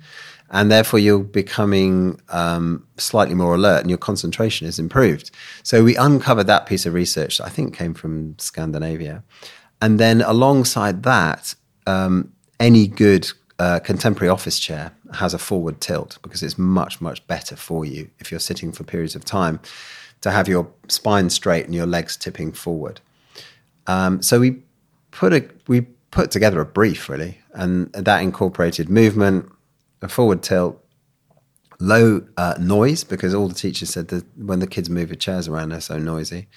and 0.50 0.72
therefore 0.72 1.00
you're 1.00 1.20
becoming 1.20 2.20
um, 2.30 2.86
slightly 2.98 3.36
more 3.36 3.56
alert, 3.56 3.82
and 3.82 3.89
your 3.89 3.98
concentration 3.98 4.67
is 4.67 4.80
improved. 4.80 5.32
So 5.63 5.84
we 5.84 5.96
uncovered 5.96 6.48
that 6.48 6.65
piece 6.65 6.86
of 6.86 6.94
research. 6.94 7.38
that 7.38 7.46
I 7.46 7.50
think 7.50 7.76
came 7.76 7.94
from 7.94 8.38
Scandinavia, 8.39 9.24
and 9.82 10.00
then 10.00 10.22
alongside 10.22 11.04
that, 11.04 11.56
um, 11.88 12.32
any 12.60 12.88
good 12.88 13.32
uh, 13.60 13.80
contemporary 13.80 14.30
office 14.30 14.60
chair 14.60 14.91
has 15.13 15.34
a 15.34 15.38
forward 15.38 15.82
tilt 15.82 16.17
because 16.24 16.41
it's 16.41 16.58
much 16.58 17.02
much 17.02 17.26
better 17.28 17.56
for 17.56 17.86
you 17.86 18.10
if 18.20 18.32
you're 18.32 18.39
sitting 18.39 18.72
for 18.72 18.84
periods 18.84 19.15
of 19.15 19.24
time 19.24 19.60
to 20.22 20.32
have 20.32 20.48
your 20.48 20.67
spine 20.88 21.30
straight 21.30 21.65
and 21.65 21.76
your 21.76 21.86
legs 21.86 22.15
tipping 22.15 22.52
forward. 22.52 23.02
Um, 23.88 24.22
so 24.22 24.39
we 24.39 24.62
put 25.12 25.34
a 25.34 25.48
we 25.67 25.82
put 26.12 26.32
together 26.32 26.60
a 26.62 26.65
brief 26.65 27.10
really, 27.10 27.39
and 27.54 27.91
that 27.94 28.22
incorporated 28.22 28.89
movement, 28.89 29.52
a 30.02 30.08
forward 30.08 30.44
tilt, 30.44 30.84
low 31.80 32.26
uh, 32.38 32.56
noise 32.60 33.04
because 33.04 33.34
all 33.34 33.48
the 33.48 33.56
teachers 33.56 33.89
said 33.89 34.08
that 34.10 34.26
when 34.38 34.60
the 34.60 34.67
kids 34.67 34.89
move 34.89 35.10
the 35.10 35.15
chairs 35.15 35.48
around, 35.48 35.70
they're 35.70 35.82
so 35.82 35.98
noisy. 35.98 36.48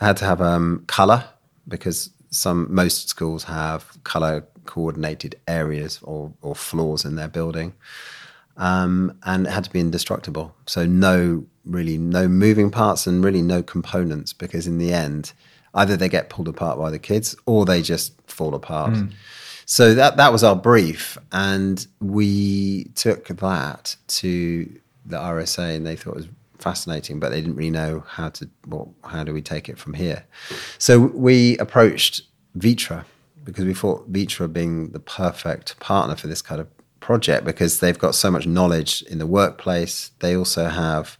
They 0.00 0.06
had 0.06 0.16
to 0.18 0.24
have 0.24 0.40
um, 0.40 0.84
color 0.86 1.24
because 1.66 2.10
some 2.30 2.72
most 2.72 3.08
schools 3.08 3.44
have 3.44 4.02
color 4.04 4.46
coordinated 4.68 5.34
areas 5.48 5.98
or, 6.02 6.32
or 6.42 6.54
floors 6.54 7.04
in 7.04 7.16
their 7.16 7.26
building. 7.26 7.72
Um, 8.58 9.18
and 9.22 9.46
it 9.46 9.50
had 9.50 9.64
to 9.64 9.70
be 9.70 9.80
indestructible. 9.80 10.54
So 10.66 10.84
no, 10.84 11.46
really 11.64 11.96
no 11.96 12.28
moving 12.28 12.70
parts 12.70 13.06
and 13.06 13.24
really 13.24 13.42
no 13.42 13.62
components 13.62 14.32
because 14.32 14.66
in 14.66 14.78
the 14.78 14.92
end, 14.92 15.32
either 15.74 15.96
they 15.96 16.08
get 16.08 16.28
pulled 16.28 16.48
apart 16.48 16.78
by 16.78 16.90
the 16.90 16.98
kids 16.98 17.34
or 17.46 17.64
they 17.64 17.82
just 17.82 18.12
fall 18.30 18.54
apart. 18.54 18.94
So 19.64 19.94
that 19.94 20.16
that 20.16 20.32
was 20.32 20.42
our 20.42 20.56
brief, 20.56 21.18
and 21.30 21.86
we 22.00 22.84
took 22.94 23.28
that 23.28 23.96
to 24.08 24.80
the 25.04 25.18
RSA, 25.18 25.76
and 25.76 25.86
they 25.86 25.94
thought 25.94 26.12
it 26.12 26.16
was 26.16 26.28
fascinating, 26.58 27.20
but 27.20 27.28
they 27.28 27.42
didn't 27.42 27.56
really 27.56 27.70
know 27.70 28.02
how 28.08 28.30
to. 28.30 28.48
Well, 28.66 28.94
how 29.04 29.24
do 29.24 29.34
we 29.34 29.42
take 29.42 29.68
it 29.68 29.78
from 29.78 29.92
here? 29.92 30.24
So 30.78 30.98
we 30.98 31.58
approached 31.58 32.22
Vitra 32.56 33.04
because 33.48 33.64
we 33.64 33.72
thought 33.72 34.12
Vitra 34.12 34.52
being 34.52 34.90
the 34.90 35.00
perfect 35.00 35.80
partner 35.80 36.14
for 36.16 36.26
this 36.26 36.42
kind 36.42 36.60
of 36.60 36.68
project 37.00 37.46
because 37.46 37.80
they've 37.80 37.98
got 37.98 38.14
so 38.14 38.30
much 38.30 38.46
knowledge 38.46 39.00
in 39.08 39.16
the 39.16 39.26
workplace. 39.26 40.10
They 40.18 40.36
also 40.36 40.66
have 40.66 41.16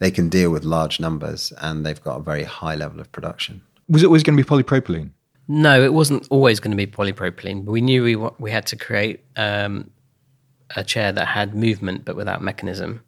they 0.00 0.10
can 0.10 0.28
deal 0.28 0.50
with 0.50 0.64
large 0.64 0.98
numbers, 0.98 1.52
and 1.58 1.86
they've 1.86 2.02
got 2.02 2.16
a 2.16 2.22
very 2.22 2.42
high 2.42 2.74
level 2.74 3.00
of 3.00 3.10
production. 3.12 3.62
Was 3.88 4.02
it 4.02 4.06
always 4.06 4.24
going 4.24 4.36
to 4.36 4.42
be 4.42 4.48
polypropylene? 4.48 5.10
No, 5.46 5.80
it 5.80 5.92
wasn't 5.92 6.26
always 6.30 6.58
going 6.58 6.72
to 6.72 6.76
be 6.76 6.86
polypropylene, 6.86 7.64
we 7.64 7.80
knew 7.80 8.02
we 8.02 8.16
we 8.16 8.50
had 8.50 8.66
to 8.66 8.76
create 8.76 9.20
um, 9.36 9.88
a 10.74 10.82
chair 10.82 11.12
that 11.12 11.26
had 11.26 11.54
movement 11.54 12.04
but 12.04 12.16
without 12.16 12.42
mechanism. 12.42 13.04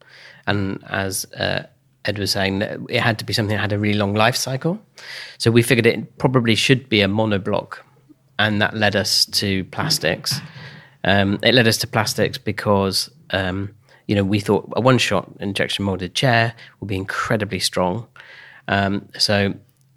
And 0.46 0.82
as 0.88 1.24
uh, 1.36 1.64
Ed 2.04 2.18
was 2.18 2.30
saying, 2.30 2.62
it 2.62 3.00
had 3.00 3.18
to 3.18 3.24
be 3.24 3.32
something 3.32 3.56
that 3.56 3.60
had 3.60 3.72
a 3.72 3.78
really 3.78 3.98
long 3.98 4.14
life 4.14 4.36
cycle. 4.36 4.80
So 5.38 5.50
we 5.50 5.62
figured 5.62 5.86
it 5.86 6.18
probably 6.18 6.54
should 6.54 6.88
be 6.88 7.00
a 7.02 7.08
monoblock, 7.08 7.78
and 8.40 8.60
that 8.62 8.74
led 8.74 8.96
us 8.96 9.26
to 9.26 9.64
plastics. 9.64 10.40
Um, 11.04 11.38
it 11.42 11.54
led 11.54 11.68
us 11.68 11.76
to 11.78 11.86
plastics 11.86 12.38
because 12.38 13.10
um, 13.30 13.72
you 14.06 14.16
know 14.16 14.24
we 14.24 14.40
thought 14.40 14.68
a 14.72 14.80
one-shot 14.80 15.30
injection 15.40 15.84
molded 15.84 16.14
chair 16.14 16.54
would 16.80 16.88
be 16.88 16.96
incredibly 16.96 17.60
strong. 17.60 18.06
Um, 18.66 19.08
so 19.18 19.54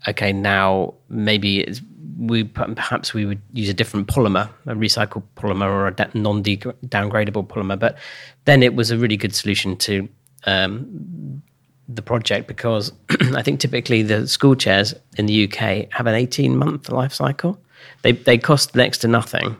okay, 0.08 0.34
now 0.34 0.94
maybe 1.08 1.74
we 2.18 2.44
perhaps 2.44 3.14
we 3.14 3.26
would 3.26 3.42
use 3.54 3.70
a 3.70 3.74
different 3.74 4.08
polymer, 4.08 4.50
a 4.66 4.76
recycled 4.76 5.24
polymer 5.38 5.70
or 5.70 5.88
a 5.88 6.18
non-downgradable 6.18 7.48
polymer. 7.48 7.80
But 7.80 7.98
then 8.44 8.62
it 8.62 8.76
was 8.76 8.92
a 8.92 8.98
really 8.98 9.18
good 9.18 9.34
solution 9.34 9.78
to 9.78 10.10
um, 10.46 11.42
the 11.88 12.02
project 12.02 12.48
because 12.48 12.92
I 13.34 13.42
think 13.42 13.62
typically 13.62 14.04
the 14.04 14.28
school 14.28 14.56
chairs 14.56 14.94
in 15.18 15.28
the 15.28 15.46
UK 15.46 15.88
have 15.94 16.08
an 16.08 16.16
18-month 16.16 16.90
life 16.90 17.14
cycle. 17.14 17.58
They 18.02 18.12
they 18.12 18.38
cost 18.38 18.76
next 18.76 19.00
to 19.00 19.08
nothing, 19.08 19.58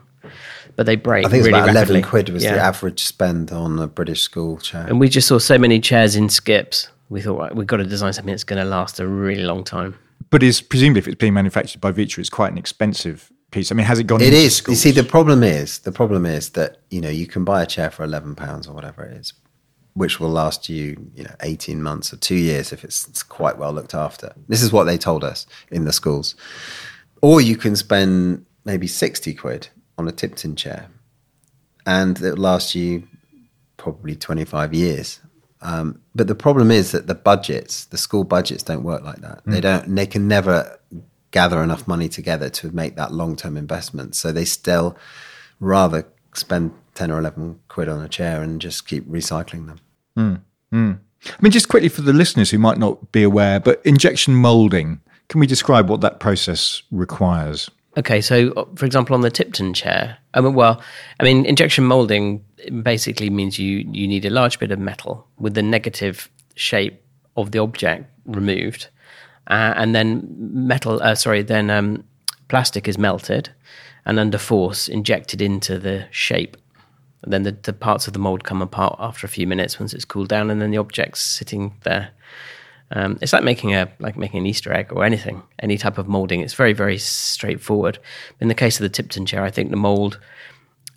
but 0.76 0.86
they 0.86 0.96
break. 0.96 1.26
I 1.26 1.28
think 1.28 1.40
it's 1.40 1.46
really 1.48 1.58
about 1.60 1.74
rapidly. 1.74 2.00
eleven 2.00 2.10
quid 2.10 2.28
was 2.30 2.42
the 2.42 2.50
average 2.50 3.04
spend 3.04 3.52
on 3.52 3.78
a 3.78 3.86
British 3.86 4.22
school 4.22 4.58
chair. 4.58 4.86
And 4.86 5.00
we 5.00 5.08
just 5.08 5.28
saw 5.28 5.38
so 5.38 5.58
many 5.58 5.80
chairs 5.80 6.16
in 6.16 6.28
skips. 6.28 6.88
We 7.08 7.20
thought 7.20 7.38
right, 7.38 7.54
we've 7.54 7.66
got 7.66 7.78
to 7.78 7.84
design 7.84 8.12
something 8.12 8.32
that's 8.32 8.44
going 8.44 8.62
to 8.62 8.68
last 8.68 9.00
a 9.00 9.06
really 9.06 9.42
long 9.42 9.64
time. 9.64 9.98
But 10.30 10.42
is 10.42 10.60
presumably 10.60 10.98
if 10.98 11.08
it's 11.08 11.16
being 11.16 11.34
manufactured 11.34 11.80
by 11.80 11.92
Vitra, 11.92 12.18
it's 12.18 12.30
quite 12.30 12.50
an 12.50 12.58
expensive 12.58 13.30
piece? 13.54 13.70
I 13.70 13.74
mean, 13.74 13.86
has 13.86 13.98
it 13.98 14.04
gone? 14.04 14.20
It 14.20 14.26
into 14.26 14.38
is. 14.38 14.62
You 14.66 14.74
see, 14.74 14.90
the 14.90 15.04
problem 15.04 15.42
is 15.42 15.78
the 15.78 15.92
problem 15.92 16.26
is 16.26 16.50
that 16.50 16.78
you 16.90 17.00
know 17.00 17.08
you 17.08 17.26
can 17.26 17.44
buy 17.44 17.62
a 17.62 17.66
chair 17.66 17.90
for 17.90 18.04
eleven 18.04 18.34
pounds 18.34 18.66
or 18.66 18.74
whatever 18.74 19.04
it 19.04 19.16
is, 19.16 19.32
which 19.94 20.20
will 20.20 20.30
last 20.30 20.68
you 20.68 21.10
you 21.14 21.24
know 21.24 21.34
eighteen 21.42 21.82
months 21.82 22.12
or 22.12 22.16
two 22.16 22.34
years 22.34 22.72
if 22.72 22.84
it's, 22.84 23.08
it's 23.08 23.22
quite 23.22 23.56
well 23.58 23.72
looked 23.72 23.94
after. 23.94 24.34
This 24.48 24.62
is 24.62 24.72
what 24.72 24.84
they 24.84 24.98
told 24.98 25.24
us 25.24 25.46
in 25.70 25.84
the 25.84 25.92
schools. 25.92 26.34
Or 27.24 27.40
you 27.40 27.56
can 27.56 27.74
spend 27.74 28.44
maybe 28.66 28.86
sixty 28.86 29.32
quid 29.32 29.68
on 29.96 30.06
a 30.06 30.12
Tip 30.12 30.34
Ton 30.34 30.56
chair, 30.56 30.90
and 31.86 32.20
it'll 32.20 32.36
last 32.36 32.74
you 32.74 33.08
probably 33.78 34.14
twenty 34.14 34.44
five 34.44 34.74
years. 34.74 35.20
Um, 35.62 36.02
but 36.14 36.26
the 36.26 36.34
problem 36.34 36.70
is 36.70 36.92
that 36.92 37.06
the 37.06 37.14
budgets, 37.14 37.86
the 37.86 37.96
school 37.96 38.24
budgets, 38.24 38.62
don't 38.62 38.82
work 38.82 39.02
like 39.04 39.22
that. 39.22 39.40
They 39.46 39.56
hmm. 39.56 39.62
don't. 39.62 39.94
They 39.94 40.06
can 40.06 40.28
never 40.28 40.78
gather 41.30 41.62
enough 41.62 41.88
money 41.88 42.10
together 42.10 42.50
to 42.50 42.70
make 42.72 42.96
that 42.96 43.10
long 43.10 43.36
term 43.36 43.56
investment. 43.56 44.14
So 44.16 44.30
they 44.30 44.44
still 44.44 44.94
rather 45.60 46.06
spend 46.34 46.74
ten 46.94 47.10
or 47.10 47.18
eleven 47.18 47.58
quid 47.68 47.88
on 47.88 48.02
a 48.02 48.08
chair 48.08 48.42
and 48.42 48.60
just 48.60 48.86
keep 48.86 49.08
recycling 49.08 49.66
them. 49.66 49.80
Hmm. 50.14 50.34
Hmm. 50.70 50.92
I 51.26 51.36
mean, 51.40 51.52
just 51.52 51.70
quickly 51.70 51.88
for 51.88 52.02
the 52.02 52.12
listeners 52.12 52.50
who 52.50 52.58
might 52.58 52.76
not 52.76 53.12
be 53.12 53.22
aware, 53.22 53.60
but 53.60 53.80
injection 53.82 54.34
molding. 54.34 55.00
Can 55.28 55.40
we 55.40 55.46
describe 55.46 55.88
what 55.88 56.00
that 56.02 56.20
process 56.20 56.82
requires? 56.90 57.70
Okay, 57.96 58.20
so 58.20 58.52
uh, 58.52 58.64
for 58.74 58.86
example, 58.86 59.14
on 59.14 59.20
the 59.20 59.30
Tip 59.30 59.52
Ton 59.52 59.72
chair, 59.72 60.18
I 60.34 60.40
mean, 60.40 60.54
well, 60.54 60.82
I 61.20 61.24
mean, 61.24 61.46
injection 61.46 61.84
molding 61.84 62.44
basically 62.82 63.30
means 63.30 63.58
you 63.58 63.86
you 63.92 64.08
need 64.08 64.24
a 64.24 64.30
large 64.30 64.58
bit 64.58 64.72
of 64.72 64.78
metal 64.78 65.26
with 65.38 65.54
the 65.54 65.62
negative 65.62 66.28
shape 66.56 67.00
of 67.36 67.52
the 67.52 67.58
object 67.60 68.06
removed, 68.26 68.88
uh, 69.46 69.74
and 69.76 69.94
then 69.94 70.26
metal. 70.38 71.00
Uh, 71.02 71.14
sorry, 71.14 71.42
then 71.42 71.70
um, 71.70 72.04
plastic 72.48 72.88
is 72.88 72.98
melted, 72.98 73.50
and 74.04 74.18
under 74.18 74.38
force 74.38 74.88
injected 74.88 75.40
into 75.40 75.78
the 75.78 76.06
shape. 76.10 76.56
And 77.22 77.32
then 77.32 77.42
the, 77.44 77.52
the 77.52 77.72
parts 77.72 78.06
of 78.06 78.12
the 78.12 78.18
mold 78.18 78.44
come 78.44 78.60
apart 78.60 78.96
after 78.98 79.26
a 79.26 79.30
few 79.30 79.46
minutes 79.46 79.80
once 79.80 79.94
it's 79.94 80.04
cooled 80.04 80.28
down, 80.28 80.50
and 80.50 80.60
then 80.60 80.72
the 80.72 80.78
object's 80.78 81.20
sitting 81.20 81.74
there. 81.84 82.10
Um, 82.90 83.18
it's 83.20 83.32
like 83.32 83.44
making 83.44 83.74
a 83.74 83.90
like 83.98 84.16
making 84.16 84.40
an 84.40 84.46
Easter 84.46 84.72
egg 84.72 84.92
or 84.92 85.04
anything, 85.04 85.42
any 85.58 85.78
type 85.78 85.98
of 85.98 86.06
molding. 86.06 86.40
It's 86.40 86.54
very 86.54 86.72
very 86.72 86.98
straightforward. 86.98 87.98
In 88.40 88.48
the 88.48 88.54
case 88.54 88.78
of 88.78 88.82
the 88.82 88.88
Tip 88.88 89.10
Ton 89.10 89.26
chair, 89.26 89.42
I 89.42 89.50
think 89.50 89.70
the 89.70 89.76
mold, 89.76 90.18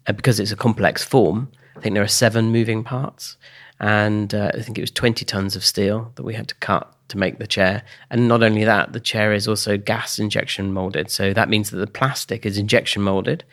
uh, 0.06 0.14
because 0.14 0.40
it's 0.40 0.52
a 0.52 0.58
complex 0.58 1.04
form, 1.04 1.50
I 1.76 1.80
think 1.80 1.94
there 1.94 2.04
are 2.04 2.08
seven 2.08 2.52
moving 2.52 2.84
parts, 2.84 3.38
and 3.80 4.34
uh, 4.34 4.52
I 4.54 4.62
think 4.62 4.78
it 4.78 4.82
was 4.82 4.92
twenty 4.92 5.26
tons 5.26 5.56
of 5.56 5.66
steel 5.66 6.12
that 6.16 6.24
we 6.24 6.34
had 6.34 6.48
to 6.50 6.56
cut 6.56 6.94
to 7.08 7.18
make 7.18 7.40
the 7.40 7.48
chair. 7.48 7.84
And 8.10 8.28
not 8.28 8.44
only 8.44 8.66
that, 8.66 8.92
the 8.92 9.00
chair 9.00 9.34
is 9.34 9.48
also 9.48 9.78
gas 9.78 10.20
injection 10.20 10.74
molded. 10.74 11.10
So 11.10 11.34
that 11.34 11.48
means 11.48 11.70
that 11.70 11.78
the 11.78 11.88
plastic 11.88 12.46
is 12.46 12.58
injection 12.58 13.02
molded, 13.02 13.46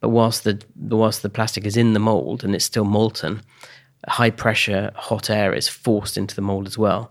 but 0.00 0.10
whilst 0.10 0.44
the 0.44 0.62
whilst 0.76 1.22
the 1.22 1.30
plastic 1.30 1.64
is 1.64 1.76
in 1.76 1.94
the 1.94 2.00
mold 2.00 2.44
and 2.44 2.54
it's 2.54 2.66
still 2.66 2.84
molten, 2.84 3.40
high 4.06 4.30
pressure 4.30 4.92
hot 4.94 5.30
air 5.30 5.54
is 5.54 5.68
forced 5.68 6.16
into 6.18 6.34
the 6.34 6.42
mold 6.42 6.66
as 6.66 6.76
well 6.76 7.10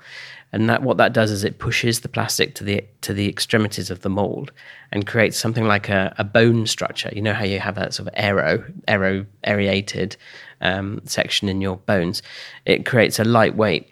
and 0.52 0.70
that 0.70 0.82
what 0.82 0.98
that 0.98 1.14
does 1.14 1.32
is 1.32 1.44
it 1.44 1.60
pushes 1.60 2.02
the 2.02 2.10
plastic 2.10 2.56
to 2.56 2.64
the 2.64 2.84
to 3.02 3.14
the 3.14 3.28
extremities 3.28 3.90
of 3.90 4.02
the 4.02 4.10
mold 4.10 4.52
and 4.92 5.06
creates 5.06 5.38
something 5.38 5.66
like 5.66 5.90
a, 5.90 6.14
a 6.18 6.24
bone 6.24 6.66
structure 6.66 7.10
you 7.14 7.22
know 7.22 7.34
how 7.34 7.44
you 7.44 7.60
have 7.60 7.76
that 7.76 7.94
sort 7.94 8.08
of 8.08 8.14
aero 8.18 8.64
aero 8.88 9.26
aerated 9.46 10.16
um, 10.62 11.02
section 11.06 11.50
in 11.50 11.62
your 11.62 11.78
bones 11.78 12.22
it 12.66 12.86
creates 12.86 13.20
a 13.20 13.24
lightweight 13.24 13.92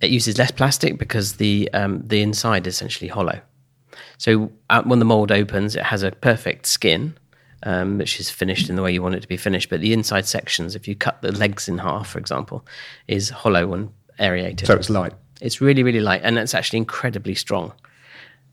it 0.00 0.10
uses 0.10 0.38
less 0.38 0.50
plastic 0.50 0.98
because 0.98 1.34
the 1.34 1.68
um, 1.72 2.02
the 2.06 2.22
inside 2.22 2.66
is 2.66 2.74
essentially 2.74 3.08
hollow 3.08 3.40
so 4.18 4.50
uh, 4.70 4.82
when 4.82 4.98
the 4.98 5.04
mold 5.04 5.32
opens 5.32 5.74
it 5.74 5.82
has 5.82 6.02
a 6.02 6.12
perfect 6.12 6.66
skin 6.66 7.16
um, 7.64 7.98
which 7.98 8.20
is 8.20 8.30
finished 8.30 8.68
in 8.70 8.76
the 8.76 8.82
way 8.82 8.92
you 8.92 9.02
want 9.02 9.16
it 9.16 9.20
to 9.20 9.26
be 9.26 9.36
finished. 9.36 9.68
But 9.68 9.80
the 9.80 9.92
inside 9.92 10.26
sections, 10.26 10.76
if 10.76 10.86
you 10.86 10.94
cut 10.94 11.20
the 11.22 11.32
legs 11.32 11.68
in 11.68 11.78
half, 11.78 12.08
for 12.08 12.18
example, 12.20 12.64
is 13.08 13.30
hollow 13.30 13.74
and 13.74 13.90
aerated. 14.18 14.66
So 14.66 14.74
it's 14.74 14.90
light. 14.90 15.12
It's 15.40 15.60
really, 15.60 15.82
really 15.82 16.00
light, 16.00 16.22
and 16.24 16.38
it's 16.38 16.54
actually 16.54 16.78
incredibly 16.78 17.34
strong. 17.34 17.72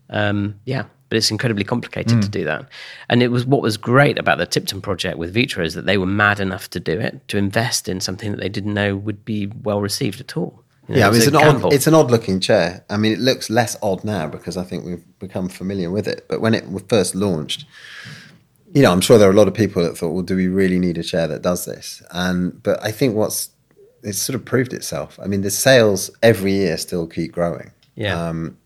Um, 0.08 0.60
yeah, 0.64 0.84
but 1.08 1.16
it's 1.16 1.30
incredibly 1.30 1.64
complicated 1.64 2.20
to 2.22 2.28
do 2.28 2.44
that. 2.44 2.68
And 3.08 3.22
it 3.22 3.28
was 3.28 3.46
what 3.46 3.62
was 3.62 3.76
great 3.76 4.18
about 4.18 4.38
the 4.38 4.46
Tip 4.46 4.66
Ton 4.66 4.80
project 4.80 5.18
with 5.18 5.34
Vitra 5.34 5.64
is 5.64 5.74
that 5.74 5.86
they 5.86 5.98
were 5.98 6.06
mad 6.06 6.40
enough 6.40 6.68
to 6.70 6.80
do 6.80 6.98
it, 6.98 7.26
to 7.28 7.38
invest 7.38 7.88
in 7.88 8.00
something 8.00 8.32
that 8.32 8.40
they 8.40 8.48
didn't 8.48 8.74
know 8.74 8.96
would 8.96 9.24
be 9.24 9.46
well 9.62 9.80
received 9.80 10.20
at 10.20 10.36
all. 10.36 10.62
You 10.88 10.94
know, 10.94 10.98
Yeah, 11.00 11.06
I 11.06 11.08
it 11.08 11.12
mean, 11.12 11.22
it's 11.22 11.28
an, 11.28 11.36
odd, 11.36 11.72
it's 11.72 11.86
an 11.86 11.94
odd 11.94 12.10
looking 12.10 12.40
chair. 12.40 12.84
I 12.90 12.96
mean, 12.96 13.12
it 13.12 13.18
looks 13.20 13.50
less 13.50 13.76
odd 13.82 14.04
now 14.04 14.26
because 14.28 14.56
I 14.56 14.64
think 14.64 14.84
we've 14.84 15.04
become 15.18 15.48
familiar 15.48 15.90
with 15.90 16.08
it. 16.08 16.26
But 16.28 16.40
when 16.40 16.54
it 16.54 16.70
was 16.70 16.82
first 16.88 17.14
launched, 17.14 17.66
you 18.72 18.82
know, 18.82 18.92
I'm 18.92 19.00
sure 19.00 19.16
there 19.16 19.28
are 19.28 19.32
a 19.32 19.36
lot 19.36 19.48
of 19.48 19.54
people 19.54 19.82
that 19.82 19.96
thought, 19.96 20.10
well, 20.10 20.22
do 20.22 20.36
we 20.36 20.48
really 20.48 20.78
need 20.78 20.98
a 20.98 21.02
chair 21.02 21.28
that 21.28 21.42
does 21.42 21.64
this? 21.64 22.02
And 22.10 22.62
but 22.62 22.82
I 22.84 22.90
think 22.90 23.14
what's 23.14 23.50
it's 24.06 24.18
sort 24.18 24.34
of 24.34 24.44
proved 24.44 24.72
itself. 24.72 25.18
I 25.22 25.26
mean, 25.26 25.42
the 25.42 25.50
sales 25.50 26.10
every 26.22 26.52
year 26.52 26.76
still 26.76 27.06
keep 27.06 27.32
growing. 27.32 27.72
yeah. 27.94 28.28
Um, 28.28 28.56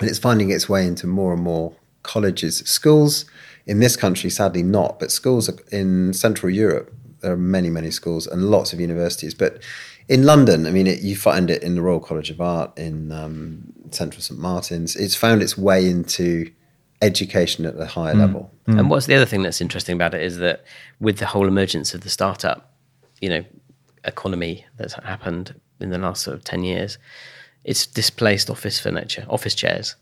and 0.00 0.08
it's 0.08 0.18
finding 0.18 0.50
its 0.50 0.68
way 0.68 0.86
into 0.86 1.06
more 1.06 1.32
and 1.32 1.42
more 1.42 1.74
colleges, 2.02 2.58
schools. 2.58 3.24
In 3.66 3.80
this 3.80 3.96
country, 3.96 4.30
sadly 4.30 4.62
not, 4.62 5.00
but 5.00 5.10
schools 5.10 5.50
in 5.72 6.12
Central 6.12 6.50
Europe, 6.50 6.94
there 7.20 7.32
are 7.32 7.36
many, 7.36 7.68
many 7.68 7.90
schools 7.90 8.26
and 8.26 8.44
lots 8.44 8.72
of 8.72 8.80
universities. 8.80 9.34
But 9.34 9.62
in 10.08 10.22
London, 10.22 10.66
I 10.66 10.70
mean, 10.70 10.86
it, 10.86 11.02
you 11.02 11.16
find 11.16 11.50
it 11.50 11.62
in 11.62 11.74
the 11.74 11.82
Royal 11.82 12.00
College 12.00 12.30
of 12.30 12.40
Art, 12.40 12.78
in 12.78 13.12
um, 13.12 13.72
Central 13.90 14.22
St 14.22 14.38
Martin's. 14.38 14.94
It's 14.94 15.16
found 15.16 15.42
its 15.42 15.58
way 15.58 15.88
into 15.88 16.50
education 17.02 17.66
at 17.66 17.78
a 17.78 17.86
higher 17.86 18.14
level. 18.14 18.50
And 18.66 18.90
what's 18.90 19.06
the 19.06 19.14
other 19.14 19.26
thing 19.26 19.42
that's 19.42 19.60
interesting 19.60 19.94
about 19.94 20.14
it 20.14 20.22
is 20.22 20.38
that 20.38 20.64
with 21.00 21.18
the 21.18 21.26
whole 21.26 21.48
emergence 21.48 21.94
of 21.94 22.02
the 22.02 22.10
startup, 22.10 22.72
you 23.20 23.28
know, 23.28 23.44
economy 24.04 24.66
that's 24.76 24.94
happened 24.94 25.58
in 25.80 25.90
the 25.90 25.98
last 25.98 26.22
sort 26.22 26.36
of 26.36 26.44
10 26.44 26.64
years, 26.64 26.98
it's 27.64 27.86
displaced 27.86 28.50
office 28.50 28.78
furniture, 28.78 29.26
office 29.28 29.54
chairs. 29.54 29.96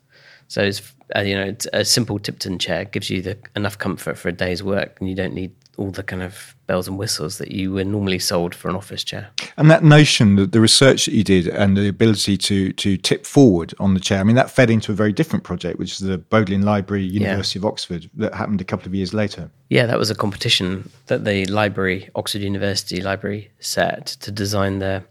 So 0.48 0.62
it's, 0.62 0.80
uh, 1.14 1.20
you 1.20 1.34
know, 1.34 1.44
it's 1.44 1.66
a 1.72 1.84
simple 1.84 2.18
Tip 2.18 2.38
Ton 2.38 2.58
chair 2.58 2.84
gives 2.84 3.10
you 3.10 3.22
the, 3.22 3.38
enough 3.56 3.78
comfort 3.78 4.16
for 4.16 4.28
a 4.28 4.32
day's 4.32 4.62
work 4.62 4.96
and 5.00 5.08
you 5.08 5.16
don't 5.16 5.34
need 5.34 5.52
all 5.76 5.90
the 5.90 6.02
kind 6.02 6.22
of 6.22 6.54
bells 6.66 6.88
and 6.88 6.98
whistles 6.98 7.38
that 7.38 7.52
you 7.52 7.72
were 7.72 7.84
normally 7.84 8.18
sold 8.18 8.54
for 8.54 8.68
an 8.68 8.76
office 8.76 9.04
chair. 9.04 9.28
And 9.56 9.70
that 9.70 9.84
notion 9.84 10.36
that 10.36 10.52
the 10.52 10.60
research 10.60 11.06
that 11.06 11.12
you 11.12 11.22
did 11.22 11.46
and 11.46 11.76
the 11.76 11.88
ability 11.88 12.36
to 12.38 12.72
to 12.72 12.96
tip 12.96 13.24
forward 13.24 13.74
on 13.78 13.94
the 13.94 14.00
chair, 14.00 14.20
I 14.20 14.24
mean, 14.24 14.36
that 14.36 14.50
fed 14.50 14.70
into 14.70 14.92
a 14.92 14.94
very 14.94 15.12
different 15.12 15.44
project, 15.44 15.78
which 15.78 15.92
is 15.92 15.98
the 15.98 16.18
Bodleian 16.18 16.62
Library, 16.62 17.04
University 17.04 17.58
of 17.58 17.64
Oxford, 17.64 18.10
that 18.14 18.34
happened 18.34 18.60
a 18.60 18.64
couple 18.64 18.86
of 18.86 18.94
years 18.94 19.14
later. 19.14 19.50
Yeah, 19.68 19.86
that 19.86 19.98
was 19.98 20.10
a 20.10 20.14
competition 20.14 20.90
that 21.06 21.24
the 21.24 21.46
library, 21.46 22.10
Oxford 22.14 22.42
University 22.42 23.00
Library, 23.00 23.50
set 23.58 24.06
to 24.06 24.30
design 24.30 24.78
the, 24.78 25.02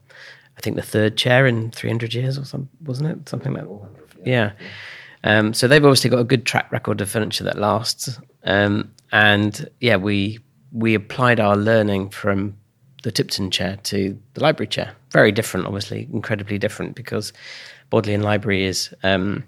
I 0.57 0.61
think 0.61 0.76
the 0.76 0.82
third 0.82 1.18
chair 1.18 1.45
in 1.45 1.72
300 1.72 2.13
years 2.13 2.38
or 2.38 2.45
something, 2.45 2.70
wasn't 2.86 3.09
it? 3.09 3.30
Something 3.30 3.53
like 3.53 3.66
that. 3.66 4.26
Yeah. 4.26 4.51
Um, 5.24 5.53
so 5.53 5.68
they've 5.68 5.84
obviously 5.84 6.09
got 6.09 6.20
a 6.20 6.24
good 6.24 6.45
track 6.45 6.72
record 6.72 7.01
of 7.01 7.09
furniture 7.09 7.43
that 7.43 7.57
lasts. 7.57 8.20
Um, 8.43 8.91
and 9.11 9.68
yeah, 9.80 9.97
we 9.97 10.39
we 10.76 10.93
applied 10.93 11.39
our 11.39 11.55
learning 11.55 12.09
from 12.09 12.55
the 13.03 13.11
Tip 13.11 13.30
Ton 13.30 13.49
chair 13.49 13.78
to 13.84 14.19
the 14.34 14.41
library 14.41 14.67
chair. 14.67 14.93
Very 15.11 15.32
different, 15.32 15.65
obviously, 15.65 16.07
incredibly 16.11 16.57
different 16.57 16.95
because 16.95 17.32
Bodleian 17.89 18.21
Library 18.21 18.65
is. 18.65 18.93
Um, 19.01 19.43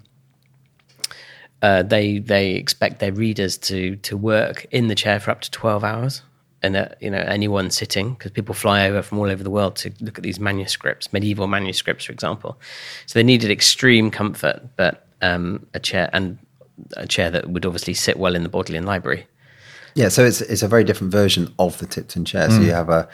uh, 1.60 1.82
they 1.82 2.20
they 2.20 2.52
expect 2.52 3.00
their 3.00 3.12
readers 3.12 3.58
to 3.58 3.96
to 3.96 4.16
work 4.16 4.66
in 4.70 4.86
the 4.86 4.94
chair 4.94 5.18
for 5.18 5.32
up 5.32 5.40
to 5.40 5.50
twelve 5.50 5.82
hours, 5.82 6.22
and 6.62 6.74
that 6.74 6.96
you 7.00 7.10
know 7.10 7.18
anyone 7.18 7.70
sitting 7.70 8.14
because 8.14 8.30
people 8.30 8.54
fly 8.54 8.88
over 8.88 9.02
from 9.02 9.18
all 9.18 9.28
over 9.28 9.42
the 9.42 9.50
world 9.50 9.74
to 9.74 9.92
look 10.00 10.18
at 10.18 10.22
these 10.22 10.38
manuscripts, 10.38 11.12
medieval 11.12 11.48
manuscripts, 11.48 12.04
for 12.04 12.12
example. 12.12 12.58
So 13.06 13.18
they 13.18 13.24
needed 13.24 13.50
extreme 13.50 14.10
comfort, 14.12 14.62
but 14.76 15.08
um, 15.20 15.66
a 15.74 15.80
chair 15.80 16.08
and 16.12 16.38
a 16.96 17.08
chair 17.08 17.28
that 17.28 17.50
would 17.50 17.66
obviously 17.66 17.94
sit 17.94 18.18
well 18.18 18.36
in 18.36 18.44
the 18.44 18.48
Bodleian 18.48 18.86
Library. 18.86 19.26
Yeah, 19.94 20.08
so 20.08 20.24
it's 20.24 20.40
it's 20.40 20.62
a 20.62 20.68
very 20.68 20.84
different 20.84 21.12
version 21.12 21.54
of 21.58 21.78
the 21.78 21.86
Tip 21.86 22.08
Ton 22.08 22.24
chair. 22.24 22.50
So 22.50 22.60
you 22.60 22.72
have 22.72 22.88
a 22.88 23.08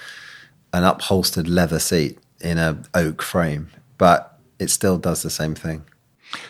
an 0.73 0.85
upholstered 0.85 1.49
leather 1.49 1.79
seat 1.79 2.19
in 2.41 2.59
a 2.59 2.83
oak 2.95 3.23
frame, 3.23 3.71
but 3.99 4.39
it 4.59 4.71
still 4.71 4.99
does 4.99 5.23
the 5.23 5.31
same 5.31 5.55
thing. 5.55 5.85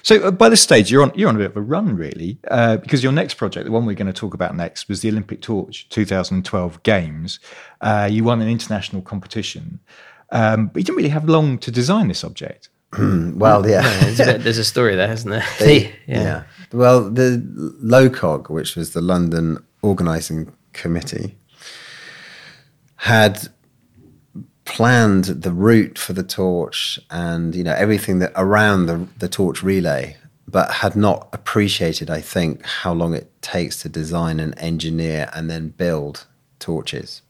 So 0.03 0.17
uh, 0.17 0.31
by 0.31 0.49
this 0.49 0.63
stage, 0.63 0.91
you're 0.91 1.03
on 1.03 1.13
you're 1.15 1.29
on 1.29 1.37
a 1.37 1.39
bit 1.39 1.51
of 1.51 1.57
a 1.57 1.61
run, 1.61 1.95
really, 1.97 2.39
uh, 2.51 2.79
because 2.79 3.03
your 3.03 3.13
next 3.13 3.35
project, 3.35 3.67
the 3.67 3.71
one 3.73 3.85
we're 3.87 3.95
going 3.95 4.07
to 4.07 4.13
talk 4.15 4.35
about 4.35 4.57
next, 4.57 4.89
was 4.89 5.01
the 5.03 5.11
Olympic 5.11 5.43
Torch 5.43 5.89
2012 5.91 6.83
Games. 6.83 7.39
Uh, 7.81 8.09
you 8.11 8.25
won 8.25 8.41
an 8.41 8.49
international 8.49 9.03
competition, 9.03 9.81
um, 10.31 10.69
but 10.69 10.77
you 10.81 10.85
didn't 10.85 10.97
really 10.97 11.11
have 11.11 11.29
long 11.29 11.59
to 11.59 11.71
design 11.71 12.09
this 12.09 12.25
object. 12.25 12.69
Well, 13.37 13.69
yeah. 13.69 13.83
There's 14.01 14.21
a, 14.21 14.25
bit, 14.25 14.43
there's 14.45 14.59
a 14.59 14.65
story 14.65 14.95
there, 14.95 15.11
isn't 15.13 15.29
there? 15.29 15.45
They- 15.59 15.93
yeah. 16.07 16.23
yeah. 16.23 16.43
Well, 16.73 17.11
the 17.11 17.43
LOCOG, 17.83 18.49
which 18.51 18.77
was 18.77 18.93
the 18.93 19.01
London 19.01 19.59
Organising 19.85 20.53
Committee, 20.73 21.37
had 22.97 23.49
planned 24.65 25.25
the 25.25 25.53
route 25.53 25.99
for 25.99 26.15
the 26.15 26.23
torch 26.23 26.99
and 27.11 27.55
you 27.55 27.63
know 27.63 27.75
everything 27.75 28.19
that 28.19 28.33
around 28.35 28.87
the 28.87 29.07
the 29.19 29.29
torch 29.29 29.63
relay 29.63 30.17
but 30.47 30.71
had 30.71 30.95
not 30.95 31.29
appreciated, 31.33 32.11
I 32.11 32.21
think, 32.21 32.65
how 32.65 32.93
long 32.93 33.15
it 33.15 33.31
takes 33.43 33.83
to 33.83 33.89
design 33.89 34.39
and 34.39 34.57
engineer 34.59 35.29
and 35.33 35.51
then 35.51 35.71
build 35.71 36.27
torches. 36.59 37.23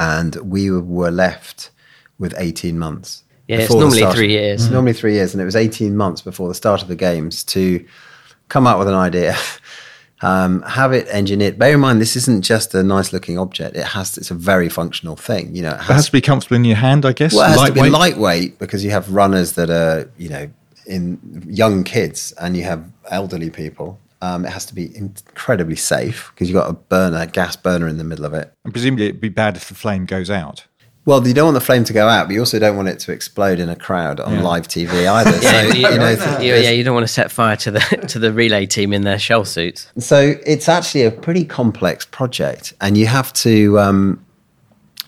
And 0.00 0.34
we 0.36 0.70
were 0.70 1.10
left 1.10 1.70
with 2.18 2.34
18 2.36 2.78
months. 2.78 3.24
Yeah, 3.46 3.58
it's 3.58 3.72
normally 3.72 3.98
start- 3.98 4.16
three 4.16 4.30
years. 4.30 4.64
It's 4.64 4.72
normally 4.72 4.94
three 4.94 5.14
years, 5.14 5.32
and 5.32 5.40
it 5.40 5.44
was 5.44 5.56
18 5.56 5.96
months 5.96 6.20
before 6.20 6.48
the 6.48 6.54
start 6.54 6.82
of 6.82 6.88
the 6.88 6.96
games 6.96 7.44
to 7.44 7.84
come 8.48 8.66
up 8.66 8.78
with 8.78 8.88
an 8.88 8.94
idea, 8.94 9.36
um, 10.22 10.62
have 10.62 10.92
it 10.92 11.06
engineered. 11.08 11.58
Bear 11.58 11.74
in 11.74 11.80
mind, 11.80 12.00
this 12.00 12.16
isn't 12.16 12.42
just 12.42 12.74
a 12.74 12.82
nice 12.82 13.12
looking 13.12 13.38
object. 13.38 13.76
It 13.76 13.84
has, 13.86 14.18
it's 14.18 14.30
a 14.30 14.34
very 14.34 14.68
functional 14.68 15.16
thing. 15.16 15.54
You 15.54 15.62
know, 15.62 15.70
it 15.70 15.80
It 15.80 15.82
has 15.82 16.06
to 16.06 16.12
be 16.12 16.20
comfortable 16.20 16.56
in 16.56 16.64
your 16.64 16.76
hand, 16.76 17.06
I 17.06 17.12
guess. 17.12 17.32
well, 17.34 17.44
it 17.52 17.58
has 17.58 17.68
to 17.68 17.72
be 17.72 17.80
Lightweight. 17.80 17.92
lightweight 18.16 18.58
because 18.58 18.84
you 18.84 18.90
have 18.90 19.12
runners 19.12 19.52
that 19.52 19.70
are, 19.70 20.10
you 20.18 20.28
know, 20.28 20.50
in 20.86 21.18
young 21.46 21.84
kids 21.84 22.32
and 22.40 22.56
you 22.56 22.64
have 22.64 22.84
elderly 23.10 23.50
people. 23.50 24.00
Um, 24.20 24.44
it 24.44 24.50
has 24.50 24.66
to 24.66 24.74
be 24.74 24.96
incredibly 24.96 25.76
safe 25.76 26.32
because 26.34 26.48
you've 26.48 26.56
got 26.60 26.68
a 26.68 26.72
burner, 26.72 27.18
a 27.18 27.26
gas 27.26 27.54
burner 27.54 27.86
in 27.86 27.98
the 27.98 28.04
middle 28.04 28.24
of 28.24 28.34
it. 28.34 28.52
And 28.64 28.72
presumably 28.74 29.06
it'd 29.06 29.20
be 29.20 29.28
bad 29.28 29.56
if 29.56 29.68
the 29.68 29.74
flame 29.74 30.06
goes 30.06 30.28
out. 30.30 30.64
Well, 31.08 31.26
you 31.26 31.32
don't 31.32 31.46
want 31.46 31.54
the 31.54 31.62
flame 31.62 31.84
to 31.84 31.94
go 31.94 32.06
out, 32.06 32.26
but 32.26 32.34
you 32.34 32.40
also 32.40 32.58
don't 32.58 32.76
want 32.76 32.88
it 32.88 32.98
to 32.98 33.12
explode 33.12 33.60
in 33.60 33.70
a 33.70 33.76
crowd 33.76 34.20
on 34.20 34.34
Yeah. 34.34 34.42
live 34.42 34.68
TV 34.68 35.08
either. 35.08 35.30
Yeah, 35.42 35.62
so, 35.62 35.68
you, 35.74 35.88
you 35.88 35.98
know, 35.98 36.38
you- 36.38 36.54
yeah, 36.62 36.68
you 36.68 36.84
don't 36.84 36.92
want 36.92 37.06
to 37.06 37.12
set 37.12 37.30
fire 37.32 37.56
to 37.56 37.70
the 37.70 37.80
to 38.08 38.18
the 38.18 38.30
relay 38.30 38.66
team 38.66 38.92
in 38.92 39.04
their 39.04 39.18
shell 39.18 39.46
suits. 39.46 39.90
So 39.98 40.34
it's 40.44 40.68
actually 40.68 41.04
a 41.04 41.10
pretty 41.10 41.46
complex 41.46 42.04
project, 42.04 42.74
and 42.82 42.98
you 42.98 43.06
have 43.06 43.32
to 43.48 43.78
um, 43.78 44.22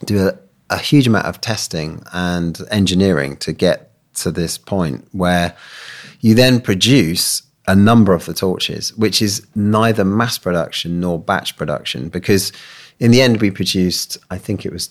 do 0.07 0.27
a, 0.27 0.39
a 0.71 0.79
huge 0.79 1.07
amount 1.07 1.27
of 1.27 1.39
testing 1.43 2.03
and 2.15 2.59
engineering 2.71 3.37
to 3.45 3.53
get 3.53 3.91
to 4.15 4.31
this 4.31 4.57
point 4.57 5.07
where 5.13 5.55
you 6.21 6.35
then 6.35 6.63
produce 6.63 7.43
a 7.69 7.77
number 7.77 8.15
of 8.15 8.25
the 8.25 8.33
torches, 8.33 8.97
which 8.97 9.21
is 9.21 9.47
neither 9.55 10.07
mass 10.07 10.39
production 10.39 10.99
nor 10.99 11.19
batch 11.19 11.59
production, 11.59 12.09
because 12.09 12.53
in 12.99 13.11
the 13.11 13.21
end 13.21 13.43
we 13.43 13.51
produced, 13.51 14.17
I 14.31 14.39
think 14.39 14.65
it 14.65 14.73
was. 14.73 14.89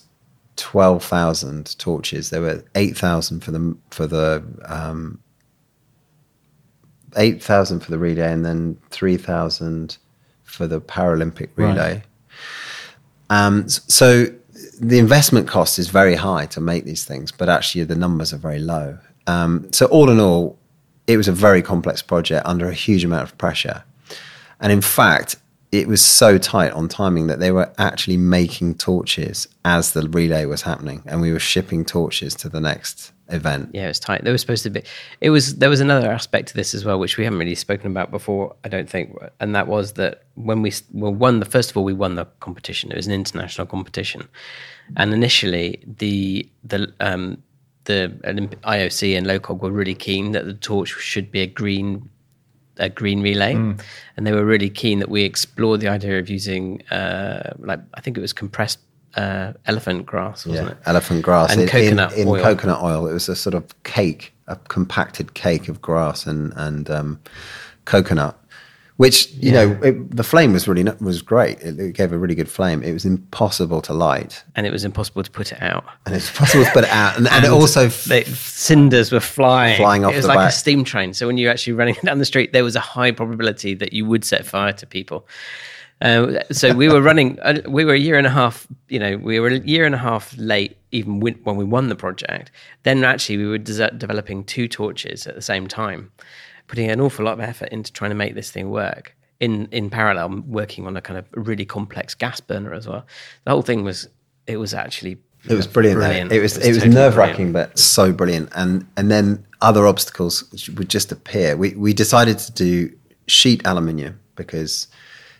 12,000 0.56 1.78
torches. 1.78 2.30
There 2.30 2.42
were 2.42 2.62
8,000 2.74 3.40
for 3.40 3.50
the 3.50 3.76
for 3.90 4.06
the 4.06 4.42
um, 4.66 5.20
8,000 7.16 7.80
for 7.80 7.90
the 7.90 7.98
relay 7.98 8.32
and 8.32 8.44
then 8.44 8.76
3,000 8.90 9.96
for 10.44 10.66
the 10.66 10.80
Paralympic 10.80 11.48
Right. 11.56 11.74
relay. 11.74 12.02
Um, 13.30 13.68
so 13.68 14.26
the 14.80 14.98
investment 14.98 15.46
cost 15.48 15.78
is 15.78 15.88
very 15.88 16.14
high 16.14 16.46
to 16.46 16.60
make 16.60 16.84
these 16.84 17.04
things, 17.04 17.32
but 17.32 17.48
actually 17.48 17.84
the 17.84 17.94
numbers 17.96 18.32
are 18.32 18.38
very 18.38 18.58
low. 18.58 18.98
Um, 19.26 19.68
so 19.72 19.86
all 19.86 20.10
in 20.10 20.18
all, 20.20 20.58
it 21.06 21.16
was 21.16 21.28
a 21.28 21.32
very 21.32 21.62
complex 21.62 22.02
project 22.02 22.46
under 22.46 22.68
a 22.68 22.74
huge 22.74 23.04
amount 23.04 23.24
of 23.24 23.36
pressure. 23.38 23.84
And 24.60 24.72
in 24.72 24.80
fact, 24.80 25.36
it 25.72 25.86
was 25.86 26.04
so 26.04 26.36
tight 26.36 26.72
on 26.72 26.88
timing 26.88 27.28
that 27.28 27.38
they 27.38 27.52
were 27.52 27.72
actually 27.78 28.16
making 28.16 28.74
torches 28.74 29.46
as 29.64 29.92
the 29.92 30.08
relay 30.08 30.44
was 30.44 30.62
happening, 30.62 31.02
and 31.06 31.20
we 31.20 31.32
were 31.32 31.38
shipping 31.38 31.84
torches 31.84 32.34
to 32.36 32.48
the 32.48 32.60
next 32.60 33.12
event. 33.28 33.70
Yeah, 33.72 33.84
it 33.84 33.88
was 33.88 34.00
tight. 34.00 34.24
There 34.24 34.32
was 34.32 34.40
supposed 34.40 34.64
to 34.64 34.70
be. 34.70 34.82
It 35.20 35.30
was. 35.30 35.56
There 35.56 35.70
was 35.70 35.80
another 35.80 36.10
aspect 36.10 36.48
to 36.48 36.54
this 36.54 36.74
as 36.74 36.84
well, 36.84 36.98
which 36.98 37.16
we 37.16 37.24
haven't 37.24 37.38
really 37.38 37.54
spoken 37.54 37.90
about 37.90 38.10
before. 38.10 38.56
I 38.64 38.68
don't 38.68 38.90
think, 38.90 39.16
and 39.38 39.54
that 39.54 39.68
was 39.68 39.92
that 39.92 40.24
when 40.34 40.62
we 40.62 40.72
well 40.92 41.14
won 41.14 41.38
the 41.38 41.46
first 41.46 41.70
of 41.70 41.76
all, 41.76 41.84
we 41.84 41.92
won 41.92 42.16
the 42.16 42.24
competition. 42.40 42.90
It 42.90 42.96
was 42.96 43.06
an 43.06 43.12
international 43.12 43.66
competition, 43.66 44.28
and 44.96 45.14
initially 45.14 45.82
the 45.86 46.48
the 46.64 46.92
um, 46.98 47.42
the 47.84 48.12
IOC 48.64 49.16
and 49.16 49.26
LOCOG 49.26 49.60
were 49.60 49.70
really 49.70 49.94
keen 49.94 50.32
that 50.32 50.46
the 50.46 50.54
torch 50.54 50.88
should 50.88 51.30
be 51.30 51.40
a 51.40 51.46
green 51.46 52.10
a 52.80 52.88
green 52.88 53.22
relay, 53.22 53.54
and 53.54 54.26
they 54.26 54.32
were 54.32 54.44
really 54.44 54.70
keen 54.70 54.98
that 54.98 55.08
we 55.08 55.22
explored 55.24 55.80
the 55.80 55.88
idea 55.88 56.18
of 56.18 56.28
using 56.28 56.82
uh, 56.90 57.52
like 57.58 57.80
I 57.94 58.00
think 58.00 58.16
it 58.18 58.20
was 58.20 58.32
compressed 58.32 58.78
uh, 59.16 59.52
elephant 59.66 60.06
grass, 60.06 60.46
wasn't 60.46 60.68
Yeah, 60.68 60.72
it? 60.72 60.78
elephant 60.86 61.22
grass 61.22 61.52
And 61.52 61.60
in, 61.62 61.68
coconut 61.68 62.12
in, 62.14 62.20
in 62.22 62.28
oil. 62.28 62.42
coconut 62.42 62.82
oil. 62.82 63.06
It 63.06 63.12
was 63.12 63.28
a 63.28 63.36
sort 63.36 63.54
of 63.54 63.64
cake, 63.82 64.32
a 64.46 64.56
compacted 64.56 65.34
cake 65.34 65.68
of 65.68 65.80
grass 65.82 66.26
and 66.26 66.52
and 66.56 66.88
um, 66.90 67.20
coconut, 67.84 68.38
which 69.00 69.32
you 69.32 69.50
know 69.50 69.78
it, 69.82 70.14
the 70.14 70.22
flame 70.22 70.52
was 70.52 70.68
really 70.68 70.84
was 71.00 71.22
great. 71.22 71.58
It, 71.60 71.80
it 71.80 71.94
gave 71.94 72.12
a 72.12 72.18
really 72.18 72.34
good 72.34 72.50
flame. 72.50 72.82
It 72.82 72.92
was 72.92 73.06
impossible 73.06 73.80
to 73.80 73.94
light, 73.94 74.44
and 74.54 74.66
it 74.66 74.72
was 74.72 74.84
impossible 74.84 75.22
to 75.22 75.30
put 75.30 75.52
it 75.52 75.62
out. 75.62 75.86
and 76.04 76.14
it's 76.14 76.30
possible 76.30 76.66
to 76.66 76.70
put 76.72 76.84
it 76.84 76.90
out, 76.90 77.16
and, 77.16 77.26
and, 77.28 77.46
it 77.46 77.50
also 77.50 77.88
the 77.88 78.24
cinders 78.26 79.10
were 79.10 79.18
flying, 79.18 79.78
Flying 79.78 80.04
off 80.04 80.12
It 80.12 80.16
was 80.16 80.26
like 80.26 80.46
a 80.46 80.52
steam 80.52 80.84
train. 80.84 81.14
So 81.14 81.26
when 81.26 81.38
you're 81.38 81.50
actually 81.50 81.72
running 81.72 81.96
down 82.04 82.18
the 82.18 82.26
street, 82.26 82.52
there 82.52 82.62
was 82.62 82.76
a 82.76 82.80
high 82.80 83.10
probability 83.10 83.72
that 83.72 83.94
you 83.94 84.04
would 84.04 84.22
set 84.22 84.44
fire 84.44 84.74
to 84.74 84.86
people. 84.86 85.26
Uh, 86.02 86.40
so 86.52 86.74
we 86.74 86.90
were 86.90 87.00
running. 87.00 87.38
Uh, 87.50 87.54
we 87.68 87.86
were 87.86 87.94
a 87.94 87.98
year 87.98 88.18
and 88.18 88.26
a 88.26 88.30
half. 88.30 88.66
You 88.90 88.98
know, 88.98 89.16
we 89.16 89.40
were 89.40 89.48
a 89.48 89.60
year 89.60 89.86
and 89.86 89.94
a 89.94 89.98
half 89.98 90.36
late, 90.36 90.76
even 90.92 91.20
when 91.20 91.56
we 91.56 91.64
won 91.64 91.88
the 91.88 91.96
project. 91.96 92.50
Then 92.82 93.02
actually, 93.02 93.38
we 93.38 93.46
were 93.46 93.56
des- 93.56 93.96
developing 93.96 94.44
two 94.44 94.68
torches 94.68 95.26
at 95.26 95.34
the 95.36 95.40
same 95.40 95.66
time, 95.66 96.12
putting 96.70 96.88
an 96.88 97.00
awful 97.00 97.24
lot 97.24 97.32
of 97.32 97.40
effort 97.40 97.68
into 97.70 97.92
trying 97.92 98.12
to 98.12 98.14
make 98.14 98.36
this 98.36 98.50
thing 98.50 98.70
work. 98.70 99.16
In 99.40 99.66
in 99.72 99.90
parallel, 99.90 100.42
working 100.46 100.86
on 100.86 100.96
a 100.96 101.00
kind 101.00 101.18
of 101.18 101.24
really 101.32 101.64
complex 101.64 102.14
gas 102.14 102.40
burner 102.40 102.72
as 102.72 102.86
well. 102.86 103.04
The 103.44 103.50
whole 103.50 103.62
thing 103.62 103.84
was. 103.84 104.08
It 104.46 104.58
was 104.58 104.74
actually. 104.74 105.18
It 105.48 105.54
was 105.54 105.66
brilliant. 105.66 105.98
Brilliant. 105.98 106.32
It 106.32 106.40
was 106.40 106.56
It 106.56 106.74
was 106.74 106.84
was, 106.84 106.94
nerve 106.94 107.16
wracking, 107.16 107.52
but 107.52 107.78
so 107.78 108.12
brilliant. 108.12 108.50
And 108.54 108.86
and 108.96 109.10
then 109.10 109.46
other 109.60 109.86
obstacles 109.86 110.68
would 110.76 110.88
just 110.88 111.10
appear. 111.10 111.56
We 111.56 111.70
we 111.74 111.92
decided 111.92 112.38
to 112.38 112.52
do 112.52 112.94
sheet 113.26 113.62
aluminium 113.64 114.20
because 114.36 114.86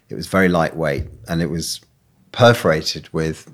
it 0.09 0.15
was 0.15 0.27
very 0.27 0.49
lightweight 0.49 1.07
and 1.29 1.43
it 1.43 1.51
was 1.51 1.81
perforated 2.33 3.09
with 3.13 3.51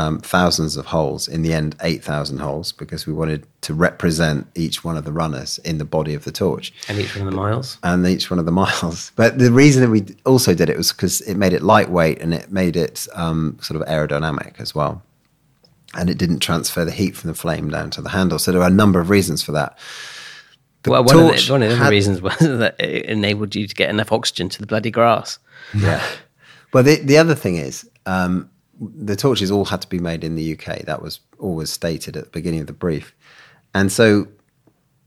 um, 0.00 0.18
thousands 0.20 0.76
of 0.76 0.86
holes. 0.86 1.28
In 1.28 1.42
the 1.42 1.52
end, 1.52 1.74
eight 1.82 2.02
thousand 2.04 2.38
holes 2.38 2.72
because 2.72 3.06
we 3.08 3.12
wanted 3.12 3.40
to 3.60 3.74
represent 3.74 4.46
each 4.54 4.84
one 4.84 4.96
of 4.96 5.04
the 5.04 5.12
runners 5.12 5.58
in 5.64 5.78
the 5.78 5.84
body 5.84 6.14
of 6.14 6.22
the 6.24 6.32
torch 6.32 6.72
And 6.88 6.98
each 6.98 7.14
one 7.16 7.26
of 7.26 7.32
the 7.32 7.36
miles. 7.36 7.78
and 7.82 8.06
each 8.06 8.30
one 8.30 8.38
of 8.40 8.46
the 8.46 8.52
miles. 8.64 9.12
But 9.16 9.38
the 9.38 9.52
reason 9.52 9.82
that 9.82 9.90
we 9.90 10.00
also 10.24 10.54
did 10.54 10.68
it 10.70 10.76
was 10.76 10.92
because 10.92 11.20
it 11.22 11.36
made 11.36 11.52
it 11.52 11.62
lightweight 11.62 12.20
and 12.22 12.32
it 12.34 12.50
made 12.50 12.76
it 12.76 13.06
um, 13.14 13.58
sort 13.60 13.80
of 13.80 13.86
aerodynamic 13.88 14.60
as 14.60 14.74
well. 14.74 15.02
And 15.94 16.08
it 16.08 16.18
didn't 16.18 16.38
transfer 16.40 16.84
the 16.84 16.92
heat 16.92 17.16
from 17.16 17.28
the 17.28 17.34
flame 17.34 17.68
down 17.68 17.90
to 17.90 18.02
the 18.02 18.10
handle. 18.10 18.38
So 18.38 18.52
there 18.52 18.62
are 18.62 18.68
a 18.68 18.82
number 18.82 19.00
of 19.00 19.10
reasons 19.10 19.42
for 19.42 19.52
that. 19.52 19.76
The 20.84 20.90
well, 20.92 21.04
one 21.04 21.16
of, 21.18 21.22
the, 21.46 21.52
one 21.52 21.62
of 21.62 21.70
the 21.70 21.76
had- 21.76 21.90
reasons 21.90 22.22
was 22.28 22.38
that 22.38 22.76
it 22.78 23.06
enabled 23.06 23.54
you 23.54 23.66
to 23.66 23.74
get 23.74 23.90
enough 23.90 24.12
oxygen 24.12 24.48
to 24.50 24.60
the 24.60 24.66
bloody 24.66 24.90
grass. 24.90 25.38
Yeah. 25.76 26.00
Well, 26.72 26.84
the, 26.84 26.96
the 27.02 27.18
other 27.18 27.34
thing 27.34 27.56
is, 27.56 27.88
um, 28.06 28.48
the 28.80 29.16
torches 29.16 29.50
all 29.50 29.66
had 29.66 29.82
to 29.82 29.88
be 29.88 29.98
made 29.98 30.24
in 30.24 30.36
the 30.36 30.52
UK. 30.58 30.80
That 30.86 31.02
was 31.02 31.20
always 31.38 31.70
stated 31.70 32.16
at 32.16 32.24
the 32.24 32.30
beginning 32.30 32.60
of 32.60 32.66
the 32.66 32.72
brief. 32.72 33.14
And 33.74 33.92
so, 33.92 34.26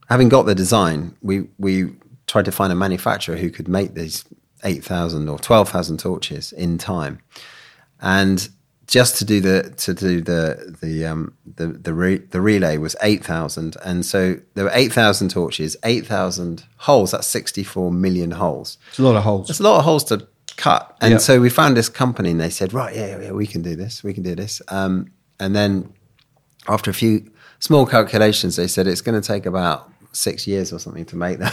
having 0.10 0.30
got 0.30 0.44
the 0.44 0.56
design, 0.56 1.16
we, 1.22 1.48
we 1.58 1.92
tried 2.28 2.46
to 2.46 2.52
find 2.52 2.72
a 2.72 2.76
manufacturer 2.76 3.36
who 3.36 3.50
could 3.50 3.68
make 3.68 3.94
these 3.96 4.26
8,000 4.64 5.28
or 5.28 5.40
12,000 5.40 6.00
torches 6.00 6.52
in 6.54 6.78
time. 6.78 7.20
And 8.00 8.48
just 8.86 9.18
to 9.18 9.26
do 9.26 9.40
the 9.40 9.74
to 9.78 9.94
do 9.94 10.20
the 10.22 10.76
the 10.82 11.06
um 11.06 11.34
the 11.56 11.68
the, 11.68 11.94
re, 11.94 12.18
the 12.18 12.42
relay 12.42 12.78
was 12.78 12.98
8,000 13.02 13.78
and 13.84 14.06
so 14.06 14.38
there 14.56 14.66
were 14.66 14.72
8,000 14.74 15.30
torches 15.30 15.78
8,000 15.86 16.66
holes 16.78 17.12
that's 17.12 17.26
64 17.28 17.92
million 17.94 18.32
holes 18.32 18.78
It's 18.90 19.00
a 19.00 19.04
lot 19.04 19.16
of 19.16 19.24
holes. 19.24 19.48
there's 19.48 19.62
a 19.62 19.64
lot 19.64 19.80
of 19.80 19.86
holes 19.86 20.04
to 20.06 20.28
cut. 20.58 20.96
And 21.02 21.14
Yeah. 21.14 21.18
so 21.18 21.40
we 21.42 21.50
found 21.50 21.76
this 21.78 21.90
company 21.90 22.32
and 22.32 22.40
they 22.40 22.50
said, 22.50 22.74
right, 22.74 22.96
yeah, 22.96 23.20
yeah, 23.22 23.32
we 23.32 23.48
can 23.48 23.62
do 23.62 23.76
this. 23.76 24.04
We 24.04 24.14
can 24.14 24.24
do 24.24 24.36
this. 24.36 24.62
Um, 24.70 25.12
and 25.40 25.56
then 25.56 25.92
after 26.68 26.90
a 26.92 26.94
few 26.94 27.30
small 27.60 27.86
calculations, 27.86 28.56
they 28.56 28.68
said 28.68 28.88
it's 28.88 29.02
going 29.02 29.20
to 29.20 29.26
take 29.28 29.46
about 29.46 29.90
six 30.12 30.46
years 30.48 30.72
or 30.72 30.80
something 30.80 31.06
to 31.06 31.16
make 31.16 31.40
them. 31.40 31.52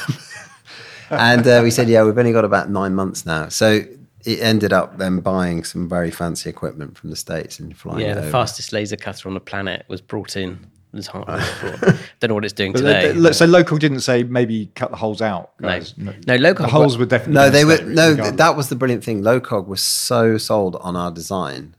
and 1.11 1.47
uh, 1.47 1.61
we 1.63 1.71
said, 1.71 1.89
yeah, 1.89 2.03
we've 2.05 2.17
only 2.19 2.33
got 2.33 2.45
about 2.45 2.71
nine 2.71 2.95
months 2.95 3.25
now. 3.27 3.49
So 3.49 3.81
it 4.25 4.41
ended 4.41 4.73
up 4.73 4.99
them 4.99 5.21
buying 5.21 5.65
some 5.65 5.89
very 5.89 6.11
fancy 6.11 6.51
equipment 6.51 6.97
from 6.99 7.11
the 7.11 7.17
States 7.17 7.59
and 7.59 7.77
flying 7.77 8.01
Yeah, 8.01 8.15
the 8.15 8.21
over. 8.23 8.31
fastest 8.31 8.73
laser 8.73 8.97
cutter 8.97 9.29
on 9.29 9.35
the 9.35 9.41
planet 9.41 9.85
was 9.89 10.01
brought 10.01 10.37
in. 10.37 10.70
Was 10.93 11.07
hard- 11.07 11.29
was 11.29 11.49
brought- 11.61 11.97
Don't 12.19 12.29
know 12.31 12.35
what 12.35 12.45
it's 12.45 12.53
doing 12.53 12.73
But 12.73 12.79
today. 12.81 13.13
they- 13.13 13.21
they- 13.21 13.33
so 13.33 13.47
LOCOG 13.47 13.79
didn't 13.79 14.01
say 14.01 14.25
maybe 14.25 14.71
cut 14.75 14.91
the 14.91 14.97
holes 14.97 15.23
out. 15.23 15.51
No. 15.61 15.69
guys. 15.69 15.95
No, 15.97 16.13
LOCOG- 16.27 16.57
The 16.59 16.67
holes 16.69 16.99
were 16.99 17.07
definitely. 17.07 17.35
No, 17.35 17.51
they 17.51 17.65
were 17.65 17.79
no. 17.83 18.11
regardless. 18.11 18.37
That 18.37 18.57
was 18.57 18.69
the 18.71 18.77
brilliant 18.77 19.05
thing. 19.05 19.23
Locog 19.23 19.67
was 19.69 19.81
so 19.83 20.37
sold 20.39 20.77
on 20.81 20.97
our 20.97 21.11
design 21.13 21.75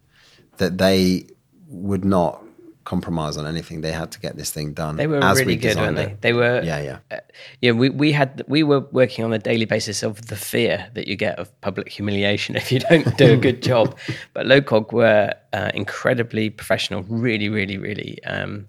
that 0.58 0.78
they 0.78 1.26
would 1.68 2.06
not 2.06 2.42
compromise 2.84 3.38
on 3.38 3.46
anything. 3.46 3.82
They 3.82 3.92
had 3.92 4.12
to 4.12 4.20
get 4.20 4.36
this 4.38 4.50
thing 4.52 4.74
done. 4.74 4.96
They 4.98 5.08
were 5.08 5.24
as 5.24 5.38
really 5.40 5.54
we 5.54 5.56
good, 5.58 5.78
weren't 5.78 5.96
they? 5.98 6.06
it. 6.08 6.22
They 6.22 6.34
were. 6.34 6.62
Yeah, 6.64 6.82
yeah. 6.82 6.98
Uh, 7.12 7.18
yeah, 7.62 7.72
we, 7.72 7.90
we 7.90 8.12
had 8.12 8.44
we 8.48 8.64
were 8.64 8.80
working 8.92 9.24
on 9.24 9.34
a 9.34 9.38
daily 9.40 9.66
basis 9.66 10.04
of 10.04 10.28
the 10.28 10.36
fear 10.36 10.88
that 10.96 11.08
you 11.08 11.16
get 11.16 11.38
of 11.38 11.50
public 11.62 11.90
humiliation 11.90 12.56
if 12.62 12.72
you 12.72 12.80
don't 12.80 13.16
do 13.18 13.34
a 13.34 13.38
good 13.38 13.62
job. 13.62 13.98
But 14.34 14.46
Locog 14.48 14.92
were 14.94 15.34
uh, 15.54 15.72
incredibly 15.74 16.50
professional, 16.50 17.04
really, 17.04 17.50
really, 17.50 17.78
really 17.78 18.22
um, 18.26 18.68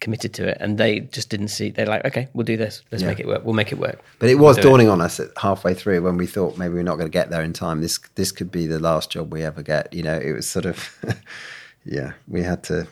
committed 0.00 0.34
to 0.34 0.48
it, 0.48 0.58
and 0.60 0.76
they 0.78 1.00
just 1.00 1.30
didn't 1.30 1.48
see. 1.48 1.70
They're 1.70 1.86
like, 1.86 2.04
okay, 2.04 2.28
we'll 2.34 2.44
do 2.44 2.56
this. 2.56 2.82
Let's 2.90 3.02
Yeah. 3.02 3.08
make 3.08 3.20
it 3.20 3.26
work. 3.26 3.44
We'll 3.44 3.54
make 3.54 3.72
it 3.72 3.78
work. 3.78 4.00
But 4.18 4.28
it 4.28 4.34
was 4.36 4.56
We'll 4.56 4.64
dawning 4.70 4.88
on 4.88 5.00
us 5.00 5.18
at 5.20 5.30
halfway 5.38 5.74
through 5.74 6.02
when 6.02 6.16
we 6.16 6.26
thought 6.26 6.58
maybe 6.58 6.74
we're 6.74 6.82
not 6.82 6.96
going 6.96 7.06
to 7.10 7.12
get 7.12 7.30
there 7.30 7.42
in 7.42 7.52
time. 7.52 7.80
This 7.80 7.98
this 8.14 8.32
could 8.32 8.50
be 8.50 8.66
the 8.66 8.78
last 8.80 9.10
job 9.10 9.32
we 9.32 9.42
ever 9.42 9.62
get. 9.62 9.92
You 9.92 10.02
know, 10.02 10.18
it 10.18 10.32
was 10.32 10.48
sort 10.48 10.66
of, 10.66 10.88
yeah, 11.84 12.12
we 12.28 12.42
had 12.42 12.62
to 12.64 12.86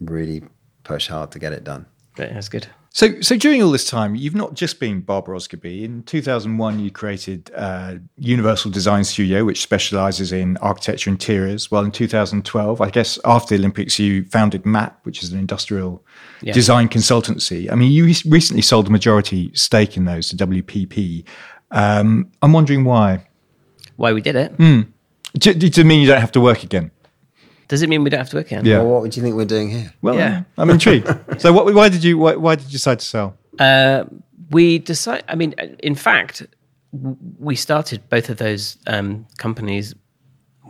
really 0.00 0.44
push 0.84 1.08
hard 1.08 1.30
to 1.32 1.38
get 1.38 1.52
it 1.52 1.64
done. 1.64 1.86
But 2.16 2.32
that's 2.32 2.48
good. 2.48 2.66
So, 2.96 3.20
so 3.20 3.36
during 3.36 3.62
all 3.62 3.70
this 3.72 3.84
time, 3.86 4.14
you've 4.14 4.34
not 4.34 4.54
just 4.54 4.80
been 4.80 5.02
Barber 5.02 5.34
Osgerby. 5.34 5.82
In 5.82 6.02
2001, 6.04 6.80
you 6.80 6.90
created 6.90 7.50
uh, 7.54 7.96
Universal 8.16 8.70
Design 8.70 9.04
Studio, 9.04 9.44
which 9.44 9.60
specializes 9.60 10.32
in 10.32 10.56
architecture 10.62 11.10
interiors. 11.10 11.70
Well, 11.70 11.84
in 11.84 11.90
2012, 11.90 12.80
I 12.80 12.88
guess 12.88 13.18
after 13.26 13.54
the 13.54 13.60
Olympics, 13.60 13.98
you 13.98 14.24
founded 14.24 14.64
MAP, 14.64 14.98
which 15.02 15.22
is 15.22 15.30
an 15.30 15.38
industrial 15.38 16.02
Yeah. 16.40 16.54
design 16.54 16.88
consultancy. 16.88 17.70
I 17.70 17.74
mean, 17.74 17.92
you 17.92 18.06
recently 18.24 18.62
sold 18.62 18.86
a 18.86 18.90
majority 18.90 19.50
stake 19.52 19.98
in 19.98 20.06
those 20.06 20.30
to 20.30 20.36
WPP. 20.36 21.24
Um, 21.72 22.30
I'm 22.40 22.54
wondering 22.54 22.84
why. 22.84 23.28
Why 23.96 24.14
we 24.14 24.22
did 24.22 24.36
it? 24.36 24.52
Hmm. 24.52 24.80
Do, 25.34 25.52
does 25.52 25.76
it 25.76 25.84
mean 25.84 26.00
you 26.00 26.06
don't 26.06 26.22
have 26.22 26.32
to 26.32 26.40
work 26.40 26.62
again? 26.62 26.90
Does 27.68 27.82
it 27.82 27.88
mean 27.88 28.04
we 28.04 28.10
don't 28.10 28.18
have 28.18 28.30
to 28.30 28.36
work 28.36 28.46
again? 28.46 28.64
Yeah. 28.64 28.78
Well, 28.78 28.88
what 28.92 29.02
would 29.02 29.16
you 29.16 29.22
think 29.22 29.34
we're 29.34 29.44
doing 29.44 29.70
here? 29.70 29.92
Well, 30.02 30.14
Yeah. 30.14 30.44
I'm 30.56 30.70
intrigued. 30.70 31.08
so, 31.38 31.52
what, 31.52 31.72
why 31.74 31.88
did 31.88 32.04
you 32.04 32.18
why, 32.18 32.36
why 32.36 32.54
did 32.54 32.66
you 32.66 32.72
decide 32.72 33.00
to 33.00 33.04
sell? 33.04 33.36
Uh, 33.58 34.04
we 34.50 34.78
decide. 34.78 35.24
I 35.28 35.34
mean, 35.34 35.52
in 35.80 35.94
fact, 35.94 36.46
we 36.92 37.56
started 37.56 38.08
both 38.08 38.30
of 38.30 38.36
those 38.36 38.78
um, 38.86 39.26
companies 39.38 39.94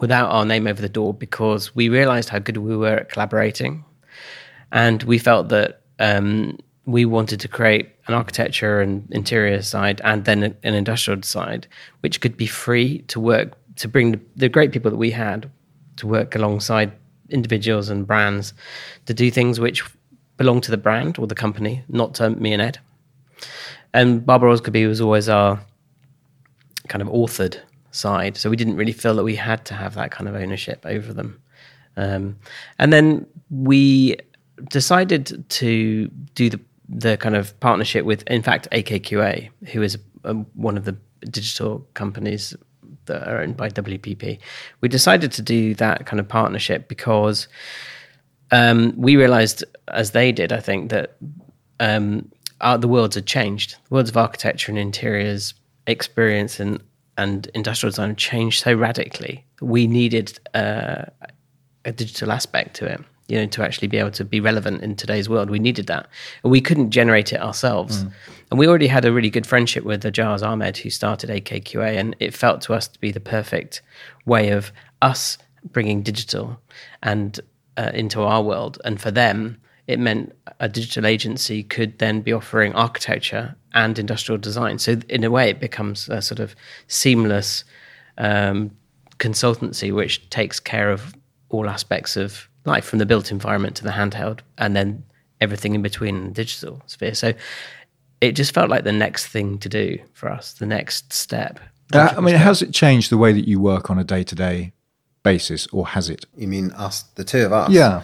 without 0.01 0.30
our 0.30 0.44
name 0.44 0.66
over 0.66 0.80
the 0.80 0.88
door 0.88 1.12
because 1.14 1.74
we 1.74 1.88
realized 1.88 2.28
how 2.28 2.38
good 2.38 2.57
we 2.59 2.76
were 2.76 2.97
at 2.97 3.11
collaborating, 3.11 3.84
and 4.72 5.03
we 5.03 5.18
felt 5.18 5.49
that 5.51 5.82
um, 5.99 6.59
we 6.86 7.05
wanted 7.05 7.40
to 7.40 7.49
create 7.49 7.90
an 8.07 8.14
architecture 8.14 8.80
and 8.80 9.07
interior 9.11 9.61
side, 9.61 10.01
and 10.05 10.24
then 10.24 10.57
an 10.62 10.74
industrial 10.74 11.22
side, 11.22 11.66
which 12.01 12.20
could 12.20 12.36
be 12.36 12.47
free 12.47 13.01
to 13.09 13.20
work 13.20 13.53
to 13.76 13.88
bring 13.88 14.12
the, 14.12 14.20
the 14.36 14.49
great 14.49 14.72
people 14.72 14.90
that 14.90 14.97
we 14.97 15.11
had 15.11 15.51
to 15.97 16.07
work 16.07 16.34
alongside 16.34 16.92
individuals 17.30 17.88
and 17.88 18.07
brands 18.07 18.55
to 19.07 19.14
do 19.14 19.30
things 19.30 19.59
which 19.59 19.84
belong 20.36 20.61
to 20.61 20.70
the 20.70 20.76
brand 20.76 21.18
or 21.18 21.26
the 21.26 21.34
company, 21.34 21.82
not 21.88 22.14
to 22.14 22.30
me 22.30 22.53
and 22.53 22.62
Ed. 22.62 22.78
And 23.92 24.24
Barber 24.24 24.49
Osgerby 24.49 24.86
was 24.86 25.01
always 25.01 25.28
our 25.28 25.61
kind 26.88 27.03
of 27.03 27.09
authored 27.09 27.59
side, 27.90 28.36
so 28.36 28.51
we 28.51 28.57
didn't 28.57 28.76
really 28.76 28.92
feel 28.92 29.14
that 29.14 29.24
we 29.24 29.36
had 29.36 29.64
to 29.66 29.74
have 29.74 29.94
that 29.94 30.11
kind 30.11 30.28
of 30.28 30.34
ownership 30.34 30.84
over 30.84 31.12
them. 31.12 31.40
Um, 31.97 32.36
and 32.78 32.92
then 32.92 33.26
we 33.51 34.16
decided 34.70 35.49
to 35.49 36.09
do 36.34 36.51
the 36.51 36.61
the 36.88 37.16
kind 37.16 37.34
of 37.34 37.59
partnership 37.61 38.05
with, 38.05 38.22
in 38.28 38.42
fact, 38.42 38.68
AKQA, 38.70 39.51
who 39.72 39.82
is 39.82 39.99
um, 40.24 40.47
one 40.55 40.76
of 40.76 40.84
the 40.84 40.97
digital 41.30 41.86
companies 41.94 42.55
that 43.07 43.26
are 43.28 43.40
owned 43.40 43.57
by 43.57 43.70
WPP. 43.70 44.38
We 44.80 44.88
decided 44.88 45.32
to 45.32 45.42
do 45.42 45.74
that 45.74 46.07
kind 46.07 46.20
of 46.20 46.28
partnership 46.28 46.88
because 46.88 47.48
um, 48.50 48.94
we 48.96 49.16
realized, 49.16 49.64
as 49.88 50.12
they 50.12 50.32
did, 50.32 50.52
I 50.52 50.61
think, 50.61 50.90
that 50.90 51.16
um, 51.80 52.30
our, 52.61 52.78
the 52.78 52.88
worlds 52.88 53.14
had 53.14 53.26
changed. 53.26 53.76
The 53.88 53.94
worlds 53.94 54.11
of 54.11 54.16
architecture 54.16 54.70
and 54.70 54.78
interiors 54.78 55.54
experience 55.86 56.61
and, 56.61 56.82
and 57.18 57.46
industrial 57.54 57.90
design 57.90 58.16
changed 58.16 58.62
so 58.62 58.74
radically. 58.74 59.44
We 59.61 59.86
needed 59.86 60.38
uh, 60.54 61.07
a 61.84 61.92
digital 61.92 62.32
aspect 62.32 62.76
to 62.76 62.86
it, 62.86 63.00
you 63.28 63.38
know, 63.38 63.46
to 63.46 63.62
actually 63.62 63.88
be 63.88 63.96
able 63.96 64.10
to 64.12 64.24
be 64.24 64.40
relevant 64.40 64.82
in 64.82 64.94
today's 64.94 65.28
world. 65.28 65.50
We 65.50 65.58
needed 65.58 65.86
that. 65.88 66.08
And 66.44 66.52
we 66.52 66.60
couldn't 66.60 66.90
generate 66.90 67.32
it 67.32 67.40
ourselves. 67.40 68.04
And 68.50 68.58
we 68.58 68.68
already 68.68 68.86
had 68.86 69.04
a 69.04 69.12
really 69.12 69.30
good 69.30 69.46
friendship 69.46 69.84
with 69.84 70.04
Ajaz 70.04 70.46
Ahmed, 70.46 70.76
who 70.76 70.90
started 70.90 71.30
AKQA, 71.30 71.98
and 71.98 72.14
it 72.20 72.34
felt 72.34 72.60
to 72.62 72.74
us 72.74 72.86
to 72.88 73.00
be 73.00 73.10
the 73.10 73.20
perfect 73.20 73.82
way 74.24 74.50
of 74.50 74.72
us 75.02 75.38
bringing 75.72 76.02
digital 76.02 76.60
and 77.02 77.40
uh, 77.76 77.90
into 77.92 78.22
our 78.22 78.42
world. 78.42 78.80
And 78.84 79.00
for 79.00 79.10
them, 79.10 79.58
it 79.86 79.98
meant 79.98 80.34
a 80.60 80.68
digital 80.68 81.06
agency 81.06 81.62
could 81.62 81.98
then 81.98 82.20
be 82.20 82.32
offering 82.32 82.74
architecture 82.74 83.54
and 83.74 83.98
industrial 83.98 84.38
design. 84.38 84.78
So 84.78 84.98
in 85.08 85.24
a 85.24 85.30
way, 85.30 85.50
it 85.50 85.60
becomes 85.60 86.08
a 86.08 86.22
sort 86.22 86.40
of 86.40 86.54
seamless 86.88 87.64
um, 88.18 88.70
consultancy 89.18 89.92
which 89.92 90.28
takes 90.30 90.60
care 90.60 90.90
of 90.90 91.14
all 91.48 91.68
aspects 91.68 92.16
of 92.16 92.48
life, 92.66 92.84
from 92.84 92.98
the 92.98 93.06
built 93.06 93.30
environment 93.30 93.76
to 93.76 93.84
the 93.84 93.90
handheld, 93.90 94.40
and 94.58 94.74
then 94.76 95.04
everything 95.40 95.74
in 95.74 95.82
between 95.82 96.16
in 96.16 96.24
the 96.26 96.30
digital 96.30 96.82
sphere. 96.86 97.14
So 97.14 97.32
it 98.20 98.32
just 98.32 98.54
felt 98.54 98.70
like 98.70 98.84
the 98.84 98.92
next 98.92 99.26
thing 99.26 99.58
to 99.58 99.68
do 99.68 99.98
for 100.12 100.30
us, 100.30 100.54
the 100.54 100.66
next 100.66 101.12
step. 101.12 101.60
Uh, 101.92 102.14
I 102.16 102.20
mean, 102.20 102.34
has 102.34 102.62
it 102.62 102.72
changed 102.72 103.10
the 103.10 103.18
way 103.18 103.32
that 103.32 103.46
you 103.46 103.60
work 103.60 103.90
on 103.90 103.98
a 103.98 104.04
day 104.04 104.24
to 104.24 104.34
day 104.34 104.72
basis, 105.22 105.66
or 105.68 105.86
has 105.88 106.08
it? 106.10 106.24
You 106.36 106.48
mean 106.48 106.72
us, 106.72 107.02
the 107.02 107.24
two 107.24 107.44
of 107.44 107.52
us? 107.52 107.70
Yeah. 107.70 108.02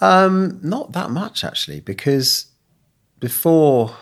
Um, 0.00 0.58
not 0.62 0.92
that 0.92 1.10
much 1.10 1.44
actually, 1.44 1.80
because 1.80 2.46
before 3.20 3.94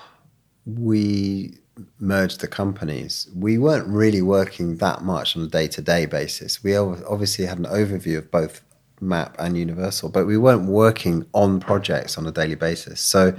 we 0.64 1.58
merged 1.98 2.40
the 2.40 2.48
companies, 2.48 3.28
we 3.34 3.58
weren't 3.58 3.88
really 3.88 4.22
working 4.22 4.76
that 4.76 5.02
much 5.02 5.36
on 5.36 5.42
a 5.42 5.46
day 5.46 5.68
to 5.68 5.82
day 5.82 6.06
basis. 6.06 6.62
We 6.62 6.76
ob- 6.76 7.02
obviously 7.08 7.46
had 7.46 7.58
an 7.58 7.64
overview 7.64 8.18
of 8.18 8.30
both 8.30 8.62
Map 9.00 9.36
and 9.38 9.56
Universal, 9.56 10.10
but 10.10 10.26
we 10.26 10.36
weren't 10.36 10.68
working 10.68 11.26
on 11.32 11.60
projects 11.60 12.18
on 12.18 12.26
a 12.26 12.32
daily 12.32 12.54
basis. 12.54 13.00
So 13.00 13.34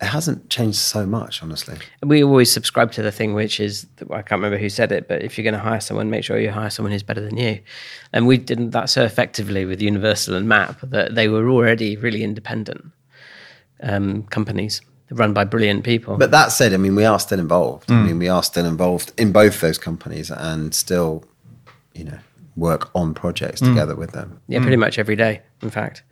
it 0.00 0.06
hasn't 0.06 0.50
changed 0.50 0.78
so 0.78 1.06
much, 1.06 1.42
honestly. 1.42 1.76
we 2.02 2.24
always 2.24 2.50
subscribe 2.50 2.90
to 2.92 3.02
the 3.02 3.12
thing 3.12 3.34
which 3.34 3.60
is 3.60 3.86
I 4.10 4.22
can't 4.22 4.40
remember 4.42 4.58
who 4.58 4.68
said 4.68 4.90
it, 4.90 5.06
but 5.06 5.22
if 5.22 5.38
you're 5.38 5.44
going 5.44 5.54
to 5.54 5.60
hire 5.60 5.80
someone, 5.80 6.10
make 6.10 6.24
sure 6.24 6.38
you 6.38 6.50
hire 6.50 6.70
someone 6.70 6.90
who's 6.90 7.04
better 7.04 7.20
than 7.20 7.36
you. 7.36 7.60
And 8.12 8.26
we 8.26 8.36
did 8.36 8.72
that 8.72 8.90
so 8.90 9.04
effectively 9.04 9.64
with 9.64 9.80
Universal 9.80 10.34
and 10.34 10.48
Map 10.48 10.80
that 10.82 11.14
they 11.14 11.28
were 11.28 11.48
already 11.48 11.96
really 11.96 12.24
independent 12.24 12.84
um, 13.82 14.24
companies 14.24 14.80
run 15.10 15.32
by 15.32 15.44
brilliant 15.44 15.84
people. 15.84 16.16
But 16.16 16.30
that 16.30 16.52
said, 16.52 16.72
I 16.72 16.78
mean, 16.78 16.94
we 16.94 17.04
are 17.04 17.18
still 17.18 17.38
involved. 17.38 17.90
I 17.90 18.02
mean, 18.02 18.18
we 18.18 18.28
are 18.28 18.42
still 18.42 18.64
involved 18.64 19.12
in 19.18 19.30
both 19.30 19.60
those 19.60 19.78
companies 19.78 20.30
and 20.30 20.74
still, 20.74 21.24
you 21.94 22.04
know, 22.04 22.18
work 22.56 22.90
on 22.94 23.14
projects 23.14 23.60
together 23.60 23.94
with 23.94 24.12
them. 24.12 24.40
yeah, 24.48 24.60
pretty 24.60 24.76
much 24.76 24.98
every 24.98 25.16
day, 25.16 25.42
in 25.62 25.70
fact. 25.70 26.02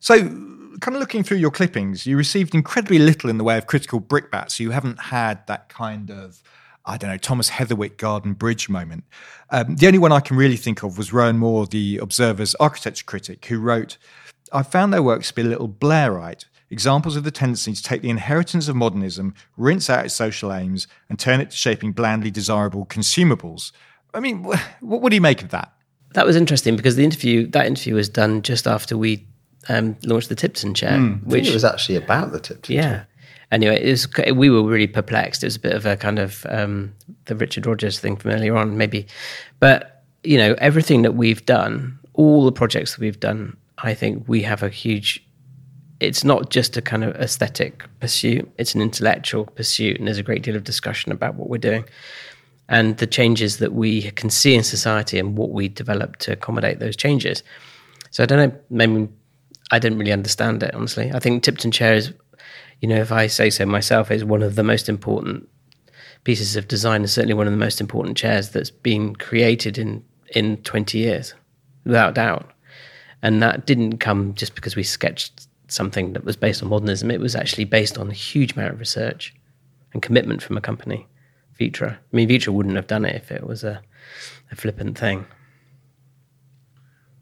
So, 0.00 0.18
kind 0.18 0.96
of 0.96 1.00
looking 1.00 1.22
through 1.22 1.36
your 1.38 1.50
clippings, 1.50 2.06
you 2.06 2.16
received 2.16 2.54
incredibly 2.54 2.98
little 2.98 3.30
in 3.30 3.38
the 3.38 3.44
way 3.44 3.56
of 3.56 3.66
critical 3.66 4.00
brickbats. 4.00 4.58
You 4.58 4.70
haven't 4.70 4.98
had 4.98 5.46
that 5.46 5.68
kind 5.68 6.10
of, 6.10 6.42
I 6.84 6.96
don't 6.96 7.10
know, 7.10 7.16
Thomas 7.16 7.50
Heatherwick 7.50 7.98
Garden 7.98 8.32
Bridge 8.32 8.68
moment. 8.68 9.04
Um, 9.50 9.76
the 9.76 9.86
only 9.86 9.98
one 10.00 10.10
I 10.12 10.20
can 10.20 10.36
really 10.36 10.56
think 10.56 10.82
of 10.82 10.98
was 10.98 11.12
Rowan 11.12 11.38
Moore, 11.38 11.66
the 11.66 11.98
Observer's 11.98 12.54
architecture 12.56 13.04
critic, 13.04 13.44
who 13.46 13.58
wrote, 13.60 13.96
I 14.52 14.62
found 14.62 14.92
their 14.92 15.02
works 15.02 15.28
to 15.28 15.34
be 15.34 15.42
a 15.42 15.46
little 15.46 15.68
Blairite, 15.68 16.46
examples 16.70 17.16
of 17.16 17.22
the 17.24 17.30
tendency 17.30 17.74
to 17.74 17.82
take 17.82 18.02
the 18.02 18.10
inheritance 18.10 18.66
of 18.66 18.74
modernism, 18.74 19.34
rinse 19.56 19.88
out 19.88 20.06
its 20.06 20.14
social 20.14 20.52
aims, 20.52 20.88
and 21.08 21.18
turn 21.18 21.40
it 21.40 21.50
to 21.50 21.56
shaping 21.56 21.92
blandly 21.92 22.30
desirable 22.30 22.86
consumables. 22.86 23.72
I 24.14 24.20
mean, 24.20 24.42
what, 24.42 24.58
what 24.80 25.08
do 25.08 25.14
you 25.14 25.20
make 25.20 25.42
of 25.42 25.50
that? 25.50 25.72
That 26.14 26.26
was 26.26 26.36
interesting 26.36 26.76
because 26.76 26.96
the 26.96 27.04
interview, 27.04 27.46
that 27.48 27.66
interview 27.66 27.94
was 27.94 28.08
done 28.08 28.42
just 28.42 28.66
after 28.66 28.98
we 28.98 29.26
um, 29.68 29.96
launched 30.04 30.28
the 30.28 30.34
Tip 30.34 30.54
Ton 30.54 30.74
chair, 30.74 30.92
I 30.92 30.96
think 30.96 31.22
which 31.24 31.48
it 31.48 31.54
was 31.54 31.64
actually 31.64 31.96
about 31.96 32.32
the 32.32 32.40
tip. 32.40 32.62
to 32.62 32.74
Yeah. 32.74 33.04
Anyway, 33.50 33.80
it 33.82 33.90
was, 33.90 34.08
we 34.34 34.50
were 34.50 34.62
really 34.62 34.86
perplexed. 34.86 35.42
It 35.42 35.46
was 35.46 35.56
a 35.56 35.60
bit 35.60 35.74
of 35.74 35.86
a 35.86 35.96
kind 35.96 36.18
of 36.18 36.46
um, 36.48 36.94
the 37.26 37.36
Richard 37.36 37.66
Rogers 37.66 37.98
thing 37.98 38.16
from 38.16 38.30
earlier 38.30 38.56
on, 38.56 38.78
maybe. 38.78 39.06
But, 39.60 40.04
you 40.24 40.38
know, 40.38 40.54
everything 40.58 41.02
that 41.02 41.14
we've 41.14 41.44
done, 41.44 41.98
all 42.14 42.44
the 42.44 42.52
projects 42.52 42.92
that 42.92 43.00
we've 43.00 43.20
done, 43.20 43.56
I 43.78 43.94
think 43.94 44.24
we 44.26 44.42
have 44.42 44.62
a 44.62 44.68
huge, 44.68 45.22
it's 46.00 46.24
not 46.24 46.50
just 46.50 46.76
a 46.76 46.82
kind 46.82 47.04
of 47.04 47.14
aesthetic 47.16 47.84
pursuit, 48.00 48.50
it's 48.58 48.74
an 48.74 48.80
intellectual 48.80 49.44
pursuit. 49.44 49.98
And 49.98 50.06
there's 50.06 50.18
a 50.18 50.22
great 50.22 50.42
deal 50.42 50.56
of 50.56 50.64
discussion 50.64 51.12
about 51.12 51.34
what 51.34 51.48
we're 51.48 51.58
doing 51.58 51.84
and 52.72 52.96
the 52.96 53.06
changes 53.06 53.58
that 53.58 53.74
we 53.74 54.10
can 54.12 54.30
see 54.30 54.54
in 54.54 54.64
society 54.64 55.18
and 55.18 55.36
what 55.36 55.50
we 55.50 55.68
develop 55.68 56.16
to 56.16 56.32
accommodate 56.32 56.78
those 56.78 56.96
changes. 56.96 57.42
So 58.10 58.22
I 58.22 58.26
don't 58.26 58.38
know, 58.38 58.58
maybe 58.70 59.08
I 59.70 59.78
didn't 59.78 59.98
really 59.98 60.10
understand 60.10 60.62
it, 60.62 60.74
honestly. 60.74 61.12
I 61.12 61.18
think 61.18 61.42
Tip 61.42 61.58
Ton 61.58 61.70
Chair 61.70 61.92
is, 61.92 62.14
you 62.80 62.88
know, 62.88 62.96
if 62.96 63.12
I 63.12 63.26
say 63.26 63.50
so 63.50 63.66
myself, 63.66 64.10
is 64.10 64.24
one 64.24 64.42
of 64.42 64.54
the 64.54 64.62
most 64.62 64.88
important 64.88 65.46
pieces 66.24 66.56
of 66.56 66.66
design 66.66 67.02
and 67.02 67.10
certainly 67.10 67.34
one 67.34 67.46
of 67.46 67.52
the 67.52 67.58
most 67.58 67.78
important 67.78 68.16
chairs 68.16 68.50
that's 68.50 68.70
been 68.70 69.16
created 69.16 69.76
in, 69.76 70.02
in 70.34 70.56
20 70.62 70.96
years, 70.96 71.34
without 71.84 72.14
doubt. 72.14 72.50
And 73.20 73.42
that 73.42 73.66
didn't 73.66 73.98
come 73.98 74.32
just 74.34 74.54
because 74.54 74.76
we 74.76 74.82
sketched 74.82 75.46
something 75.68 76.14
that 76.14 76.24
was 76.24 76.36
based 76.36 76.62
on 76.62 76.70
modernism. 76.70 77.10
It 77.10 77.20
was 77.20 77.36
actually 77.36 77.64
based 77.64 77.98
on 77.98 78.08
a 78.08 78.14
huge 78.14 78.54
amount 78.54 78.72
of 78.72 78.80
research 78.80 79.34
and 79.92 80.00
commitment 80.00 80.42
from 80.42 80.56
a 80.56 80.62
company, 80.62 81.06
Vitra. 81.70 81.92
I 81.92 82.16
mean, 82.16 82.28
Vitra 82.28 82.48
wouldn't 82.48 82.76
have 82.76 82.86
done 82.86 83.04
it 83.04 83.14
if 83.16 83.30
it 83.30 83.46
was 83.46 83.62
a, 83.64 83.80
a 84.50 84.56
flippant 84.56 84.98
thing. 84.98 85.24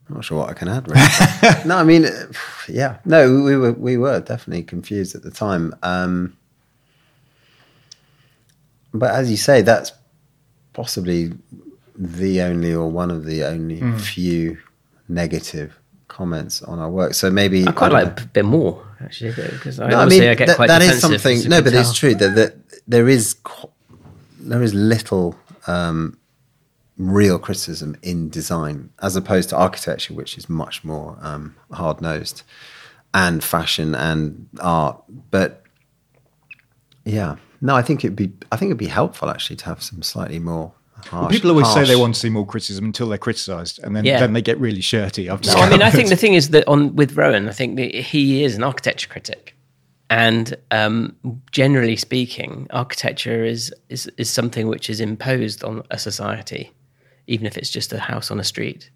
I'm 0.09 0.15
not 0.15 0.25
sure 0.25 0.39
what 0.39 0.49
I 0.49 0.53
can 0.53 0.67
add. 0.67 0.87
Really. 0.89 1.65
no, 1.67 1.77
I 1.77 1.83
mean, 1.83 2.05
yeah, 2.67 2.97
no, 3.05 3.41
we 3.43 3.55
were 3.55 3.71
we 3.71 3.95
were 3.97 4.19
definitely 4.19 4.63
confused 4.63 5.15
at 5.15 5.23
the 5.23 5.31
time. 5.31 5.73
Um, 5.83 6.35
but 8.93 9.11
as 9.11 9.31
you 9.31 9.37
say, 9.37 9.61
that's 9.61 9.93
possibly 10.73 11.31
the 11.97 12.41
only 12.41 12.73
or 12.73 12.89
one 12.89 13.11
of 13.11 13.25
the 13.25 13.43
only 13.43 13.79
Hmm. 13.79 13.97
few 13.97 14.57
negative 15.07 15.77
comments 16.07 16.61
on 16.61 16.79
our 16.79 16.89
work. 16.89 17.13
So 17.13 17.29
maybe 17.31 17.65
I 17.67 17.71
quite 17.71 17.89
don't 17.89 18.03
like 18.03 18.17
know. 18.17 18.23
a 18.23 18.27
bit 18.27 18.45
more 18.45 18.85
actually 18.99 19.31
because 19.31 19.79
I, 19.79 19.89
No, 19.89 19.99
I 19.99 20.05
mean, 20.07 20.23
I 20.23 20.35
get 20.35 20.47
that- 20.47 20.55
quite 20.57 20.67
that 20.67 20.81
is 20.81 20.99
something. 20.99 21.47
No, 21.47 21.61
but 21.61 21.73
it's 21.73 21.93
true 21.93 22.15
that, 22.15 22.35
that 22.35 22.55
there 22.87 23.07
is 23.07 23.35
there 24.49 24.61
is 24.63 24.73
little 24.73 25.35
um, 25.67 26.17
real 26.97 27.39
criticism 27.39 27.95
in 28.01 28.29
design 28.29 28.91
as 29.01 29.15
opposed 29.15 29.49
to 29.49 29.57
architecture, 29.57 30.13
which 30.13 30.37
is 30.37 30.49
much 30.49 30.83
more 30.83 31.17
um, 31.21 31.55
hard 31.71 32.01
nosed, 32.01 32.43
and 33.13 33.43
fashion 33.43 33.95
and 33.95 34.47
art. 34.59 35.01
But 35.29 35.63
yeah, 37.05 37.35
no, 37.61 37.75
I 37.75 37.81
think 37.81 38.03
it'd 38.03 38.15
be 38.15 38.31
I 38.51 38.55
think 38.57 38.69
it'd 38.69 38.77
be 38.77 38.87
helpful 38.87 39.29
actually 39.29 39.55
to 39.57 39.65
have 39.65 39.81
some 39.81 40.01
slightly 40.01 40.39
more. 40.39 40.73
Harsh, 41.05 41.31
People 41.31 41.49
always 41.49 41.71
say 41.73 41.83
they 41.83 41.95
want 41.95 42.13
to 42.13 42.19
see 42.19 42.29
more 42.29 42.45
criticism 42.45 42.85
until 42.85 43.09
they're 43.09 43.17
criticised, 43.17 43.79
and 43.83 43.95
then, 43.95 44.05
Yeah. 44.05 44.19
then 44.19 44.33
they 44.33 44.41
get 44.41 44.59
really 44.59 44.81
shirty. 44.81 45.31
I've 45.31 45.43
No, 45.43 45.53
I 45.55 45.67
mean, 45.67 45.81
I 45.81 45.89
think 45.89 46.09
the 46.09 46.15
thing 46.23 46.35
is 46.35 46.49
that 46.49 46.67
on 46.67 46.95
with 46.95 47.17
Rowan, 47.17 47.49
I 47.49 47.51
think 47.53 47.75
that 47.77 47.95
he 47.95 48.43
is 48.43 48.55
an 48.55 48.61
architecture 48.63 49.09
critic, 49.09 49.55
and 50.11 50.57
um, 50.71 51.15
generally 51.51 51.95
speaking, 51.95 52.67
architecture 52.71 53.45
is, 53.45 53.73
is 53.87 54.11
is 54.17 54.29
something 54.29 54.67
which 54.67 54.89
is 54.89 54.99
imposed 54.99 55.63
on 55.63 55.83
a 55.89 55.97
society, 55.97 56.73
even 57.27 57.45
if 57.45 57.57
it's 57.57 57.69
just 57.69 57.93
a 57.93 57.99
house 57.99 58.29
on 58.29 58.37
a 58.37 58.43
street. 58.43 58.89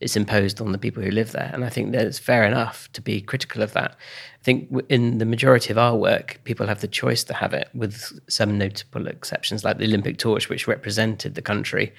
It's 0.00 0.16
imposed 0.16 0.62
on 0.62 0.72
the 0.72 0.78
people 0.78 1.02
who 1.02 1.10
live 1.10 1.32
there, 1.32 1.50
and 1.52 1.62
I 1.62 1.68
think 1.68 1.92
that 1.92 2.06
it's 2.06 2.18
fair 2.18 2.44
enough 2.44 2.90
to 2.94 3.02
be 3.02 3.20
critical 3.20 3.60
of 3.62 3.74
that. 3.74 3.90
I 3.92 4.44
think 4.44 4.72
in 4.88 5.18
the 5.18 5.26
majority 5.26 5.70
of 5.70 5.76
our 5.76 5.94
work, 5.94 6.40
people 6.44 6.66
have 6.66 6.80
the 6.80 6.88
choice 6.88 7.22
to 7.24 7.34
have 7.34 7.52
it, 7.52 7.68
with 7.74 8.18
some 8.28 8.56
notable 8.56 9.08
exceptions, 9.08 9.64
like 9.64 9.76
the 9.76 9.84
Olympic 9.84 10.16
torch, 10.16 10.48
which 10.48 10.66
represented 10.66 11.34
the 11.34 11.42
country 11.42 11.92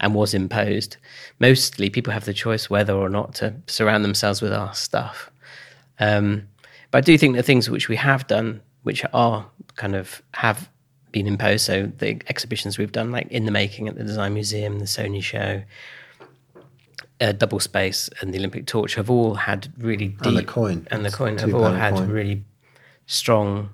and 0.00 0.14
was 0.14 0.32
imposed. 0.32 0.96
Mostly, 1.40 1.90
people 1.90 2.14
have 2.14 2.24
the 2.24 2.32
choice 2.32 2.70
whether 2.70 2.94
or 2.94 3.10
not 3.10 3.34
to 3.34 3.54
surround 3.66 4.02
themselves 4.02 4.40
with 4.40 4.54
our 4.54 4.72
stuff. 4.72 5.30
Um, 6.00 6.48
but 6.94 6.98
I 6.98 7.00
do 7.00 7.18
think 7.18 7.34
the 7.34 7.42
things 7.42 7.68
which 7.68 7.88
we 7.88 7.96
have 7.96 8.24
done, 8.28 8.60
which 8.84 9.04
are 9.12 9.46
kind 9.74 9.96
of 9.96 10.22
have 10.34 10.68
been 11.10 11.26
imposed, 11.26 11.64
so 11.66 11.90
the 11.98 12.20
exhibitions 12.28 12.78
we've 12.78 12.92
done, 12.92 13.10
like 13.10 13.26
in 13.32 13.46
the 13.46 13.50
making 13.50 13.88
at 13.88 13.96
the 13.96 14.04
Design 14.04 14.32
Museum, 14.34 14.78
the 14.78 14.84
Sony 14.84 15.20
show, 15.20 15.62
uh, 17.20 17.32
Double 17.32 17.58
Space, 17.58 18.08
and 18.20 18.32
the 18.32 18.38
Olympic 18.38 18.66
Torch, 18.66 18.94
have 18.94 19.10
all 19.10 19.34
had 19.34 19.72
really 19.76 20.08
deep 20.08 20.26
And 20.26 20.36
the 20.36 20.44
coin. 20.44 20.86
and 20.92 21.04
the 21.04 21.10
coin 21.10 21.36
have 21.38 21.52
all 21.52 21.64
had 21.70 21.94
coin. 21.94 22.08
really 22.08 22.44
strong 23.06 23.70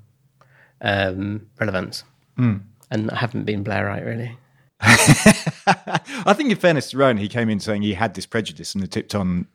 um, 0.81 1.47
relevance, 1.59 2.05
Hmm. 2.39 2.57
and 2.91 3.11
haven't 3.11 3.45
been 3.45 3.63
Blairite 3.65 4.07
really. 4.07 4.39
I 4.81 6.33
think, 6.35 6.51
in 6.51 6.57
fairness 6.57 6.91
to 6.91 6.97
Rowan, 6.97 7.19
he 7.19 7.29
came 7.29 7.51
in 7.51 7.61
saying 7.61 7.83
he 7.83 7.93
had 7.93 8.15
this 8.15 8.25
prejudice, 8.25 8.75
and 8.75 8.83
the 8.83 8.89
Tip 8.89 9.09
Ton, 9.11 9.47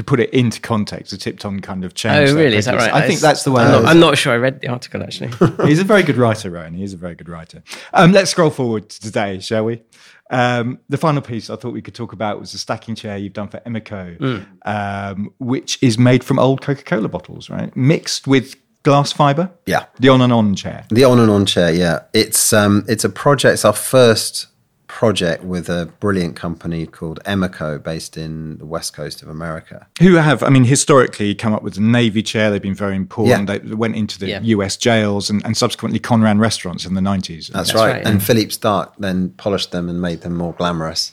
to 0.00 0.04
put 0.04 0.18
it 0.18 0.30
into 0.30 0.62
context, 0.62 1.10
the 1.10 1.18
Tip 1.18 1.38
Ton 1.38 1.60
kind 1.60 1.84
of 1.84 1.92
changed. 1.92 2.32
Oh, 2.32 2.36
really? 2.36 2.56
Is 2.56 2.64
that 2.64 2.76
right? 2.76 2.92
I 2.92 3.06
think 3.06 3.20
that's 3.20 3.44
the 3.44 3.52
way. 3.52 3.62
I'm 3.62 3.70
not. 3.70 3.84
I'm 3.84 4.00
not 4.00 4.16
sure 4.16 4.32
I 4.32 4.36
read 4.36 4.62
the 4.62 4.68
article 4.68 5.02
actually. 5.02 5.30
He's 5.68 5.78
a 5.78 5.84
very 5.84 6.02
good 6.02 6.16
writer, 6.16 6.50
Rowan. 6.50 6.72
He 6.72 6.82
is 6.82 6.94
a 6.94 6.96
very 6.96 7.14
good 7.14 7.28
writer. 7.28 7.62
Um, 7.92 8.12
let's 8.12 8.30
scroll 8.30 8.48
forward 8.50 8.88
to 8.88 9.00
today, 9.00 9.40
shall 9.40 9.66
we? 9.66 9.82
Um, 10.30 10.78
the 10.88 10.96
final 10.96 11.20
piece 11.20 11.50
I 11.50 11.56
thought 11.56 11.74
we 11.74 11.82
could 11.82 11.94
talk 11.94 12.12
about 12.12 12.40
was 12.40 12.52
the 12.52 12.58
stacking 12.58 12.94
chair 12.94 13.18
you've 13.18 13.32
done 13.34 13.48
for 13.48 13.58
Emeco, 13.60 14.46
um, 14.64 15.34
which 15.38 15.82
is 15.82 15.98
made 15.98 16.24
from 16.24 16.38
old 16.38 16.62
Coca 16.62 16.82
Cola 16.82 17.08
bottles, 17.08 17.50
right? 17.50 17.76
Mixed 17.76 18.26
with 18.26 18.54
glass 18.84 19.12
fiber. 19.12 19.50
Yeah. 19.66 19.86
The 19.98 20.08
on 20.08 20.22
and 20.22 20.32
on 20.32 20.54
chair. 20.54 20.86
The 20.88 21.04
on 21.04 21.18
and 21.18 21.30
on 21.30 21.46
chair, 21.46 21.74
yeah. 21.74 22.04
It's 22.14 22.52
um, 22.52 22.84
it's 22.88 23.04
a 23.04 23.10
project. 23.10 23.54
It's 23.54 23.64
our 23.64 23.74
first 23.74 24.46
project 24.90 25.44
with 25.44 25.68
a 25.68 25.86
brilliant 26.00 26.34
company 26.34 26.84
called 26.84 27.20
Emeco, 27.24 27.80
based 27.82 28.16
in 28.16 28.58
the 28.58 28.66
west 28.66 28.92
coast 28.92 29.22
of 29.22 29.28
America. 29.28 29.86
Who 30.00 30.16
have, 30.16 30.42
I 30.42 30.48
mean, 30.48 30.64
historically 30.64 31.32
come 31.34 31.54
up 31.54 31.62
with 31.62 31.74
the 31.74 31.80
Navy 31.80 32.22
chair. 32.22 32.50
They've 32.50 32.60
been 32.60 32.74
very 32.74 32.96
important. 32.96 33.48
Yeah. 33.48 33.58
They 33.58 33.74
went 33.74 33.94
into 33.94 34.18
the 34.18 34.26
Yeah. 34.28 34.40
US 34.42 34.76
jails 34.76 35.30
and, 35.30 35.44
and 35.44 35.56
subsequently 35.56 36.00
Conran 36.00 36.40
restaurants 36.40 36.84
in 36.84 36.94
the 36.94 37.00
90s. 37.00 37.46
That's, 37.48 37.68
That's 37.68 37.74
right. 37.74 37.92
right, 37.92 38.04
And 38.06 38.20
yeah. 38.20 38.26
Philippe 38.26 38.50
Starck 38.50 38.94
then 38.98 39.30
polished 39.30 39.70
them 39.70 39.88
and 39.88 40.02
made 40.02 40.22
them 40.22 40.36
more 40.36 40.52
glamorous. 40.54 41.12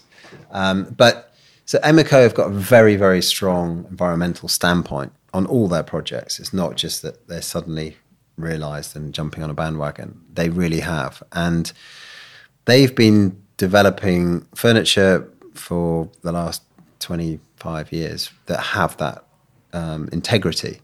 Um, 0.52 0.94
but 0.98 1.34
so 1.66 1.78
Emeco 1.80 2.24
have 2.24 2.34
got 2.34 2.48
a 2.48 2.54
very, 2.54 2.96
very 2.96 3.22
strong 3.22 3.86
environmental 3.92 4.50
standpoint 4.50 5.12
on 5.34 5.46
all 5.46 5.68
their 5.68 5.84
projects. 5.84 6.40
It's 6.40 6.52
not 6.54 6.76
just 6.78 7.04
that 7.04 7.28
they're 7.28 7.42
suddenly 7.44 7.98
realized 8.38 8.96
and 8.96 9.14
jumping 9.14 9.44
on 9.44 9.50
a 9.50 9.54
bandwagon. 9.54 10.20
They 10.34 10.50
really 10.50 10.80
have. 10.80 11.22
And 11.32 11.72
they've 12.66 12.96
been 12.96 13.42
developing 13.58 14.48
furniture 14.56 15.30
for 15.54 16.10
the 16.22 16.32
last 16.32 16.64
25 17.00 17.92
years 17.92 18.32
that 18.46 18.60
have 18.60 18.96
that 18.98 19.26
um, 19.74 20.10
integrity. 20.12 20.80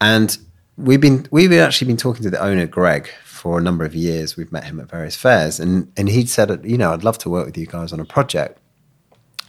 And 0.00 0.36
we've 0.76 1.00
been 1.00 1.26
we've 1.30 1.52
actually 1.52 1.86
been 1.86 1.96
talking 1.96 2.22
to 2.24 2.30
the 2.30 2.42
owner 2.42 2.66
Greg 2.66 3.08
for 3.24 3.58
a 3.58 3.62
number 3.62 3.84
of 3.84 3.94
years. 3.94 4.36
We've 4.36 4.52
met 4.52 4.64
him 4.64 4.80
at 4.80 4.90
various 4.90 5.16
fairs, 5.16 5.60
and 5.60 5.90
and 5.96 6.08
he'd 6.08 6.28
said, 6.28 6.60
you 6.64 6.78
know, 6.78 6.92
I'd 6.92 7.04
love 7.04 7.18
to 7.18 7.30
work 7.30 7.46
with 7.46 7.56
you 7.56 7.66
guys 7.66 7.92
on 7.92 8.00
a 8.00 8.04
project. 8.04 8.58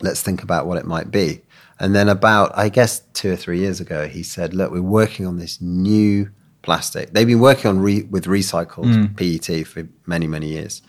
Let's 0.01 0.21
think 0.21 0.43
about 0.43 0.67
what 0.67 0.77
it 0.77 0.85
might 0.85 1.11
be. 1.11 1.41
And 1.79 1.95
then 1.95 2.07
about 2.07 2.55
I 2.57 2.69
guess 2.69 3.01
two 3.13 3.31
or 3.31 3.35
three 3.35 3.59
years 3.59 3.79
ago, 3.79 4.07
he 4.07 4.23
said, 4.23 4.53
look, 4.53 4.71
we're 4.71 4.81
working 4.81 5.25
on 5.25 5.37
this 5.37 5.59
new 5.61 6.29
plastic. 6.61 7.13
They've 7.13 7.27
been 7.27 7.39
working 7.39 7.69
on 7.69 7.79
re- 7.79 8.03
with 8.03 8.25
recycled 8.25 9.15
PET 9.17 9.67
for 9.67 9.87
many 10.05 10.27
many 10.27 10.49
years. 10.49 10.81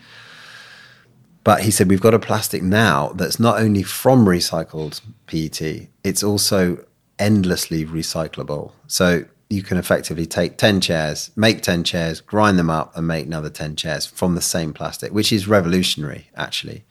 But 1.44 1.62
he 1.62 1.70
said, 1.70 1.88
we've 1.90 2.00
got 2.00 2.14
a 2.14 2.18
plastic 2.18 2.62
now 2.62 3.12
that's 3.14 3.38
not 3.38 3.60
only 3.60 3.82
from 3.82 4.24
recycled 4.24 5.00
PET, 5.26 5.88
it's 6.02 6.22
also 6.22 6.84
endlessly 7.18 7.84
recyclable. 7.84 8.72
So 8.86 9.24
you 9.50 9.62
can 9.62 9.76
effectively 9.76 10.24
take 10.26 10.56
10 10.56 10.80
chairs, 10.80 11.30
make 11.36 11.60
10 11.60 11.84
chairs, 11.84 12.22
grind 12.22 12.58
them 12.58 12.70
up, 12.70 12.96
and 12.96 13.06
make 13.06 13.26
another 13.26 13.50
10 13.50 13.76
chairs 13.76 14.06
from 14.06 14.34
the 14.34 14.40
same 14.40 14.72
plastic, 14.72 15.12
which 15.12 15.32
is 15.32 15.46
revolutionary, 15.46 16.30
actually. 16.34 16.84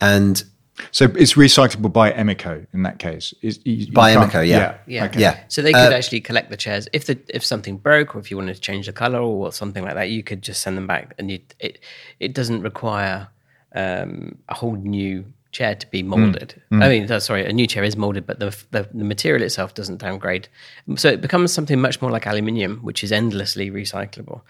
And 0.00 0.44
So 0.92 1.06
it's 1.16 1.32
recyclable 1.34 1.90
by 1.90 2.12
Emeco 2.12 2.66
in 2.74 2.82
that 2.82 2.98
case. 2.98 3.32
Is, 3.40 3.58
you, 3.64 3.72
you 3.86 3.92
By 3.92 4.12
can't- 4.12 4.30
Emeco, 4.30 4.46
yeah. 4.46 4.76
Yeah. 4.86 5.06
Okay. 5.06 5.20
yeah, 5.20 5.40
So 5.48 5.62
they 5.62 5.72
could 5.72 5.92
Uh, 5.94 5.96
actually 5.96 6.20
collect 6.20 6.50
the 6.50 6.56
chairs 6.58 6.86
if 6.92 7.06
the 7.06 7.18
if 7.30 7.42
something 7.42 7.78
broke 7.78 8.14
or 8.14 8.18
if 8.18 8.30
you 8.30 8.36
wanted 8.36 8.54
to 8.56 8.60
change 8.60 8.84
the 8.84 8.92
color 8.92 9.18
or 9.20 9.50
something 9.52 9.82
like 9.82 9.94
that. 9.94 10.10
You 10.10 10.22
could 10.22 10.42
just 10.42 10.60
send 10.60 10.76
them 10.76 10.86
back, 10.86 11.14
and 11.18 11.30
you 11.30 11.38
it 11.58 11.78
it 12.20 12.34
doesn't 12.34 12.60
require 12.60 13.28
um, 13.76 14.38
a 14.48 14.54
whole 14.54 14.74
new 14.74 15.24
chair 15.52 15.74
to 15.74 15.86
be 15.86 16.02
molded. 16.02 16.60
I 16.82 16.88
mean, 16.88 17.20
sorry, 17.20 17.46
a 17.46 17.52
new 17.52 17.66
chair 17.66 17.82
is 17.84 17.96
molded, 17.96 18.26
but 18.26 18.40
the, 18.40 18.56
the 18.72 18.88
the 18.92 19.04
material 19.04 19.42
itself 19.42 19.74
doesn't 19.74 19.98
downgrade. 19.98 20.48
So 20.96 21.08
it 21.08 21.20
becomes 21.20 21.52
something 21.52 21.80
much 21.80 22.02
more 22.02 22.10
like 22.10 22.26
aluminium, 22.26 22.80
which 22.80 23.04
is 23.04 23.12
endlessly 23.12 23.70
recyclable. 23.70 24.42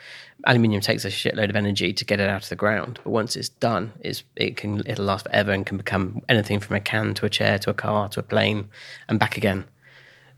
Aluminium 0.46 0.80
takes 0.80 1.04
a 1.04 1.08
shitload 1.08 1.50
of 1.50 1.56
energy 1.56 1.92
to 1.92 2.04
get 2.04 2.18
it 2.18 2.28
out 2.28 2.42
of 2.42 2.48
the 2.48 2.56
ground, 2.56 2.98
but 3.04 3.10
once 3.10 3.36
it's 3.36 3.50
done, 3.50 3.92
it's 4.00 4.24
it 4.36 4.56
can 4.56 4.80
it'll 4.86 5.04
last 5.04 5.26
forever 5.26 5.52
and 5.52 5.66
can 5.66 5.76
become 5.76 6.22
anything 6.28 6.60
from 6.60 6.76
a 6.76 6.80
can 6.80 7.14
to 7.14 7.26
a 7.26 7.30
chair 7.30 7.58
to 7.58 7.70
a 7.70 7.74
car 7.74 8.08
to 8.08 8.20
a 8.20 8.22
plane 8.22 8.68
and 9.08 9.20
back 9.20 9.36
again 9.36 9.66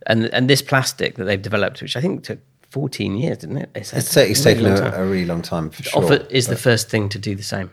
and 0.07 0.32
and 0.32 0.49
this 0.49 0.62
plastic 0.62 1.16
that 1.16 1.24
they've 1.24 1.43
developed, 1.43 1.82
which 1.82 1.97
I 1.97 2.01
think 2.01 2.24
took 2.24 2.41
14 2.70 3.16
years, 3.16 3.39
didn't 3.39 3.59
it? 3.59 3.70
Said. 3.86 3.99
it's, 3.99 4.16
it's 4.16 4.45
Really 4.45 4.62
taken 4.64 4.84
a, 4.84 4.97
a 4.97 5.07
really 5.07 5.24
long 5.24 5.43
time 5.43 5.70
for 5.70 5.82
sure. 5.82 6.03
Offer 6.03 6.26
is 6.30 6.49
the 6.49 6.57
first 6.57 6.91
thing 6.91 7.09
to 7.11 7.18
do 7.18 7.34
the 7.34 7.43
same. 7.43 7.70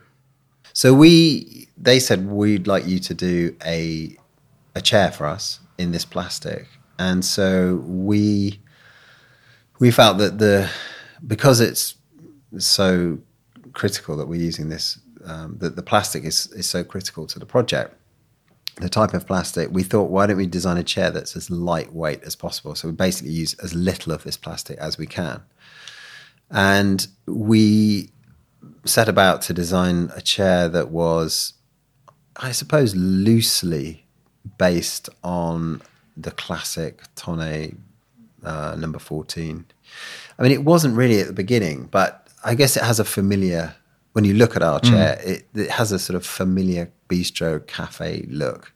So 0.76 0.93
we, 0.93 1.69
they 1.78 2.01
said 2.01 2.28
we'd 2.28 2.67
like 2.67 2.86
you 2.86 2.99
to 2.99 3.13
do 3.13 3.55
a 3.65 4.17
a 4.76 4.82
chair 4.82 5.09
for 5.09 5.26
us 5.26 5.61
in 5.78 5.93
this 5.93 6.03
plastic, 6.03 6.67
and 6.99 7.23
so 7.23 7.82
we 7.86 8.59
we 9.80 9.89
felt 9.89 10.17
that 10.17 10.38
the 10.38 10.69
because 11.26 11.61
it's 11.61 11.95
so 12.57 13.19
critical 13.71 14.17
that 14.17 14.28
we're 14.28 14.41
using 14.41 14.67
this 14.67 14.99
um, 15.23 15.55
that 15.59 15.78
the 15.78 15.82
plastic 15.82 16.26
is 16.26 16.47
is 16.47 16.67
so 16.67 16.84
critical 16.84 17.26
to 17.28 17.39
the 17.39 17.45
project. 17.45 17.95
The 18.76 18.89
type 18.89 19.13
of 19.13 19.26
plastic, 19.26 19.69
we 19.71 19.84
thought, 19.84 20.09
why 20.09 20.26
don't 20.26 20.36
we 20.36 20.45
design 20.47 20.76
a 20.76 20.84
chair 20.84 21.09
that's 21.09 21.38
as 21.38 21.49
lightweight 21.49 22.23
as 22.23 22.36
possible? 22.36 22.76
So 22.76 22.89
we 22.89 22.93
basically 22.93 23.32
use 23.32 23.53
as 23.63 23.73
little 23.73 24.11
of 24.11 24.23
this 24.23 24.36
plastic 24.36 24.78
as 24.80 24.97
we 24.97 25.05
can, 25.05 25.41
and 26.51 27.07
we 27.26 28.11
set 28.86 29.09
about 29.09 29.41
to 29.43 29.53
design 29.53 30.11
a 30.16 30.22
chair 30.22 30.70
that 30.70 30.89
was, 30.89 31.53
I 32.36 32.51
suppose, 32.51 32.95
loosely 32.95 34.05
based 34.57 35.09
on 35.24 35.82
the 36.16 36.32
classic 36.32 37.01
Thonet 37.16 37.76
uh, 38.43 38.76
number 38.78 38.99
14. 38.99 39.66
I 40.38 40.43
mean, 40.43 40.51
it 40.51 40.63
wasn't 40.63 40.95
really 40.95 41.20
at 41.20 41.28
the 41.28 41.34
beginning, 41.34 41.88
but 41.91 42.28
I 42.43 42.55
guess 42.55 42.78
it 42.78 42.84
has 42.84 42.99
a 42.99 43.05
familiar, 43.05 43.76
when 44.13 44.24
you 44.24 44.34
look 44.34 44.55
at 44.55 44.61
our 44.61 44.80
chair, 44.80 45.20
it, 45.24 45.47
it 45.55 45.72
has 45.72 45.91
a 45.91 45.99
sort 45.99 46.16
of 46.16 46.26
familiar 46.26 46.91
bistro 47.09 47.66
cafe 47.66 48.26
look. 48.30 48.72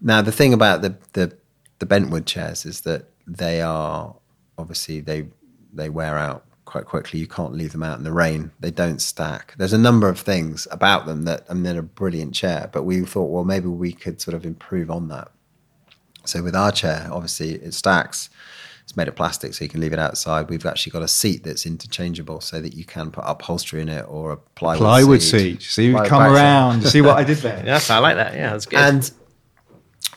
Now, 0.00 0.22
the 0.22 0.32
thing 0.32 0.52
about 0.52 0.82
the, 0.82 0.96
the, 1.12 1.36
the 1.80 1.86
bentwood 1.86 2.26
chairs 2.26 2.64
is 2.64 2.82
that 2.82 3.08
they 3.26 3.60
are 3.60 4.14
obviously 4.56 5.00
they 5.00 5.28
they 5.72 5.88
wear 5.88 6.18
out 6.18 6.44
quite 6.68 6.84
quickly. 6.86 7.18
You 7.18 7.26
can't 7.26 7.54
leave 7.54 7.72
them 7.72 7.82
out 7.82 7.98
in 7.98 8.04
the 8.04 8.12
rain. 8.12 8.52
They 8.60 8.70
don't 8.70 9.00
stack. 9.00 9.54
There's 9.58 9.72
a 9.72 9.78
number 9.78 10.08
of 10.08 10.20
things 10.20 10.68
about 10.70 11.06
them 11.06 11.24
that 11.24 11.44
I 11.50 11.54
mean 11.54 11.64
they're 11.64 11.80
a 11.80 11.82
brilliant 11.82 12.34
chair, 12.34 12.70
but 12.72 12.84
we 12.84 13.00
thought, 13.04 13.30
well, 13.30 13.44
maybe 13.44 13.66
we 13.68 13.92
could 13.92 14.20
sort 14.20 14.34
of 14.34 14.44
improve 14.46 14.90
on 14.90 15.08
that. 15.08 15.28
So 16.24 16.42
with 16.42 16.54
our 16.54 16.70
chair, 16.70 17.08
obviously 17.10 17.54
it 17.54 17.72
stacks. 17.74 18.30
It's 18.84 18.96
made 18.96 19.06
of 19.08 19.16
plastic, 19.16 19.52
so 19.52 19.64
you 19.64 19.68
can 19.68 19.82
leave 19.82 19.92
it 19.92 19.98
outside. 19.98 20.48
We've 20.48 20.64
actually 20.64 20.92
got 20.92 21.02
a 21.02 21.08
seat 21.08 21.44
that's 21.44 21.66
interchangeable, 21.66 22.40
so 22.40 22.58
that 22.62 22.72
you 22.72 22.86
can 22.86 23.10
put 23.10 23.22
upholstery 23.26 23.82
in 23.82 23.90
it 23.90 24.06
or 24.08 24.32
a 24.32 24.36
plywood, 24.38 24.78
Plywood 24.78 25.20
seat. 25.22 25.60
seat. 25.60 25.62
See, 25.62 25.86
you 25.88 25.92
Plywood 25.92 26.08
come 26.08 26.22
around. 26.22 26.86
See 26.86 27.02
what 27.02 27.18
I 27.18 27.24
did 27.24 27.36
there? 27.38 27.62
Yes, 27.66 27.90
I 27.90 27.98
like 27.98 28.16
that. 28.16 28.32
Yeah, 28.32 28.52
that's 28.52 28.64
good. 28.64 28.78
and 28.78 29.10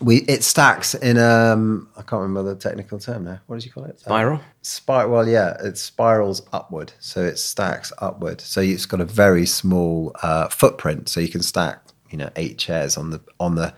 we 0.01 0.17
it 0.23 0.43
stacks 0.43 0.95
in 0.95 1.17
um 1.17 1.87
I 1.95 2.01
can't 2.01 2.21
remember 2.21 2.53
the 2.53 2.59
technical 2.59 2.99
term 2.99 3.23
now. 3.25 3.39
What 3.47 3.57
did 3.57 3.65
you 3.65 3.71
call 3.71 3.85
it? 3.85 3.99
Spiral? 3.99 4.39
Spiral. 4.61 5.11
well, 5.11 5.27
yeah, 5.27 5.55
it 5.63 5.77
spirals 5.77 6.41
upward, 6.53 6.93
so 6.99 7.21
it 7.23 7.37
stacks 7.37 7.93
upward. 7.99 8.41
So 8.41 8.61
it's 8.61 8.85
got 8.85 9.01
a 9.01 9.05
very 9.05 9.45
small 9.45 10.11
uh, 10.23 10.47
footprint, 10.49 11.09
so 11.09 11.19
you 11.19 11.29
can 11.29 11.41
stack, 11.41 11.81
you 12.09 12.17
know, 12.17 12.29
eight 12.35 12.57
chairs 12.57 12.97
on 12.97 13.11
the 13.11 13.21
on 13.39 13.55
the 13.55 13.73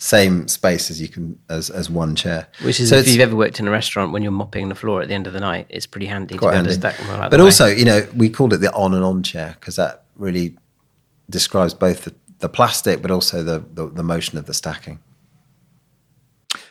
same 0.00 0.46
space 0.46 0.90
as 0.92 1.00
you 1.00 1.08
can 1.08 1.38
as 1.48 1.70
as 1.70 1.90
one 1.90 2.14
chair. 2.14 2.46
Which 2.62 2.78
is 2.80 2.88
so 2.90 2.96
if 2.96 3.08
you've 3.08 3.20
ever 3.20 3.36
worked 3.36 3.58
in 3.60 3.66
a 3.66 3.70
restaurant 3.70 4.12
when 4.12 4.22
you're 4.22 4.32
mopping 4.32 4.68
the 4.68 4.74
floor 4.74 5.02
at 5.02 5.08
the 5.08 5.14
end 5.14 5.26
of 5.26 5.32
the 5.32 5.40
night, 5.40 5.66
it's 5.68 5.86
pretty 5.86 6.06
handy 6.06 6.34
to 6.34 6.38
quite 6.38 6.52
be 6.52 6.56
able 6.58 6.66
to 6.66 6.70
handy. 6.70 6.80
stack 6.96 6.96
them 6.98 7.18
But 7.20 7.30
the 7.30 7.38
way. 7.38 7.44
also, 7.44 7.66
you 7.66 7.84
know, 7.84 8.06
we 8.16 8.28
called 8.30 8.52
it 8.52 8.58
the 8.58 8.72
on 8.72 8.94
and 8.94 9.04
on 9.04 9.22
chair 9.22 9.56
because 9.58 9.76
that 9.76 10.04
really 10.16 10.56
describes 11.28 11.74
both 11.74 12.04
the, 12.04 12.14
the 12.38 12.48
plastic, 12.48 13.02
but 13.02 13.10
also 13.10 13.42
the, 13.42 13.58
the 13.74 13.88
the 13.88 14.02
motion 14.04 14.38
of 14.38 14.46
the 14.46 14.54
stacking. 14.54 15.00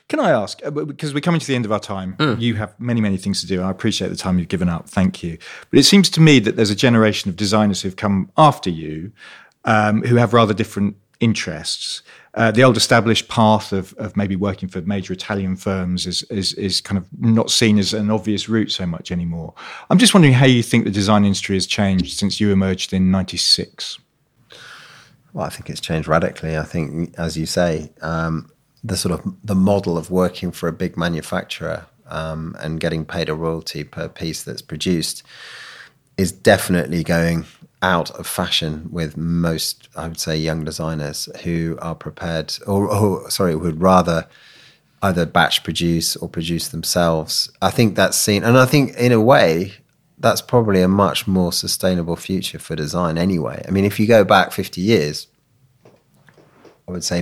Can 0.09 0.21
I 0.21 0.29
ask, 0.31 0.65
uh, 0.65 0.71
because 0.71 1.13
we're 1.13 1.19
coming 1.19 1.41
to 1.41 1.47
the 1.47 1.55
end 1.55 1.65
of 1.65 1.71
our 1.71 1.81
time, 1.81 2.15
you 2.39 2.55
have 2.55 2.79
many, 2.79 3.01
many 3.01 3.17
things 3.17 3.41
to 3.41 3.47
do. 3.47 3.61
I 3.61 3.69
appreciate 3.69 4.07
the 4.07 4.15
time 4.15 4.39
you've 4.39 4.47
given 4.47 4.69
up. 4.69 4.87
Thank 4.87 5.21
you. 5.21 5.37
But 5.69 5.79
it 5.79 5.83
seems 5.83 6.09
to 6.11 6.21
me 6.21 6.39
that 6.39 6.55
there's 6.55 6.69
a 6.69 6.75
generation 6.75 7.29
of 7.29 7.35
designers 7.35 7.81
who've 7.81 7.95
come 7.95 8.31
after 8.37 8.69
you 8.69 9.11
um, 9.65 10.01
who 10.03 10.15
have 10.15 10.33
rather 10.33 10.53
different 10.53 10.95
interests. 11.19 12.03
Uh, 12.35 12.51
the 12.51 12.63
old 12.63 12.77
established 12.77 13.27
path 13.27 13.73
of, 13.73 13.93
of 13.95 14.15
maybe 14.15 14.35
working 14.35 14.69
for 14.69 14.81
major 14.81 15.11
Italian 15.11 15.55
firms 15.57 16.05
is, 16.05 16.23
is, 16.23 16.53
is 16.53 16.79
kind 16.79 16.97
of 16.97 17.07
not 17.19 17.49
seen 17.49 17.77
as 17.77 17.93
an 17.93 18.09
obvious 18.09 18.47
route 18.47 18.71
so 18.71 18.85
much 18.85 19.11
anymore. 19.11 19.53
I'm 19.89 19.97
just 19.97 20.13
wondering 20.13 20.35
how 20.35 20.45
you 20.45 20.63
think 20.63 20.85
the 20.85 20.91
design 20.91 21.25
industry 21.25 21.55
has 21.55 21.65
changed 21.65 22.17
since 22.17 22.39
you 22.39 22.51
emerged 22.51 22.93
in 22.93 23.11
96. 23.11 23.99
Well, 25.33 25.45
I 25.45 25.49
think 25.49 25.69
it's 25.69 25.81
changed 25.81 26.07
radically. 26.07 26.57
I 26.57 26.63
think, 26.63 27.13
as 27.17 27.35
you 27.35 27.45
say, 27.45 27.91
um, 28.01 28.51
the 28.87 28.97
sort 28.97 29.19
of 29.19 29.33
the 29.43 29.55
model 29.55 29.97
of 29.97 30.09
working 30.09 30.51
for 30.51 30.67
a 30.69 30.73
big 30.73 30.95
manufacturer 30.97 31.85
um, 32.09 32.55
and 32.59 32.79
getting 32.79 33.05
paid 33.05 33.29
a 33.29 33.35
royalty 33.35 33.83
per 33.83 34.07
piece 34.07 34.43
that's 34.43 34.61
produced 34.61 35.23
is 36.17 36.31
definitely 36.31 37.03
going 37.03 37.45
out 37.81 38.09
of 38.11 38.25
fashion 38.25 38.87
with 38.91 39.17
most, 39.17 39.89
I 39.95 40.07
would 40.07 40.19
say, 40.19 40.37
young 40.37 40.63
designers 40.63 41.29
who 41.43 41.77
are 41.81 41.95
prepared, 41.95 42.57
or, 42.65 42.89
or 42.89 43.29
sorry, 43.29 43.55
would 43.55 43.81
rather 43.81 44.27
either 45.03 45.25
batch 45.25 45.63
produce 45.63 46.15
or 46.15 46.27
produce 46.27 46.69
themselves. 46.69 47.51
I 47.61 47.69
think 47.69 47.95
that's 47.95 48.17
seen, 48.17 48.43
and 48.43 48.57
I 48.57 48.65
think 48.65 48.95
in 48.95 49.11
a 49.11 49.21
way, 49.21 49.73
that's 50.17 50.41
probably 50.41 50.81
a 50.81 50.87
much 50.87 51.27
more 51.27 51.53
sustainable 51.53 52.15
future 52.15 52.57
for 52.57 52.75
design 52.75 53.17
anyway. 53.17 53.63
I 53.67 53.71
mean, 53.71 53.85
if 53.85 53.99
you 53.99 54.07
go 54.07 54.23
back 54.23 54.51
50 54.51 54.81
years, 54.81 55.27
I 56.87 56.91
would 56.91 57.03
say 57.03 57.21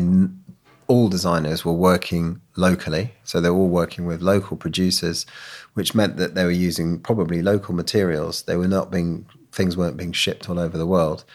all 0.87 1.07
designers 1.07 1.65
were 1.65 1.73
working 1.73 2.41
locally. 2.55 3.13
So 3.23 3.41
they're 3.41 3.51
all 3.51 3.69
working 3.69 4.05
with 4.05 4.21
local 4.21 4.57
producers, 4.57 5.25
which 5.73 5.95
meant 5.95 6.17
that 6.17 6.35
they 6.35 6.45
were 6.45 6.51
using 6.51 6.99
probably 6.99 7.41
local 7.41 7.73
materials. 7.73 8.43
They 8.43 8.55
were 8.55 8.67
not 8.67 8.91
being, 8.91 9.25
things 9.51 9.75
weren't 9.75 9.97
being 9.97 10.11
shipped 10.11 10.49
all 10.49 10.59
over 10.59 10.77
the 10.77 10.85
world. 10.85 11.25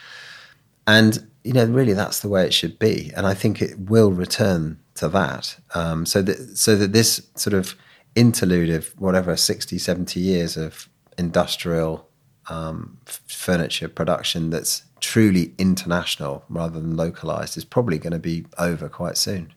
And, 0.86 1.28
you 1.44 1.52
know, 1.52 1.64
really 1.64 1.92
that's 1.92 2.20
the 2.20 2.28
way 2.28 2.44
it 2.44 2.54
should 2.54 2.78
be. 2.78 3.12
And 3.16 3.26
I 3.26 3.34
think 3.34 3.60
it 3.60 3.78
will 3.78 4.12
return 4.12 4.78
to 4.96 5.08
that. 5.08 5.56
Um, 5.74 6.06
so, 6.06 6.22
that, 6.22 6.56
so 6.56 6.76
that 6.76 6.92
this 6.92 7.26
sort 7.34 7.54
of 7.54 7.74
interlude 8.14 8.70
of 8.70 8.88
whatever 9.00 9.36
60, 9.36 9.78
70 9.78 10.20
years 10.20 10.56
of 10.56 10.88
industrial 11.18 12.08
um, 12.48 12.98
furniture 13.04 13.88
production 13.88 14.50
that's 14.50 14.82
truly 15.00 15.52
international 15.58 16.44
rather 16.48 16.80
than 16.80 16.96
localized 16.96 17.56
is 17.56 17.64
probably 17.64 17.98
going 17.98 18.12
to 18.12 18.18
be 18.18 18.44
over 18.58 18.88
quite 18.88 19.16
soon. 19.16 19.52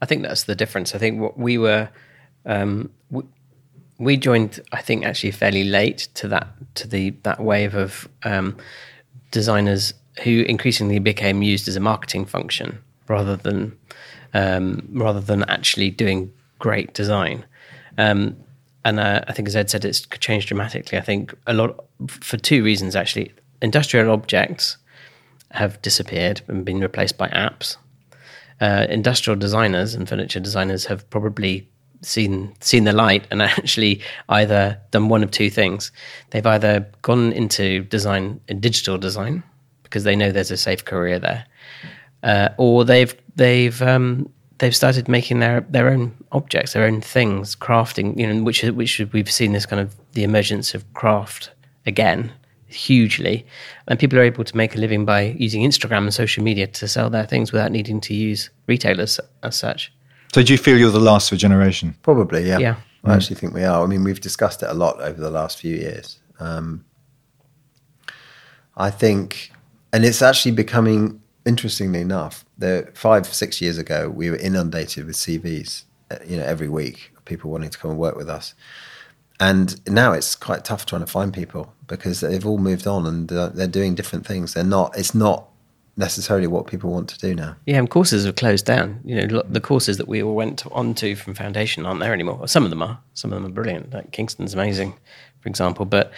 I 0.00 0.06
think 0.06 0.22
that's 0.22 0.44
the 0.44 0.54
difference. 0.54 0.94
I 0.94 0.98
think 0.98 1.20
what 1.20 1.38
we 1.38 1.58
were, 1.58 1.88
um, 2.44 2.90
we, 3.10 3.22
we 3.98 4.16
joined. 4.16 4.60
I 4.72 4.82
think 4.82 5.04
actually 5.04 5.30
fairly 5.30 5.64
late 5.64 6.08
to 6.14 6.28
that 6.28 6.48
to 6.76 6.88
the 6.88 7.10
that 7.22 7.40
wave 7.40 7.74
of 7.74 8.08
um, 8.24 8.56
designers 9.30 9.94
who 10.24 10.42
increasingly 10.42 10.98
became 10.98 11.42
used 11.42 11.68
as 11.68 11.76
a 11.76 11.80
marketing 11.80 12.26
function 12.26 12.78
rather 13.08 13.36
than 13.36 13.78
um, 14.34 14.88
rather 14.92 15.20
than 15.20 15.44
actually 15.44 15.90
doing 15.90 16.32
great 16.58 16.94
design. 16.94 17.44
Um, 17.98 18.36
and 18.84 18.98
uh, 18.98 19.22
I 19.28 19.32
think, 19.32 19.46
as 19.48 19.54
Ed 19.54 19.70
said, 19.70 19.84
it's 19.84 20.00
changed 20.18 20.48
dramatically. 20.48 20.98
I 20.98 21.02
think 21.02 21.34
a 21.46 21.54
lot 21.54 21.84
for 22.08 22.36
two 22.36 22.64
reasons 22.64 22.96
actually. 22.96 23.32
Industrial 23.60 24.10
objects 24.10 24.76
have 25.52 25.80
disappeared 25.82 26.40
and 26.48 26.64
been 26.64 26.80
replaced 26.80 27.16
by 27.18 27.28
apps 27.28 27.76
uh, 28.62 28.86
industrial 28.88 29.36
designers 29.36 29.94
and 29.94 30.08
furniture 30.08 30.38
designers 30.38 30.86
have 30.86 31.08
probably 31.10 31.68
seen 32.00 32.54
seen 32.60 32.84
the 32.84 32.92
light 32.92 33.26
and 33.30 33.42
actually 33.58 34.00
either 34.28 34.80
done 34.92 35.08
one 35.08 35.22
of 35.22 35.30
two 35.30 35.50
things. 35.50 35.90
They've 36.30 36.46
either 36.46 36.86
gone 37.02 37.32
into 37.32 37.82
design 37.84 38.40
in 38.48 38.60
digital 38.60 38.98
design 38.98 39.42
because 39.82 40.04
they 40.04 40.16
know 40.16 40.30
there's 40.30 40.52
a 40.52 40.56
safe 40.56 40.84
career 40.84 41.18
there, 41.18 41.44
uh, 42.22 42.50
or 42.56 42.84
they've 42.84 43.14
they've 43.34 43.82
um, 43.82 44.30
they've 44.58 44.76
started 44.76 45.08
making 45.08 45.40
their 45.40 45.62
their 45.62 45.88
own 45.88 46.14
objects, 46.30 46.72
their 46.72 46.84
own 46.84 47.00
things, 47.00 47.56
crafting. 47.56 48.16
You 48.16 48.32
know, 48.32 48.42
which 48.44 48.62
which 48.62 49.00
we've 49.12 49.30
seen 49.30 49.52
this 49.52 49.66
kind 49.66 49.80
of 49.80 49.94
the 50.12 50.22
emergence 50.22 50.72
of 50.72 50.84
craft 50.94 51.50
again 51.84 52.32
hugely, 52.72 53.46
and 53.88 53.98
people 53.98 54.18
are 54.18 54.22
able 54.22 54.44
to 54.44 54.56
make 54.56 54.74
a 54.74 54.78
living 54.78 55.04
by 55.04 55.34
using 55.38 55.62
Instagram 55.62 55.98
and 55.98 56.14
social 56.14 56.42
media 56.42 56.66
to 56.66 56.88
sell 56.88 57.10
their 57.10 57.26
things 57.26 57.52
without 57.52 57.72
needing 57.72 58.00
to 58.02 58.14
use 58.14 58.50
retailers 58.66 59.20
as 59.42 59.56
such. 59.56 59.92
So 60.32 60.42
do 60.42 60.52
you 60.52 60.58
feel 60.58 60.78
you're 60.78 60.90
the 60.90 61.00
last 61.00 61.30
of 61.30 61.36
a 61.36 61.38
generation? 61.38 61.94
Probably, 62.02 62.48
yeah. 62.48 62.58
Yeah. 62.58 62.76
I 63.04 63.14
actually 63.14 63.36
think 63.36 63.52
we 63.52 63.64
are. 63.64 63.82
I 63.82 63.86
mean, 63.86 64.04
we've 64.04 64.20
discussed 64.20 64.62
it 64.62 64.68
a 64.70 64.74
lot 64.74 65.00
over 65.00 65.20
the 65.20 65.30
last 65.30 65.58
few 65.58 65.74
years. 65.74 66.20
Um, 66.38 66.84
I 68.76 68.90
think, 68.90 69.52
and 69.92 70.04
it's 70.04 70.22
actually 70.22 70.52
becoming, 70.52 71.20
interestingly 71.44 72.00
enough, 72.00 72.44
the 72.56 72.88
five, 72.94 73.26
six 73.26 73.60
years 73.60 73.76
ago, 73.76 74.08
we 74.08 74.30
were 74.30 74.36
inundated 74.36 75.06
with 75.06 75.16
CVs, 75.16 75.84
uh, 76.10 76.16
you 76.26 76.36
know, 76.36 76.44
every 76.44 76.68
week, 76.68 77.12
of 77.16 77.24
people 77.24 77.50
wanting 77.50 77.70
to 77.70 77.78
come 77.78 77.90
and 77.90 78.00
work 78.00 78.16
with 78.16 78.30
us. 78.30 78.54
And 79.42 79.88
now 79.88 80.12
it's 80.12 80.36
quite 80.36 80.64
tough 80.64 80.86
trying 80.86 81.00
to 81.00 81.06
find 81.10 81.34
people 81.34 81.72
because 81.88 82.20
they've 82.20 82.46
all 82.46 82.58
moved 82.58 82.86
on 82.86 83.06
and 83.06 83.32
uh, 83.32 83.48
they're 83.48 83.66
doing 83.66 83.96
different 83.96 84.24
things. 84.24 84.54
They're 84.54 84.62
not, 84.62 84.96
it's 84.96 85.16
not 85.16 85.48
necessarily 85.96 86.46
what 86.46 86.68
people 86.68 86.90
want 86.92 87.08
to 87.08 87.18
do 87.18 87.34
now. 87.34 87.56
Yeah, 87.66 87.78
and 87.78 87.90
courses 87.90 88.24
have 88.24 88.36
closed 88.36 88.64
down. 88.66 89.00
You 89.04 89.26
know, 89.26 89.42
the 89.48 89.60
courses 89.60 89.96
that 89.98 90.06
we 90.06 90.22
all 90.22 90.36
went 90.36 90.64
on 90.70 90.94
to 90.94 91.16
from 91.16 91.34
Foundation 91.34 91.84
aren't 91.84 91.98
there 91.98 92.12
anymore. 92.12 92.46
Some 92.46 92.62
of 92.62 92.70
them 92.70 92.82
are. 92.84 93.00
Some 93.14 93.32
of 93.32 93.42
them 93.42 93.50
are 93.50 93.54
brilliant. 93.54 93.92
Like 93.92 94.12
Kingston's 94.12 94.54
amazing, 94.54 94.94
for 95.40 95.48
example. 95.48 95.86
But 95.86 96.12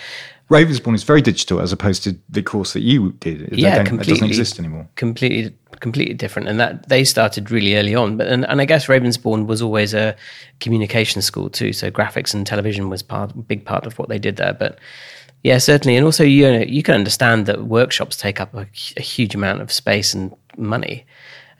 Ravensbourne 0.51 0.95
is 0.95 1.03
very 1.03 1.22
digital 1.22 1.61
as 1.61 1.72
opposed 1.72 2.05
to 2.05 2.16
the 2.29 2.43
course 2.43 2.75
that 2.75 2.83
you 2.83 3.12
did. 3.12 3.57
Yeah, 3.57 3.77
don't- 3.77 3.87
completely 3.87 4.12
It 4.12 4.16
doesn't 4.16 4.29
exist 4.29 4.59
anymore. 4.59 4.87
Completely, 4.97 5.57
completely 5.81 6.14
different. 6.14 6.49
And 6.49 6.59
that 6.61 6.89
they 6.89 7.05
started 7.05 7.51
really 7.51 7.77
early 7.77 7.95
on. 7.95 8.16
But 8.16 8.29
and, 8.29 8.47
and 8.47 8.61
I 8.61 8.64
guess 8.64 8.87
Ravensbourne 8.87 9.47
was 9.47 9.62
always 9.62 9.95
a 9.95 10.16
communication 10.61 11.22
school 11.22 11.51
too. 11.51 11.72
So 11.72 11.91
graphics 11.91 12.35
and 12.35 12.47
television 12.47 12.91
was 12.91 13.03
part, 13.03 13.33
big 13.49 13.64
part 13.64 13.87
of 13.87 13.99
what 13.99 14.09
they 14.09 14.18
did 14.18 14.37
there. 14.37 14.53
But 14.53 14.79
yeah, 15.43 15.59
certainly. 15.59 15.97
And 15.97 16.07
also, 16.07 16.25
you 16.25 16.51
know, 16.51 16.64
you 16.66 16.83
can 16.83 16.95
understand 16.95 17.47
that 17.47 17.64
workshops 17.64 18.16
take 18.16 18.41
up 18.41 18.55
a, 18.55 18.66
a 18.97 19.03
huge 19.03 19.35
amount 19.35 19.61
of 19.61 19.70
space 19.70 20.14
and 20.14 20.35
money. 20.57 21.07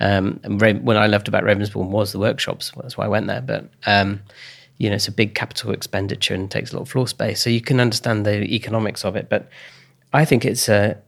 Um, 0.01 0.41
and 0.43 0.61
Ra- 0.61 0.73
what 0.73 0.97
I 0.97 1.07
loved 1.07 1.29
about 1.29 1.45
Ravensbourne 1.45 1.91
was 1.91 2.12
the 2.12 2.19
workshops. 2.19 2.73
That's 2.77 2.97
why 2.97 3.05
I 3.05 3.09
went 3.09 3.27
there. 3.27 3.43
But 3.43 3.69
um, 3.87 4.21
you 4.79 4.89
know, 4.89 4.97
it's 4.97 5.09
a 5.09 5.12
big 5.12 5.35
capital 5.35 5.73
expenditure 5.73 6.35
and 6.35 6.51
takes 6.51 6.73
a 6.73 6.77
lot 6.77 6.83
of 6.83 6.89
floor 6.89 7.07
space. 7.07 7.41
So 7.41 7.51
you 7.51 7.61
can 7.61 7.79
understand 7.79 8.27
the 8.27 8.43
economics 8.55 9.05
of 9.05 9.17
it. 9.17 9.29
But 9.29 9.49
I 10.12 10.25
think 10.25 10.45
it's 10.45 10.69
a 10.69 10.99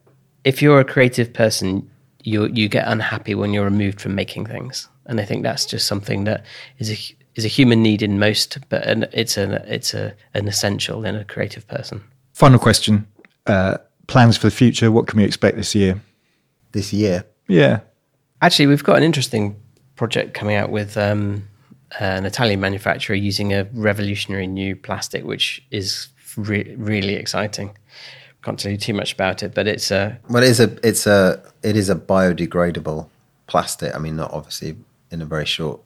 if 0.43 0.61
you're 0.61 0.79
a 0.79 0.85
creative 0.85 1.33
person, 1.33 1.89
you 2.27 2.47
you 2.47 2.67
get 2.67 2.87
unhappy 2.87 3.35
when 3.35 3.53
you're 3.53 3.63
removed 3.63 4.01
from 4.01 4.13
making 4.13 4.45
things, 4.47 4.89
and 5.05 5.21
I 5.21 5.25
think 5.25 5.43
that's 5.43 5.65
just 5.65 5.87
something 5.87 6.25
that 6.25 6.43
is 6.77 6.91
a 6.91 6.97
is 7.35 7.45
a 7.45 7.47
human 7.47 7.81
need 7.81 8.01
in 8.01 8.19
most, 8.19 8.57
but 8.67 8.83
an, 8.85 9.07
it's 9.13 9.37
an 9.37 9.53
it's 9.65 9.93
a 9.93 10.13
an 10.33 10.47
essential 10.47 11.05
in 11.05 11.15
a 11.15 11.23
creative 11.23 11.65
person. 11.67 12.03
Final 12.33 12.59
question. 12.59 13.07
Uh, 13.45 13.77
plans 14.07 14.35
for 14.35 14.47
the 14.47 14.51
future. 14.51 14.91
What 14.91 15.07
can 15.07 15.17
we 15.17 15.23
expect 15.23 15.55
this 15.55 15.73
year? 15.73 16.01
This 16.73 16.91
year, 16.91 17.23
Yeah. 17.47 17.79
Actually, 18.41 18.67
we've 18.67 18.83
got 18.83 18.97
an 18.97 19.03
interesting 19.03 19.55
project 19.95 20.33
coming 20.33 20.55
out 20.55 20.69
with 20.69 20.97
um, 20.97 21.47
an 21.99 22.25
Italian 22.25 22.59
manufacturer 22.59 23.15
using 23.15 23.53
a 23.53 23.63
revolutionary 23.73 24.47
new 24.47 24.75
plastic, 24.75 25.23
which 25.23 25.65
is 25.71 26.09
re- 26.35 26.75
really 26.77 27.15
exciting. 27.15 27.75
Can't 28.43 28.59
tell 28.59 28.71
you 28.71 28.77
too 28.77 28.93
much 28.93 29.13
about 29.13 29.43
it, 29.43 29.53
but 29.53 29.67
it's 29.67 29.91
a 29.91 30.19
Well, 30.29 30.43
it 30.43 30.49
is 30.49 30.59
a 30.59 30.77
it's 30.87 31.07
a 31.07 31.43
it 31.63 31.75
is 31.75 31.89
a 31.89 31.95
biodegradable 31.95 33.09
plastic. 33.47 33.95
I 33.95 33.99
mean, 33.99 34.15
not 34.15 34.31
obviously 34.31 34.77
in 35.11 35.21
a 35.21 35.25
very 35.25 35.45
short 35.45 35.81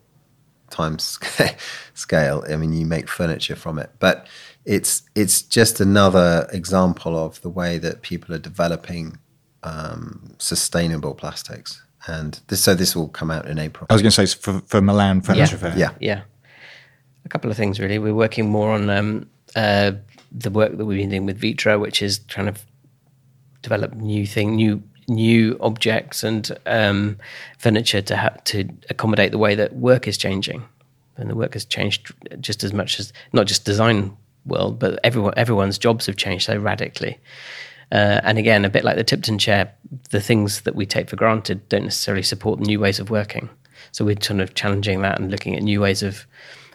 time 0.70 0.98
scale. 1.94 2.44
I 2.50 2.56
mean, 2.56 2.74
you 2.74 2.86
make 2.86 3.08
furniture 3.08 3.56
from 3.56 3.80
it, 3.80 3.92
but 4.00 4.28
it's 4.66 5.04
it's 5.16 5.42
just 5.42 5.80
another 5.80 6.48
example 6.52 7.18
of 7.18 7.42
the 7.42 7.50
way 7.50 7.78
that 7.78 8.02
people 8.02 8.34
are 8.36 8.40
developing 8.40 9.18
um, 9.64 10.36
sustainable 10.38 11.14
plastics. 11.14 11.84
And 12.08 12.40
this, 12.48 12.64
so 12.64 12.74
this 12.74 12.96
will 12.96 13.10
come 13.10 13.30
out 13.30 13.48
in 13.48 13.60
April. 13.60 13.86
I 13.90 13.94
was 13.94 14.02
going 14.02 14.12
to 14.12 14.28
say 14.28 14.40
for, 14.40 14.60
for 14.62 14.82
Milan 14.82 15.22
Furniture 15.22 15.58
Fair. 15.58 15.78
Yeah. 15.78 15.92
yeah, 16.00 16.22
a 17.26 17.30
couple 17.30 17.52
of 17.52 17.58
things 17.58 17.80
really. 17.80 18.00
We're 18.00 18.16
working 18.16 18.50
more 18.50 18.72
on 18.72 18.90
um, 18.90 19.30
uh, 19.56 19.92
the 20.32 20.50
work 20.50 20.78
that 20.78 20.86
we've 20.86 20.98
been 20.98 21.10
doing 21.10 21.26
with 21.26 21.42
Vitra, 21.42 21.80
which 21.80 22.02
is 22.02 22.20
trying 22.20 22.54
to 22.54 22.60
develop 23.62 23.94
new 23.96 24.26
thing, 24.26 24.56
new 24.56 24.82
new 25.08 25.58
objects 25.60 26.24
and 26.24 26.58
um, 26.66 27.18
furniture 27.58 28.02
to 28.02 28.16
ha- 28.16 28.38
to 28.46 28.70
accommodate 28.90 29.32
the 29.32 29.38
way 29.38 29.56
that 29.56 29.76
work 29.76 30.08
is 30.08 30.18
changing, 30.18 30.64
and 31.18 31.30
the 31.30 31.36
work 31.36 31.54
has 31.54 31.66
changed 31.66 32.14
just 32.40 32.64
as 32.64 32.74
much 32.74 33.00
as 33.00 33.12
not 33.34 33.48
just 33.48 33.66
design 33.66 34.16
world, 34.46 34.80
but 34.80 35.00
everyone 35.04 35.34
everyone's 35.38 35.78
jobs 35.78 36.06
have 36.06 36.16
changed 36.16 36.46
so 36.46 36.58
radically. 36.58 37.20
Uh, 37.92 38.22
and 38.24 38.38
again, 38.38 38.64
a 38.64 38.70
bit 38.70 38.86
like 38.86 38.96
the 38.96 39.04
Tip 39.04 39.22
Ton 39.22 39.38
chair, 39.38 39.74
the 40.12 40.22
things 40.22 40.62
that 40.62 40.76
we 40.76 40.86
take 40.86 41.10
for 41.10 41.18
granted 41.18 41.68
don't 41.68 41.84
necessarily 41.84 42.24
support 42.24 42.62
new 42.62 42.80
ways 42.80 43.00
of 43.00 43.10
working. 43.10 43.50
So 43.92 44.06
we're 44.06 44.16
sort 44.22 44.40
of 44.40 44.54
challenging 44.54 45.02
that 45.02 45.20
and 45.20 45.30
looking 45.30 45.58
at 45.58 45.64
new 45.64 45.82
ways 45.82 46.02
of 46.02 46.26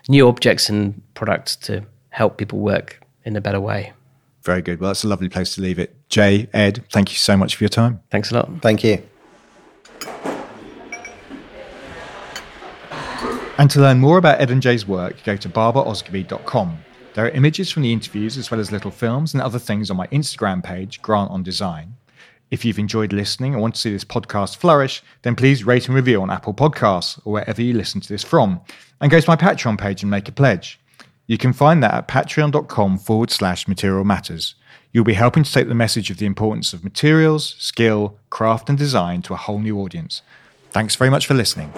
new 0.09 0.29
objects 0.29 0.69
and 0.69 1.01
products 1.15 1.57
to 1.57 1.87
help 2.11 2.37
people 2.37 2.59
work 2.59 3.01
in 3.27 3.37
a 3.37 3.41
better 3.41 3.61
way. 3.61 3.93
Very 4.43 4.63
good. 4.63 4.81
Well, 4.81 4.91
that's 4.91 5.05
a 5.05 5.09
lovely 5.09 5.29
place 5.29 5.55
to 5.57 5.61
leave 5.61 5.79
it. 5.79 5.95
Jay, 6.09 6.49
Ed, 6.53 6.85
thank 6.93 7.11
you 7.11 7.19
so 7.19 7.37
much 7.37 7.57
for 7.57 7.65
your 7.65 7.69
time. 7.69 8.01
Thanks 8.11 8.31
a 8.31 8.35
lot. 8.35 8.51
Thank 8.63 8.85
you. 8.85 9.03
And 13.59 13.71
to 13.71 13.81
learn 13.81 13.99
more 13.99 14.19
about 14.19 14.41
Ed 14.41 14.51
and 14.51 14.63
Jay's 14.63 14.87
work, 14.87 15.17
go 15.25 15.37
to 15.37 15.49
barberosgerby.com. 15.49 16.79
There 17.15 17.25
are 17.25 17.31
images 17.31 17.73
from 17.73 17.83
the 17.83 17.93
interviews 17.93 18.37
as 18.37 18.51
well 18.51 18.61
as 18.61 18.71
little 18.71 18.91
films 18.91 19.33
and 19.33 19.43
other 19.43 19.59
things 19.59 19.91
on 19.91 19.97
my 19.97 20.07
Instagram 20.09 20.63
page, 20.63 21.01
Grant 21.01 21.31
on 21.31 21.43
Design. 21.43 21.97
If 22.51 22.65
you've 22.65 22.79
enjoyed 22.79 23.13
listening 23.13 23.55
and 23.55 23.63
want 23.63 23.75
to 23.75 23.81
see 23.81 23.91
this 23.91 24.05
podcast 24.05 24.59
flourish, 24.59 25.03
then 25.23 25.35
please 25.35 25.65
rate 25.65 25.89
and 25.89 25.97
review 25.97 26.23
on 26.23 26.31
Apple 26.31 26.55
Podcasts 26.55 27.19
or 27.25 27.33
wherever 27.33 27.61
you 27.61 27.73
listen 27.73 28.01
to 28.03 28.09
this 28.09 28.23
from. 28.23 28.61
And 29.01 29.11
go 29.11 29.19
to 29.19 29.31
my 29.31 29.37
Patreon 29.37 29.79
page 29.79 30.03
and 30.03 30.11
make 30.11 30.29
a 30.29 30.33
pledge. 30.33 30.79
You 31.27 31.39
can 31.39 31.53
find 31.53 31.83
that 31.83 31.95
at 31.95 32.09
patreon.com 32.09 32.99
forward 32.99 33.31
slash 33.31 33.67
material 33.67 34.05
matters. 34.05 34.55
You'll 34.93 35.05
be 35.05 35.15
helping 35.15 35.43
to 35.43 35.53
take 35.53 35.69
the 35.69 35.75
message 35.75 36.11
of 36.11 36.19
the 36.19 36.27
importance 36.27 36.73
of 36.73 36.85
materials, 36.85 37.57
skill, 37.59 38.19
craft, 38.31 38.69
and 38.69 38.79
design 38.79 39.23
to 39.23 39.35
a 39.35 39.37
whole 39.37 39.59
new 39.59 39.79
audience. 39.81 40.23
Thanks 40.71 40.95
very 40.95 41.11
much 41.11 41.27
for 41.27 41.35
listening. 41.35 41.73